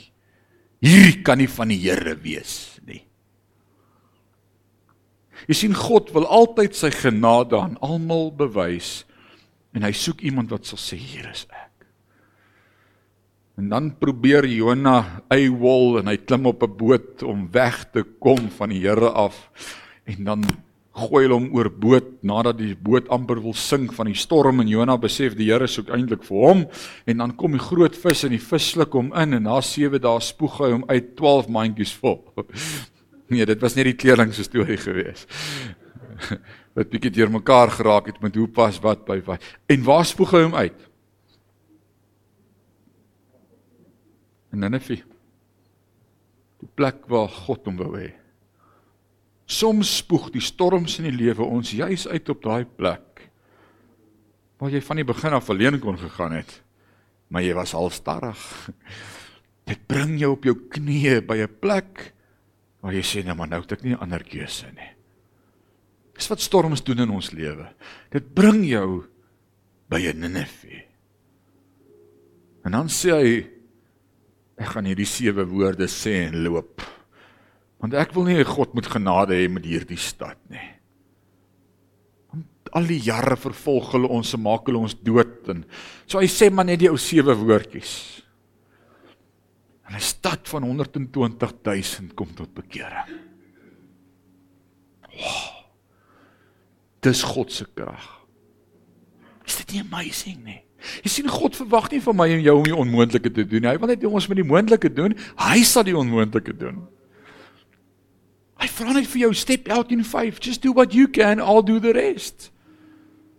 Hierdie 0.83 1.23
kan 1.23 1.39
nie 1.39 1.49
van 1.49 1.69
die 1.69 1.79
Here 1.79 2.17
wees. 2.23 2.74
Jy 5.49 5.57
sien 5.59 5.77
God 5.77 6.13
wil 6.15 6.27
altyd 6.27 6.77
sy 6.77 6.91
genade 6.95 7.59
aan 7.59 7.77
almal 7.85 8.31
bewys 8.33 9.05
en 9.75 9.85
hy 9.85 9.93
soek 9.93 10.23
iemand 10.25 10.53
wat 10.55 10.69
sal 10.69 10.81
sê 10.81 10.97
hier 10.97 11.27
is 11.33 11.45
ek. 11.51 11.89
En 13.61 13.69
dan 13.71 13.91
probeer 14.01 14.47
Jona 14.51 15.23
eywol 15.35 16.01
en 16.01 16.11
hy 16.11 16.17
klim 16.17 16.47
op 16.51 16.63
'n 16.63 16.77
boot 16.77 17.23
om 17.23 17.49
weg 17.53 17.85
te 17.93 18.03
kom 18.03 18.49
van 18.51 18.71
die 18.71 18.81
Here 18.81 19.11
af 19.11 19.37
en 20.07 20.25
dan 20.25 20.43
gooi 20.95 21.25
hulle 21.25 21.35
hom 21.35 21.49
oor 21.55 21.71
boot 21.71 22.23
nadat 22.23 22.59
die 22.59 22.75
boot 22.75 23.09
amper 23.09 23.41
wil 23.43 23.55
sink 23.55 23.93
van 23.93 24.07
die 24.07 24.19
storm 24.19 24.61
en 24.61 24.69
Jona 24.69 24.97
besef 24.97 25.35
die 25.35 25.51
Here 25.51 25.67
soek 25.67 25.91
eintlik 25.91 26.23
vir 26.23 26.39
hom 26.39 26.65
en 27.07 27.19
dan 27.19 27.37
kom 27.37 27.53
die 27.53 27.63
groot 27.63 27.97
vis 27.97 28.25
en 28.25 28.31
die 28.31 28.43
vis 28.43 28.71
sluk 28.75 28.95
hom 28.95 29.13
in 29.13 29.35
en 29.35 29.43
na 29.43 29.61
7 29.61 29.99
dae 29.99 30.21
spoeg 30.21 30.61
hy 30.61 30.71
hom 30.71 30.85
uit 30.89 31.17
12 31.17 31.49
mandjies 31.49 31.95
vol. 31.99 32.23
Nee, 33.33 33.47
dit 33.47 33.61
was 33.61 33.75
net 33.75 33.89
die 33.89 33.97
kleerling 33.97 34.35
se 34.35 34.45
storie 34.47 34.79
gewees. 34.81 35.27
Wat 36.77 36.91
bietjie 36.91 37.13
deur 37.15 37.31
mekaar 37.31 37.71
geraak 37.71 38.11
het 38.11 38.21
met 38.21 38.35
hoe 38.35 38.49
pas 38.51 38.81
wat 38.83 39.05
by 39.07 39.21
wat. 39.23 39.43
En 39.71 39.85
waar 39.87 40.03
spoeg 40.05 40.33
hy 40.35 40.41
hom 40.43 40.57
uit? 40.59 40.81
In 44.51 44.59
Nineve. 44.59 44.97
Die 46.59 46.71
plek 46.75 47.07
waar 47.07 47.31
God 47.31 47.71
hom 47.71 47.79
wou 47.79 47.93
hê. 47.95 48.11
Soms 49.47 49.93
spoeg 50.01 50.33
die 50.35 50.43
storms 50.43 50.99
in 50.99 51.07
die 51.07 51.15
lewe 51.15 51.47
ons 51.47 51.71
juis 51.79 52.09
uit 52.11 52.35
op 52.35 52.43
daai 52.43 52.65
plek 52.67 53.15
waar 54.65 54.73
jy 54.73 54.81
van 54.81 54.97
die 54.97 55.05
begin 55.05 55.35
af 55.37 55.51
alleen 55.53 55.77
kon 55.83 55.99
gegaan 56.01 56.33
het, 56.39 56.53
maar 57.29 57.43
jy 57.45 57.53
was 57.53 57.75
al 57.77 57.91
starrig. 57.93 58.41
Dit 59.69 59.83
bring 59.89 60.15
jou 60.21 60.31
op 60.39 60.47
jou 60.49 60.55
knieë 60.73 61.21
by 61.29 61.37
'n 61.45 61.59
plek 61.61 62.14
Maar 62.85 62.99
jy 62.99 63.05
sê 63.09 63.23
nou 63.25 63.33
maar 63.39 63.49
nou 63.49 63.63
het 63.63 63.73
ek 63.73 63.83
nie 63.83 63.95
'n 63.97 64.05
ander 64.05 64.23
keuse 64.23 64.69
nie. 64.77 64.93
Dis 66.15 66.29
wat 66.29 66.41
storms 66.41 66.85
doen 66.85 67.01
in 67.01 67.11
ons 67.11 67.33
lewe. 67.33 67.73
Dit 68.11 68.35
bring 68.35 68.65
jou 68.69 69.07
by 69.89 70.13
Ninive. 70.13 70.85
En 72.65 72.73
dan 72.73 72.89
sê 72.89 73.11
hy 73.11 73.51
ek 74.57 74.67
gaan 74.67 74.85
hierdie 74.85 75.09
sewe 75.09 75.45
woorde 75.45 75.89
sê 75.91 76.29
en 76.29 76.45
loop. 76.45 76.83
Want 77.81 77.95
ek 77.95 78.15
wil 78.15 78.25
nie 78.25 78.45
God 78.45 78.75
moet 78.75 78.87
genade 78.87 79.35
hê 79.35 79.49
met 79.51 79.65
hierdie 79.65 79.99
stad 79.99 80.39
nie. 80.49 80.71
Want 82.31 82.71
al 82.73 82.87
die 82.87 83.01
jare 83.01 83.37
vervolg 83.37 83.93
hulle 83.93 84.09
ons 84.09 84.35
en 84.35 84.41
maak 84.41 84.67
hulle 84.67 84.79
ons 84.79 84.95
dood 84.95 85.49
en 85.49 85.65
so 86.07 86.19
hy 86.19 86.27
sê 86.27 86.51
maar 86.51 86.65
net 86.65 86.79
die 86.79 86.91
ou 86.91 86.97
sewe 86.97 87.35
woordjies. 87.35 88.14
En 89.85 89.95
'n 89.95 90.01
stad 90.01 90.49
van 90.49 90.63
120 90.63 91.55
000 91.63 92.15
kom 92.15 92.35
tot 92.35 92.55
bekering. 92.55 93.09
Wow. 95.15 95.55
Dis 97.01 97.23
God 97.23 97.53
se 97.53 97.67
krag. 97.75 98.27
Is 99.45 99.57
dit 99.57 99.73
nie 99.73 99.81
amazing 99.81 100.45
nie? 100.45 100.61
Jy 101.05 101.11
sien 101.11 101.29
God 101.29 101.57
verwag 101.57 101.91
nie 101.93 102.01
van 102.05 102.17
my 102.17 102.27
en 102.33 102.43
jou 102.45 102.57
om 102.59 102.67
die 102.67 102.77
onmoontlike 102.77 103.31
te 103.33 103.45
doen. 103.49 103.69
Hy 103.69 103.77
wil 103.81 103.93
net 103.93 104.05
ons 104.05 104.29
met 104.29 104.41
die 104.41 104.47
moontlike 104.47 104.91
doen. 104.93 105.17
Hy 105.41 105.63
sal 105.65 105.87
die 105.87 105.97
onmoontlike 105.97 106.57
doen. 106.61 106.83
Hy 108.61 108.69
vra 108.73 108.95
net 108.97 109.09
vir 109.11 109.27
jou 109.27 109.33
step 109.37 109.69
out 109.73 109.93
in 109.93 110.05
faith. 110.05 110.41
Just 110.45 110.63
do 110.65 110.73
what 110.77 110.95
you 110.97 111.09
can, 111.09 111.41
I'll 111.41 111.65
do 111.65 111.81
the 111.81 111.93
rest. 111.97 112.51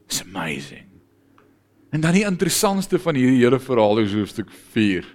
It's 0.05 0.21
amazing. 0.21 0.85
En 1.93 2.01
dan 2.01 2.17
die 2.17 2.25
interessantste 2.27 2.99
van 2.99 3.15
hierdie 3.15 3.41
hele 3.41 3.59
verhaal 3.61 4.01
is 4.03 4.13
hoofstuk 4.13 4.51
4. 4.73 5.05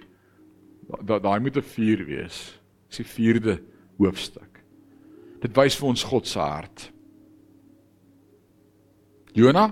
Daai 0.99 1.19
daai 1.19 1.39
moet 1.39 1.57
'n 1.57 1.61
4 1.61 2.05
wees. 2.05 2.59
Dis 2.89 2.97
die 2.97 3.05
4de 3.05 3.61
hoofstuk. 3.97 4.59
Dit 5.41 5.55
wys 5.57 5.75
vir 5.75 5.87
ons 5.87 6.03
God 6.03 6.27
se 6.27 6.39
hart. 6.39 6.91
Jona 9.33 9.71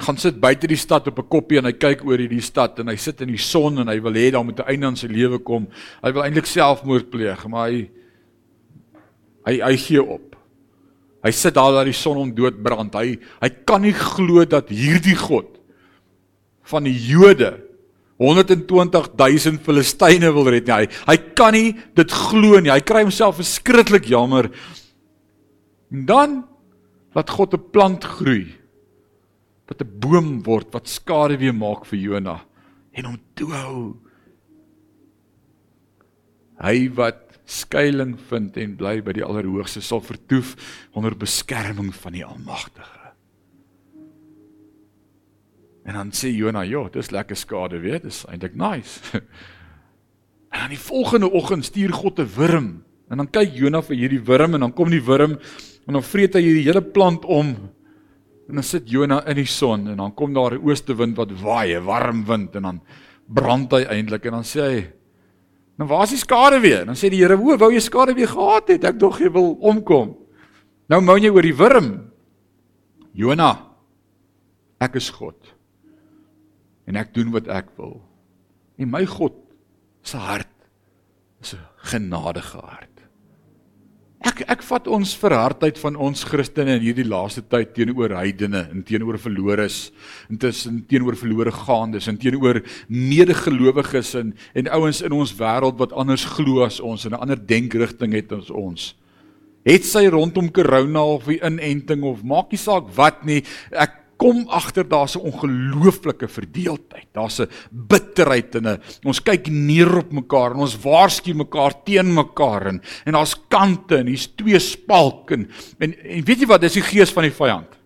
gaan 0.00 0.16
sit 0.16 0.40
buite 0.40 0.66
die 0.66 0.80
stad 0.80 1.06
op 1.06 1.18
'n 1.18 1.28
koppie 1.28 1.58
en 1.58 1.64
hy 1.64 1.72
kyk 1.72 2.04
oor 2.04 2.18
hierdie 2.18 2.40
stad 2.40 2.78
en 2.78 2.88
hy 2.88 2.96
sit 2.96 3.20
in 3.20 3.28
die 3.28 3.38
son 3.38 3.78
en 3.78 3.88
hy 3.88 4.00
wil 4.00 4.12
hê 4.12 4.30
daar 4.32 4.44
moet 4.44 4.58
'n 4.58 4.68
einde 4.68 4.86
aan 4.86 4.96
sy 4.96 5.06
lewe 5.06 5.38
kom. 5.38 5.68
Hy 6.02 6.12
wil 6.12 6.22
eintlik 6.22 6.46
selfmoord 6.46 7.10
pleeg, 7.10 7.46
maar 7.48 7.68
hy 7.68 7.90
hy 9.46 9.60
hy 9.60 9.76
gee 9.76 10.02
op. 10.02 10.36
Hy 11.22 11.30
sit 11.30 11.54
daar 11.54 11.72
dat 11.72 11.84
die 11.84 11.92
son 11.92 12.16
hom 12.16 12.34
doodbrand. 12.34 12.94
Hy 12.94 13.18
hy 13.42 13.48
kan 13.66 13.82
nie 13.82 13.92
glo 13.92 14.44
dat 14.44 14.68
hierdie 14.68 15.16
God 15.16 15.60
van 16.62 16.84
die 16.84 16.96
Jode 16.96 17.69
120000 18.20 19.62
Filistyne 19.64 20.28
wil 20.36 20.50
red 20.52 20.68
nie. 20.68 20.84
Hy 20.84 20.86
hy 21.08 21.16
kan 21.38 21.56
nie 21.56 21.72
dit 21.96 22.12
glo 22.12 22.60
nie. 22.60 22.72
Hy 22.72 22.82
kry 22.84 23.02
homself 23.06 23.40
verskriklik 23.40 24.10
jammer. 24.12 24.50
En 25.90 26.04
dan 26.06 26.36
laat 27.16 27.30
God 27.30 27.54
'n 27.54 27.70
plant 27.72 28.04
groei 28.04 28.52
wat 29.66 29.80
'n 29.80 29.98
boom 29.98 30.42
word 30.42 30.68
wat 30.72 30.88
skade 30.88 31.38
weer 31.38 31.54
maak 31.54 31.86
vir 31.86 31.98
Jona 31.98 32.40
en 32.92 33.04
hom 33.04 33.18
toehou. 33.34 33.96
Hy 36.60 36.90
wat 36.94 37.40
skuilings 37.46 38.20
vind 38.28 38.56
en 38.56 38.76
bly 38.76 39.00
by 39.00 39.12
die 39.12 39.24
Allerhoogste 39.24 39.80
sal 39.80 40.00
vertoef 40.00 40.54
onder 40.92 41.16
beskerming 41.16 41.94
van 41.94 42.12
die 42.12 42.24
Almagtige. 42.24 42.99
En 45.84 45.94
dan 45.94 46.10
sê 46.12 46.28
Jona, 46.28 46.64
"Ja, 46.64 46.88
dis 46.92 47.10
lekker 47.10 47.36
skade 47.36 47.80
weer, 47.80 48.00
dis 48.00 48.24
eintlik 48.28 48.54
nice." 48.54 49.00
En 50.50 50.58
dan 50.60 50.68
die 50.68 50.78
volgende 50.78 51.30
oggend 51.30 51.64
stuur 51.64 51.92
God 51.92 52.18
'n 52.18 52.26
wurm. 52.36 52.82
En 53.10 53.16
dan 53.16 53.30
kyk 53.30 53.54
Jona 53.54 53.82
vir 53.82 53.96
hierdie 53.96 54.24
wurm 54.24 54.54
en 54.54 54.60
dan 54.60 54.72
kom 54.72 54.90
die 54.90 55.04
wurm 55.04 55.38
en 55.86 55.92
dan 55.92 56.02
vreet 56.02 56.34
hy 56.34 56.40
hierdie 56.40 56.64
hele 56.64 56.82
plant 56.82 57.24
om 57.24 57.56
En 58.50 58.58
dan 58.58 58.66
sit 58.66 58.88
Jona 58.90 59.20
in 59.30 59.38
die 59.38 59.46
son 59.46 59.84
en 59.92 60.00
dan 60.00 60.14
kom 60.14 60.34
daar 60.34 60.58
'n 60.58 60.64
oostewind 60.66 61.16
wat 61.16 61.30
waai, 61.40 61.74
'n 61.74 61.84
warm 61.84 62.24
wind 62.24 62.54
en 62.56 62.62
dan 62.62 62.80
brand 63.26 63.70
hy 63.70 63.84
eintlik 63.84 64.24
en 64.24 64.32
dan 64.32 64.44
sê 64.44 64.60
hy: 64.60 64.90
"Nou 65.78 65.88
waar 65.88 66.02
is 66.02 66.10
die 66.10 66.18
skade 66.18 66.60
weer?" 66.60 66.84
Dan 66.84 66.96
sê 66.96 67.08
die 67.10 67.22
Here: 67.22 67.38
"O, 67.38 67.56
wou 67.56 67.72
jy 67.72 67.78
skade 67.78 68.14
weer 68.14 68.28
gehad 68.28 68.68
het? 68.68 68.84
Ek 68.84 68.98
dog 68.98 69.20
jy 69.20 69.30
wil 69.30 69.52
omkom." 69.60 70.16
Nou 70.88 71.00
moan 71.00 71.22
jy 71.22 71.30
oor 71.30 71.42
die 71.42 71.54
wurm. 71.54 72.10
Jona, 73.12 73.66
ek 74.80 74.96
is 74.96 75.10
God. 75.10 75.36
En 76.86 76.96
ek 76.96 77.14
doen 77.14 77.30
wat 77.30 77.48
ek 77.48 77.72
wil. 77.76 78.00
En 78.80 78.90
my 78.90 79.04
God 79.06 79.36
se 80.02 80.16
hart 80.16 80.48
is 81.40 81.54
'n 81.54 81.66
genadige 81.76 82.58
hart. 82.58 82.90
Ek 84.20 84.42
ek 84.52 84.60
vat 84.68 84.84
ons 84.92 85.14
verhardheid 85.16 85.78
van 85.80 85.96
ons 85.96 86.24
Christene 86.28 86.74
in 86.76 86.82
hierdie 86.84 87.06
laaste 87.08 87.40
tyd 87.40 87.72
teenoor 87.72 88.12
heidene 88.12 88.66
en 88.68 88.82
teenoor 88.84 89.16
verloores 89.18 89.92
en 90.28 90.36
tussen 90.36 90.82
teenoor 90.90 91.16
verlore 91.16 91.50
gaandes 91.50 92.08
en 92.10 92.18
teenoor 92.20 92.60
medegelowiges 92.88 94.14
en 94.20 94.34
en 94.54 94.68
ouens 94.76 95.00
in 95.00 95.16
ons 95.16 95.32
wêreld 95.38 95.78
wat 95.80 95.96
anders 95.96 96.26
glo 96.36 96.66
as 96.66 96.80
ons 96.80 97.06
en 97.06 97.12
'n 97.12 97.20
ander 97.20 97.40
denkrigting 97.46 98.12
het 98.12 98.32
as 98.32 98.50
ons. 98.50 98.94
Het 99.64 99.84
sy 99.84 100.06
rondom 100.08 100.52
corona 100.52 101.02
of 101.04 101.24
die 101.24 101.40
inenting 101.40 102.02
of 102.02 102.22
maak 102.22 102.52
nie 102.52 102.58
saak 102.60 102.92
wat 102.96 103.24
nie. 103.24 103.42
Ek 103.72 103.99
kom 104.20 104.44
agter 104.52 104.84
daar's 104.84 105.16
'n 105.16 105.24
ongelooflike 105.24 106.28
verdeeldheid. 106.28 107.08
Daar's 107.12 107.40
'n 107.40 107.48
bitterheid 107.70 108.54
en 108.54 108.66
'n 108.68 108.80
ons 109.04 109.22
kyk 109.22 109.48
neer 109.48 109.96
op 109.96 110.12
mekaar 110.12 110.52
en 110.52 110.60
ons 110.60 110.76
waarsku 110.76 111.34
mekaar 111.34 111.82
teen 111.84 112.12
mekaar 112.14 112.66
en 112.66 112.82
en 113.06 113.12
daar's 113.12 113.34
kante 113.48 113.96
en 113.96 114.06
hier's 114.06 114.28
twee 114.36 114.58
spalk 114.58 115.30
en, 115.30 115.48
en 115.78 115.94
en 115.94 116.24
weet 116.24 116.40
jy 116.40 116.46
wat 116.46 116.60
dis 116.60 116.74
die 116.74 116.82
gees 116.82 117.12
van 117.12 117.22
die 117.22 117.32
vyand. 117.32 117.78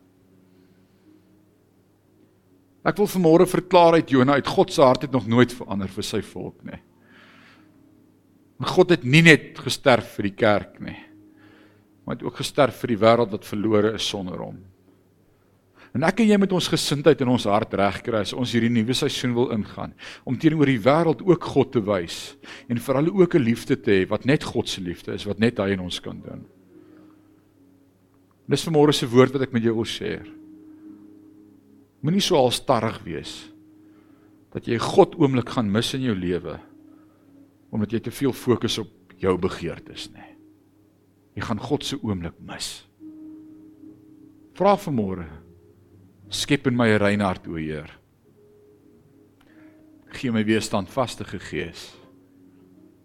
Ek 2.85 2.97
wil 2.97 3.07
vanmôre 3.07 3.47
verklaar 3.47 3.95
uit 3.95 4.11
Jona 4.11 4.33
uit 4.33 4.47
God 4.47 4.73
se 4.73 4.83
hart 4.83 5.03
het 5.03 5.13
nog 5.13 5.27
nooit 5.27 5.53
verander 5.53 5.89
vir 5.89 6.05
sy 6.05 6.21
volk 6.21 6.65
nie. 6.65 6.81
God 8.61 8.91
het 8.91 9.05
nie 9.05 9.23
net 9.23 9.59
gesterf 9.59 10.17
vir 10.17 10.23
die 10.23 10.37
kerk 10.37 10.81
nie. 10.81 10.99
Maar 12.05 12.17
het 12.17 12.25
ook 12.25 12.37
gesterf 12.37 12.77
vir 12.83 12.89
die 12.89 13.01
wêreld 13.01 13.31
wat 13.31 13.45
verlore 13.45 13.95
is 13.95 14.09
sonder 14.09 14.39
hom. 14.39 14.74
En 15.95 16.03
ek 16.03 16.25
en 16.25 16.27
jy 16.33 16.37
moet 16.43 16.53
ons 16.57 16.69
gesindheid 16.73 17.21
in 17.23 17.31
ons 17.31 17.45
hart 17.47 17.75
regkry 17.79 18.19
as 18.25 18.33
ons 18.35 18.51
hierdie 18.51 18.73
nuwe 18.73 18.97
seisoen 18.99 19.35
wil 19.37 19.53
ingaan 19.55 19.93
om 20.27 20.35
teenoor 20.39 20.67
die 20.67 20.81
wêreld 20.83 21.21
ook 21.23 21.47
God 21.55 21.71
te 21.77 21.83
wys 21.87 22.35
en 22.67 22.81
vir 22.83 22.99
hulle 22.99 23.15
ook 23.15 23.37
'n 23.39 23.47
liefde 23.47 23.77
te 23.79 23.91
hê 23.91 24.09
wat 24.11 24.27
net 24.27 24.43
God 24.43 24.69
se 24.69 24.81
liefde 24.83 25.15
is 25.15 25.27
wat 25.27 25.39
net 25.39 25.59
hy 25.59 25.71
in 25.71 25.81
ons 25.81 26.01
kan 26.01 26.19
doen. 26.21 26.43
Dis 28.49 28.67
vanmôre 28.67 28.93
se 28.93 29.07
woord 29.07 29.33
wat 29.33 29.43
ek 29.43 29.53
met 29.53 29.63
jou 29.63 29.75
wil 29.75 29.85
share. 29.85 30.27
Moenie 32.03 32.21
so 32.21 32.37
alstarrig 32.37 33.01
wees 33.05 33.53
dat 34.53 34.67
jy 34.67 34.79
God 34.79 35.15
oomblik 35.15 35.49
gaan 35.49 35.71
mis 35.71 35.95
in 35.95 36.03
jou 36.03 36.15
lewe 36.15 36.59
omdat 37.71 37.93
jy 37.93 38.01
te 38.01 38.11
veel 38.11 38.33
fokus 38.33 38.79
op 38.79 38.91
jou 39.19 39.39
begeertes 39.39 40.11
nie. 40.11 40.37
Jy 41.37 41.43
gaan 41.43 41.59
God 41.59 41.85
se 41.85 41.97
oomblik 42.03 42.35
mis. 42.41 42.85
Vra 44.55 44.77
vanmôre 44.77 45.44
Skep 46.29 46.67
in 46.67 46.77
my 46.77 46.89
'n 46.89 47.01
rein 47.01 47.21
hart, 47.21 47.47
o 47.49 47.57
Heer. 47.57 47.91
Gee 50.13 50.31
my 50.31 50.45
weer 50.45 50.61
standvaste 50.61 51.25
gees. 51.25 51.95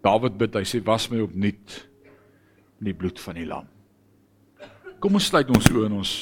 Dawid 0.03 0.38
bid, 0.38 0.55
hy 0.55 0.63
sê 0.63 0.84
was 0.86 1.09
my 1.09 1.20
opnuut 1.20 1.89
in 2.80 2.86
die 2.86 2.93
bloed 2.93 3.20
van 3.20 3.36
die 3.36 3.45
lam. 3.45 3.67
Kom 4.99 5.13
ons 5.13 5.28
sluit 5.28 5.49
ons 5.49 5.65
oë 5.72 5.86
en 5.86 5.97
ons 5.99 6.13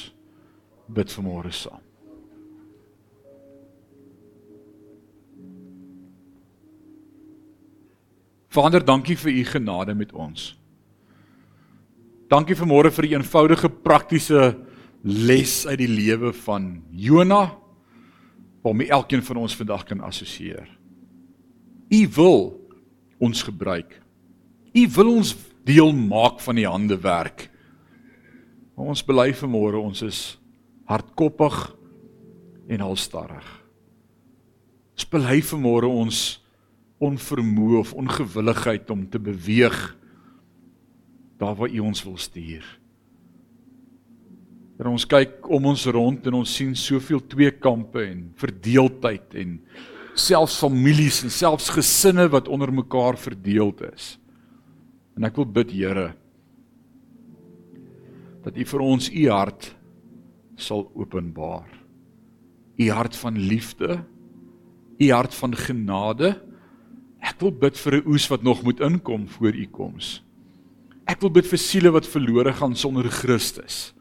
bid 0.88 1.12
vanmôre 1.12 1.52
saam. 1.52 1.82
Vader, 8.58 8.82
dankie 8.82 9.18
vir 9.18 9.32
u 9.32 9.44
genade 9.46 9.94
met 9.94 10.14
ons. 10.14 10.56
Dankie 12.32 12.56
vanmôre 12.58 12.90
vir 12.92 13.06
die 13.06 13.14
eenvoudige 13.16 13.70
praktiese 13.70 14.56
les 15.02 15.66
uit 15.68 15.78
die 15.78 15.92
lewe 15.92 16.34
van 16.34 16.84
Jona 16.92 17.58
waarmee 18.62 18.90
elkeen 18.92 19.24
van 19.24 19.38
ons 19.38 19.56
vandag 19.56 19.84
kan 19.88 20.02
assosieer. 20.04 20.68
U 21.90 22.08
wil 22.16 22.42
ons 23.18 23.44
gebruik. 23.44 24.02
U 24.74 24.88
wil 24.96 25.12
ons 25.16 25.36
deel 25.64 25.94
maak 25.94 26.42
van 26.44 26.56
die 26.60 26.68
hande 26.68 26.98
werk. 27.00 27.48
Maar 28.76 28.92
ons 28.94 29.06
bely 29.06 29.32
vanmôre 29.34 29.80
ons 29.80 30.02
is 30.06 30.20
hardkoppig 30.88 31.56
en 32.68 32.84
halstarrig. 32.84 33.48
Ons 34.98 35.08
bely 35.10 35.40
vanmôre 35.46 35.88
ons 35.90 36.20
onvermoë 37.04 37.80
of 37.80 37.94
ongewilligheid 37.94 38.90
om 38.90 39.06
te 39.10 39.20
beweeg 39.22 39.78
daar 41.38 41.56
waar 41.56 41.70
U 41.70 41.80
ons 41.80 42.04
wil 42.04 42.18
stuur. 42.18 42.66
En 44.78 44.92
ons 44.94 45.06
kyk 45.10 45.48
om 45.50 45.72
ons 45.72 45.86
rond 45.90 46.28
en 46.30 46.38
ons 46.38 46.56
sien 46.60 46.76
soveel 46.78 47.24
twee 47.30 47.52
kampe 47.52 48.04
en 48.04 48.28
verdeeldheid 48.38 49.34
en 49.42 49.58
selfs 50.18 50.60
families 50.62 51.24
en 51.26 51.34
selfs 51.34 51.72
gesinne 51.74 52.28
wat 52.34 52.50
onder 52.50 52.74
mekaar 52.74 53.18
verdeeld 53.18 53.82
is. 53.90 54.16
En 55.18 55.26
ek 55.26 55.38
wil 55.40 55.50
bid 55.50 55.74
Here 55.74 56.12
dat 58.46 58.56
U 58.56 58.64
vir 58.70 58.84
ons 58.86 59.10
U 59.12 59.24
hart 59.28 59.74
sal 60.56 60.86
openbaar. 60.96 61.68
U 62.78 62.86
hart 62.94 63.18
van 63.20 63.36
liefde, 63.36 63.98
U 65.02 65.10
hart 65.12 65.36
van 65.36 65.58
genade. 65.58 66.38
Ek 67.20 67.42
wil 67.42 67.52
bid 67.52 67.76
vir 67.76 67.98
'n 67.98 68.08
oes 68.08 68.30
wat 68.30 68.44
nog 68.44 68.64
moet 68.64 68.80
inkom 68.80 69.28
voor 69.28 69.54
U 69.54 69.66
koms. 69.66 70.24
Ek 71.08 71.20
wil 71.22 71.30
bid 71.30 71.48
vir 71.48 71.58
siele 71.58 71.92
wat 71.92 72.08
verlore 72.08 72.54
gaan 72.54 72.76
sonder 72.76 73.10
Christus. 73.10 73.97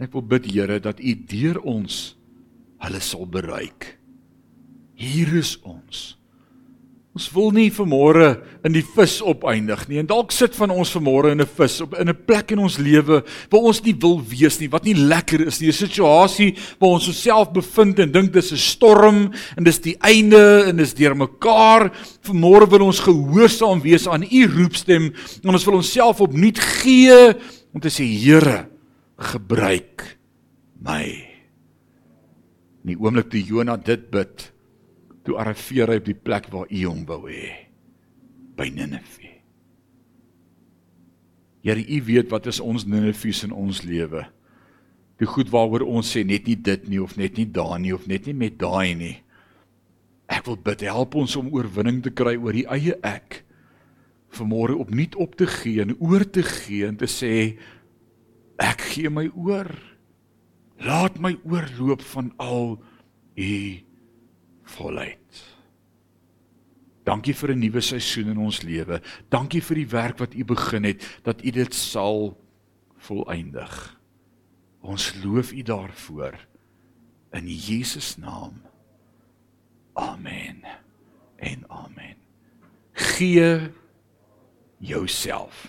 Ek 0.00 0.14
wil 0.16 0.24
bid 0.24 0.48
Here 0.48 0.80
dat 0.80 1.00
U 1.00 1.12
deur 1.28 1.60
ons 1.60 2.16
hulle 2.80 3.02
sal 3.04 3.26
bereik. 3.28 3.98
Hier 4.96 5.28
is 5.36 5.58
ons. 5.60 6.20
Ons 7.10 7.26
wil 7.34 7.50
nie 7.50 7.72
vanmôre 7.74 8.36
in 8.64 8.70
die 8.72 8.84
vis 8.94 9.16
opeindig 9.26 9.82
nie. 9.90 9.98
En 9.98 10.06
dalk 10.08 10.30
sit 10.32 10.54
van 10.54 10.70
ons 10.70 10.92
vanmôre 10.94 11.32
in 11.34 11.42
'n 11.42 11.46
vis 11.58 11.80
op 11.82 11.98
in 11.98 12.08
'n 12.08 12.24
plek 12.24 12.52
in 12.52 12.60
ons 12.60 12.78
lewe 12.78 13.24
waar 13.50 13.60
ons 13.60 13.82
nie 13.82 13.94
wil 13.98 14.22
wees 14.22 14.60
nie, 14.60 14.68
wat 14.68 14.84
nie 14.84 14.94
lekker 14.94 15.46
is 15.46 15.60
nie. 15.60 15.68
'n 15.68 15.72
Situasie 15.72 16.56
waar 16.78 16.90
ons 16.90 17.08
osself 17.08 17.52
bevind 17.52 17.98
en 17.98 18.12
dink 18.12 18.32
dis 18.32 18.52
'n 18.52 18.56
storm 18.56 19.32
en 19.56 19.64
dis 19.64 19.80
die 19.80 19.96
einde 20.00 20.64
en 20.68 20.76
dis 20.76 20.94
deurmekaar. 20.94 21.90
Vanmôre 22.22 22.70
wil 22.70 22.86
ons 22.86 23.00
gehoorsaam 23.00 23.82
wees 23.82 24.06
aan 24.06 24.22
u 24.22 24.46
roepstem 24.46 25.12
en 25.42 25.50
ons 25.50 25.64
wil 25.64 25.74
onsself 25.74 26.20
opnuut 26.20 26.58
gee 26.58 27.34
om 27.74 27.80
te 27.80 27.90
sê 27.90 28.04
Here, 28.06 28.69
gebruik 29.20 30.06
my. 30.80 31.04
In 32.80 32.94
die 32.94 32.98
oomblik 32.98 33.28
toe 33.32 33.42
Jonah 33.44 33.78
dit 33.80 34.08
bid, 34.12 34.46
toe 35.26 35.36
arriveer 35.40 35.92
hy 35.92 36.00
op 36.00 36.08
die 36.08 36.16
plek 36.16 36.48
waar 36.52 36.70
U 36.70 36.84
hom 36.86 37.04
wou 37.08 37.26
hê 37.28 37.68
by 38.56 38.68
Ninive. 38.72 39.28
Here, 41.60 41.80
U 41.80 41.98
weet 42.08 42.30
wat 42.32 42.48
is 42.48 42.60
ons 42.64 42.86
Ninives 42.88 43.44
in 43.44 43.52
ons 43.52 43.82
lewe. 43.84 44.24
Die 45.20 45.28
goed 45.28 45.50
waaroor 45.52 45.84
ons 45.84 46.08
sê 46.14 46.24
net 46.24 46.48
nie 46.48 46.56
dit 46.56 46.86
nie 46.88 47.00
of 47.02 47.18
net 47.20 47.36
nie 47.36 47.44
daar 47.44 47.76
nie 47.80 47.92
of 47.92 48.06
net 48.08 48.24
nie 48.28 48.36
met 48.36 48.56
daai 48.60 48.96
nie. 48.96 49.16
Ek 50.30 50.46
wil 50.46 50.56
bid, 50.56 50.86
help 50.88 51.18
ons 51.20 51.36
om 51.36 51.50
oorwinning 51.52 52.00
te 52.04 52.12
kry 52.16 52.36
oor 52.38 52.56
die 52.56 52.64
eie 52.70 52.96
ek. 53.04 53.42
Vanmôre 54.32 54.78
opnuut 54.80 55.18
op 55.20 55.34
te 55.36 55.48
gee 55.50 55.82
en 55.84 55.92
oor 55.98 56.24
te 56.24 56.44
gee 56.46 56.88
en 56.88 56.96
te 56.96 57.08
sê 57.10 57.58
ek 58.60 58.84
gee 58.92 59.10
my 59.10 59.26
oor. 59.34 59.70
Laat 60.80 61.18
my 61.20 61.34
oorloop 61.44 62.02
van 62.12 62.32
al 62.40 62.76
u 63.36 63.54
volheid. 64.76 65.46
Dankie 67.04 67.34
vir 67.34 67.50
'n 67.52 67.58
nuwe 67.58 67.80
seisoen 67.80 68.28
in 68.28 68.38
ons 68.38 68.62
lewe. 68.62 69.00
Dankie 69.28 69.62
vir 69.62 69.76
die 69.76 69.88
werk 69.88 70.18
wat 70.18 70.34
U 70.34 70.44
begin 70.44 70.84
het 70.84 71.20
dat 71.22 71.42
U 71.44 71.50
dit 71.50 71.74
sal 71.74 72.36
volëindig. 72.96 73.98
Ons 74.80 75.14
loof 75.24 75.52
U 75.52 75.62
daarvoor 75.62 76.38
in 77.32 77.46
Jesus 77.48 78.16
naam. 78.16 78.62
Amen. 79.92 80.62
En 81.36 81.64
amen. 81.68 82.16
Gee 82.92 83.70
jouself. 84.78 85.68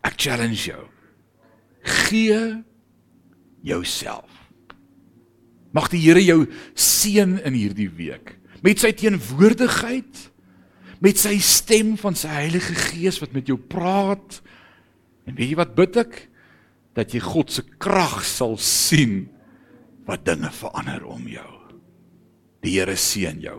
Ek 0.00 0.14
challenge 0.16 0.70
jou. 0.70 0.86
Gee 1.82 2.62
jouself. 3.62 4.30
Mag 5.72 5.88
die 5.92 6.02
Here 6.02 6.20
jou 6.22 6.44
seën 6.74 7.38
in 7.42 7.56
hierdie 7.56 7.90
week 7.90 8.36
met 8.62 8.78
sy 8.78 8.92
teenwoordigheid, 8.94 10.18
met 11.02 11.18
sy 11.18 11.34
stem 11.42 11.96
van 11.98 12.14
sy 12.14 12.30
Heilige 12.30 12.76
Gees 12.78 13.18
wat 13.18 13.32
met 13.34 13.48
jou 13.50 13.56
praat. 13.58 14.38
En 15.26 15.34
weet 15.34 15.50
jy 15.50 15.58
wat 15.58 15.74
bid 15.74 15.98
ek? 15.98 16.14
Dat 16.94 17.10
jy 17.10 17.22
God 17.24 17.50
se 17.50 17.64
krag 17.82 18.20
sal 18.22 18.54
sien 18.62 19.24
wat 20.06 20.22
dinge 20.28 20.50
verander 20.54 21.02
om 21.10 21.26
jou. 21.26 21.50
Die 22.62 22.76
Here 22.76 22.94
seën 22.94 23.42
jou. 23.42 23.58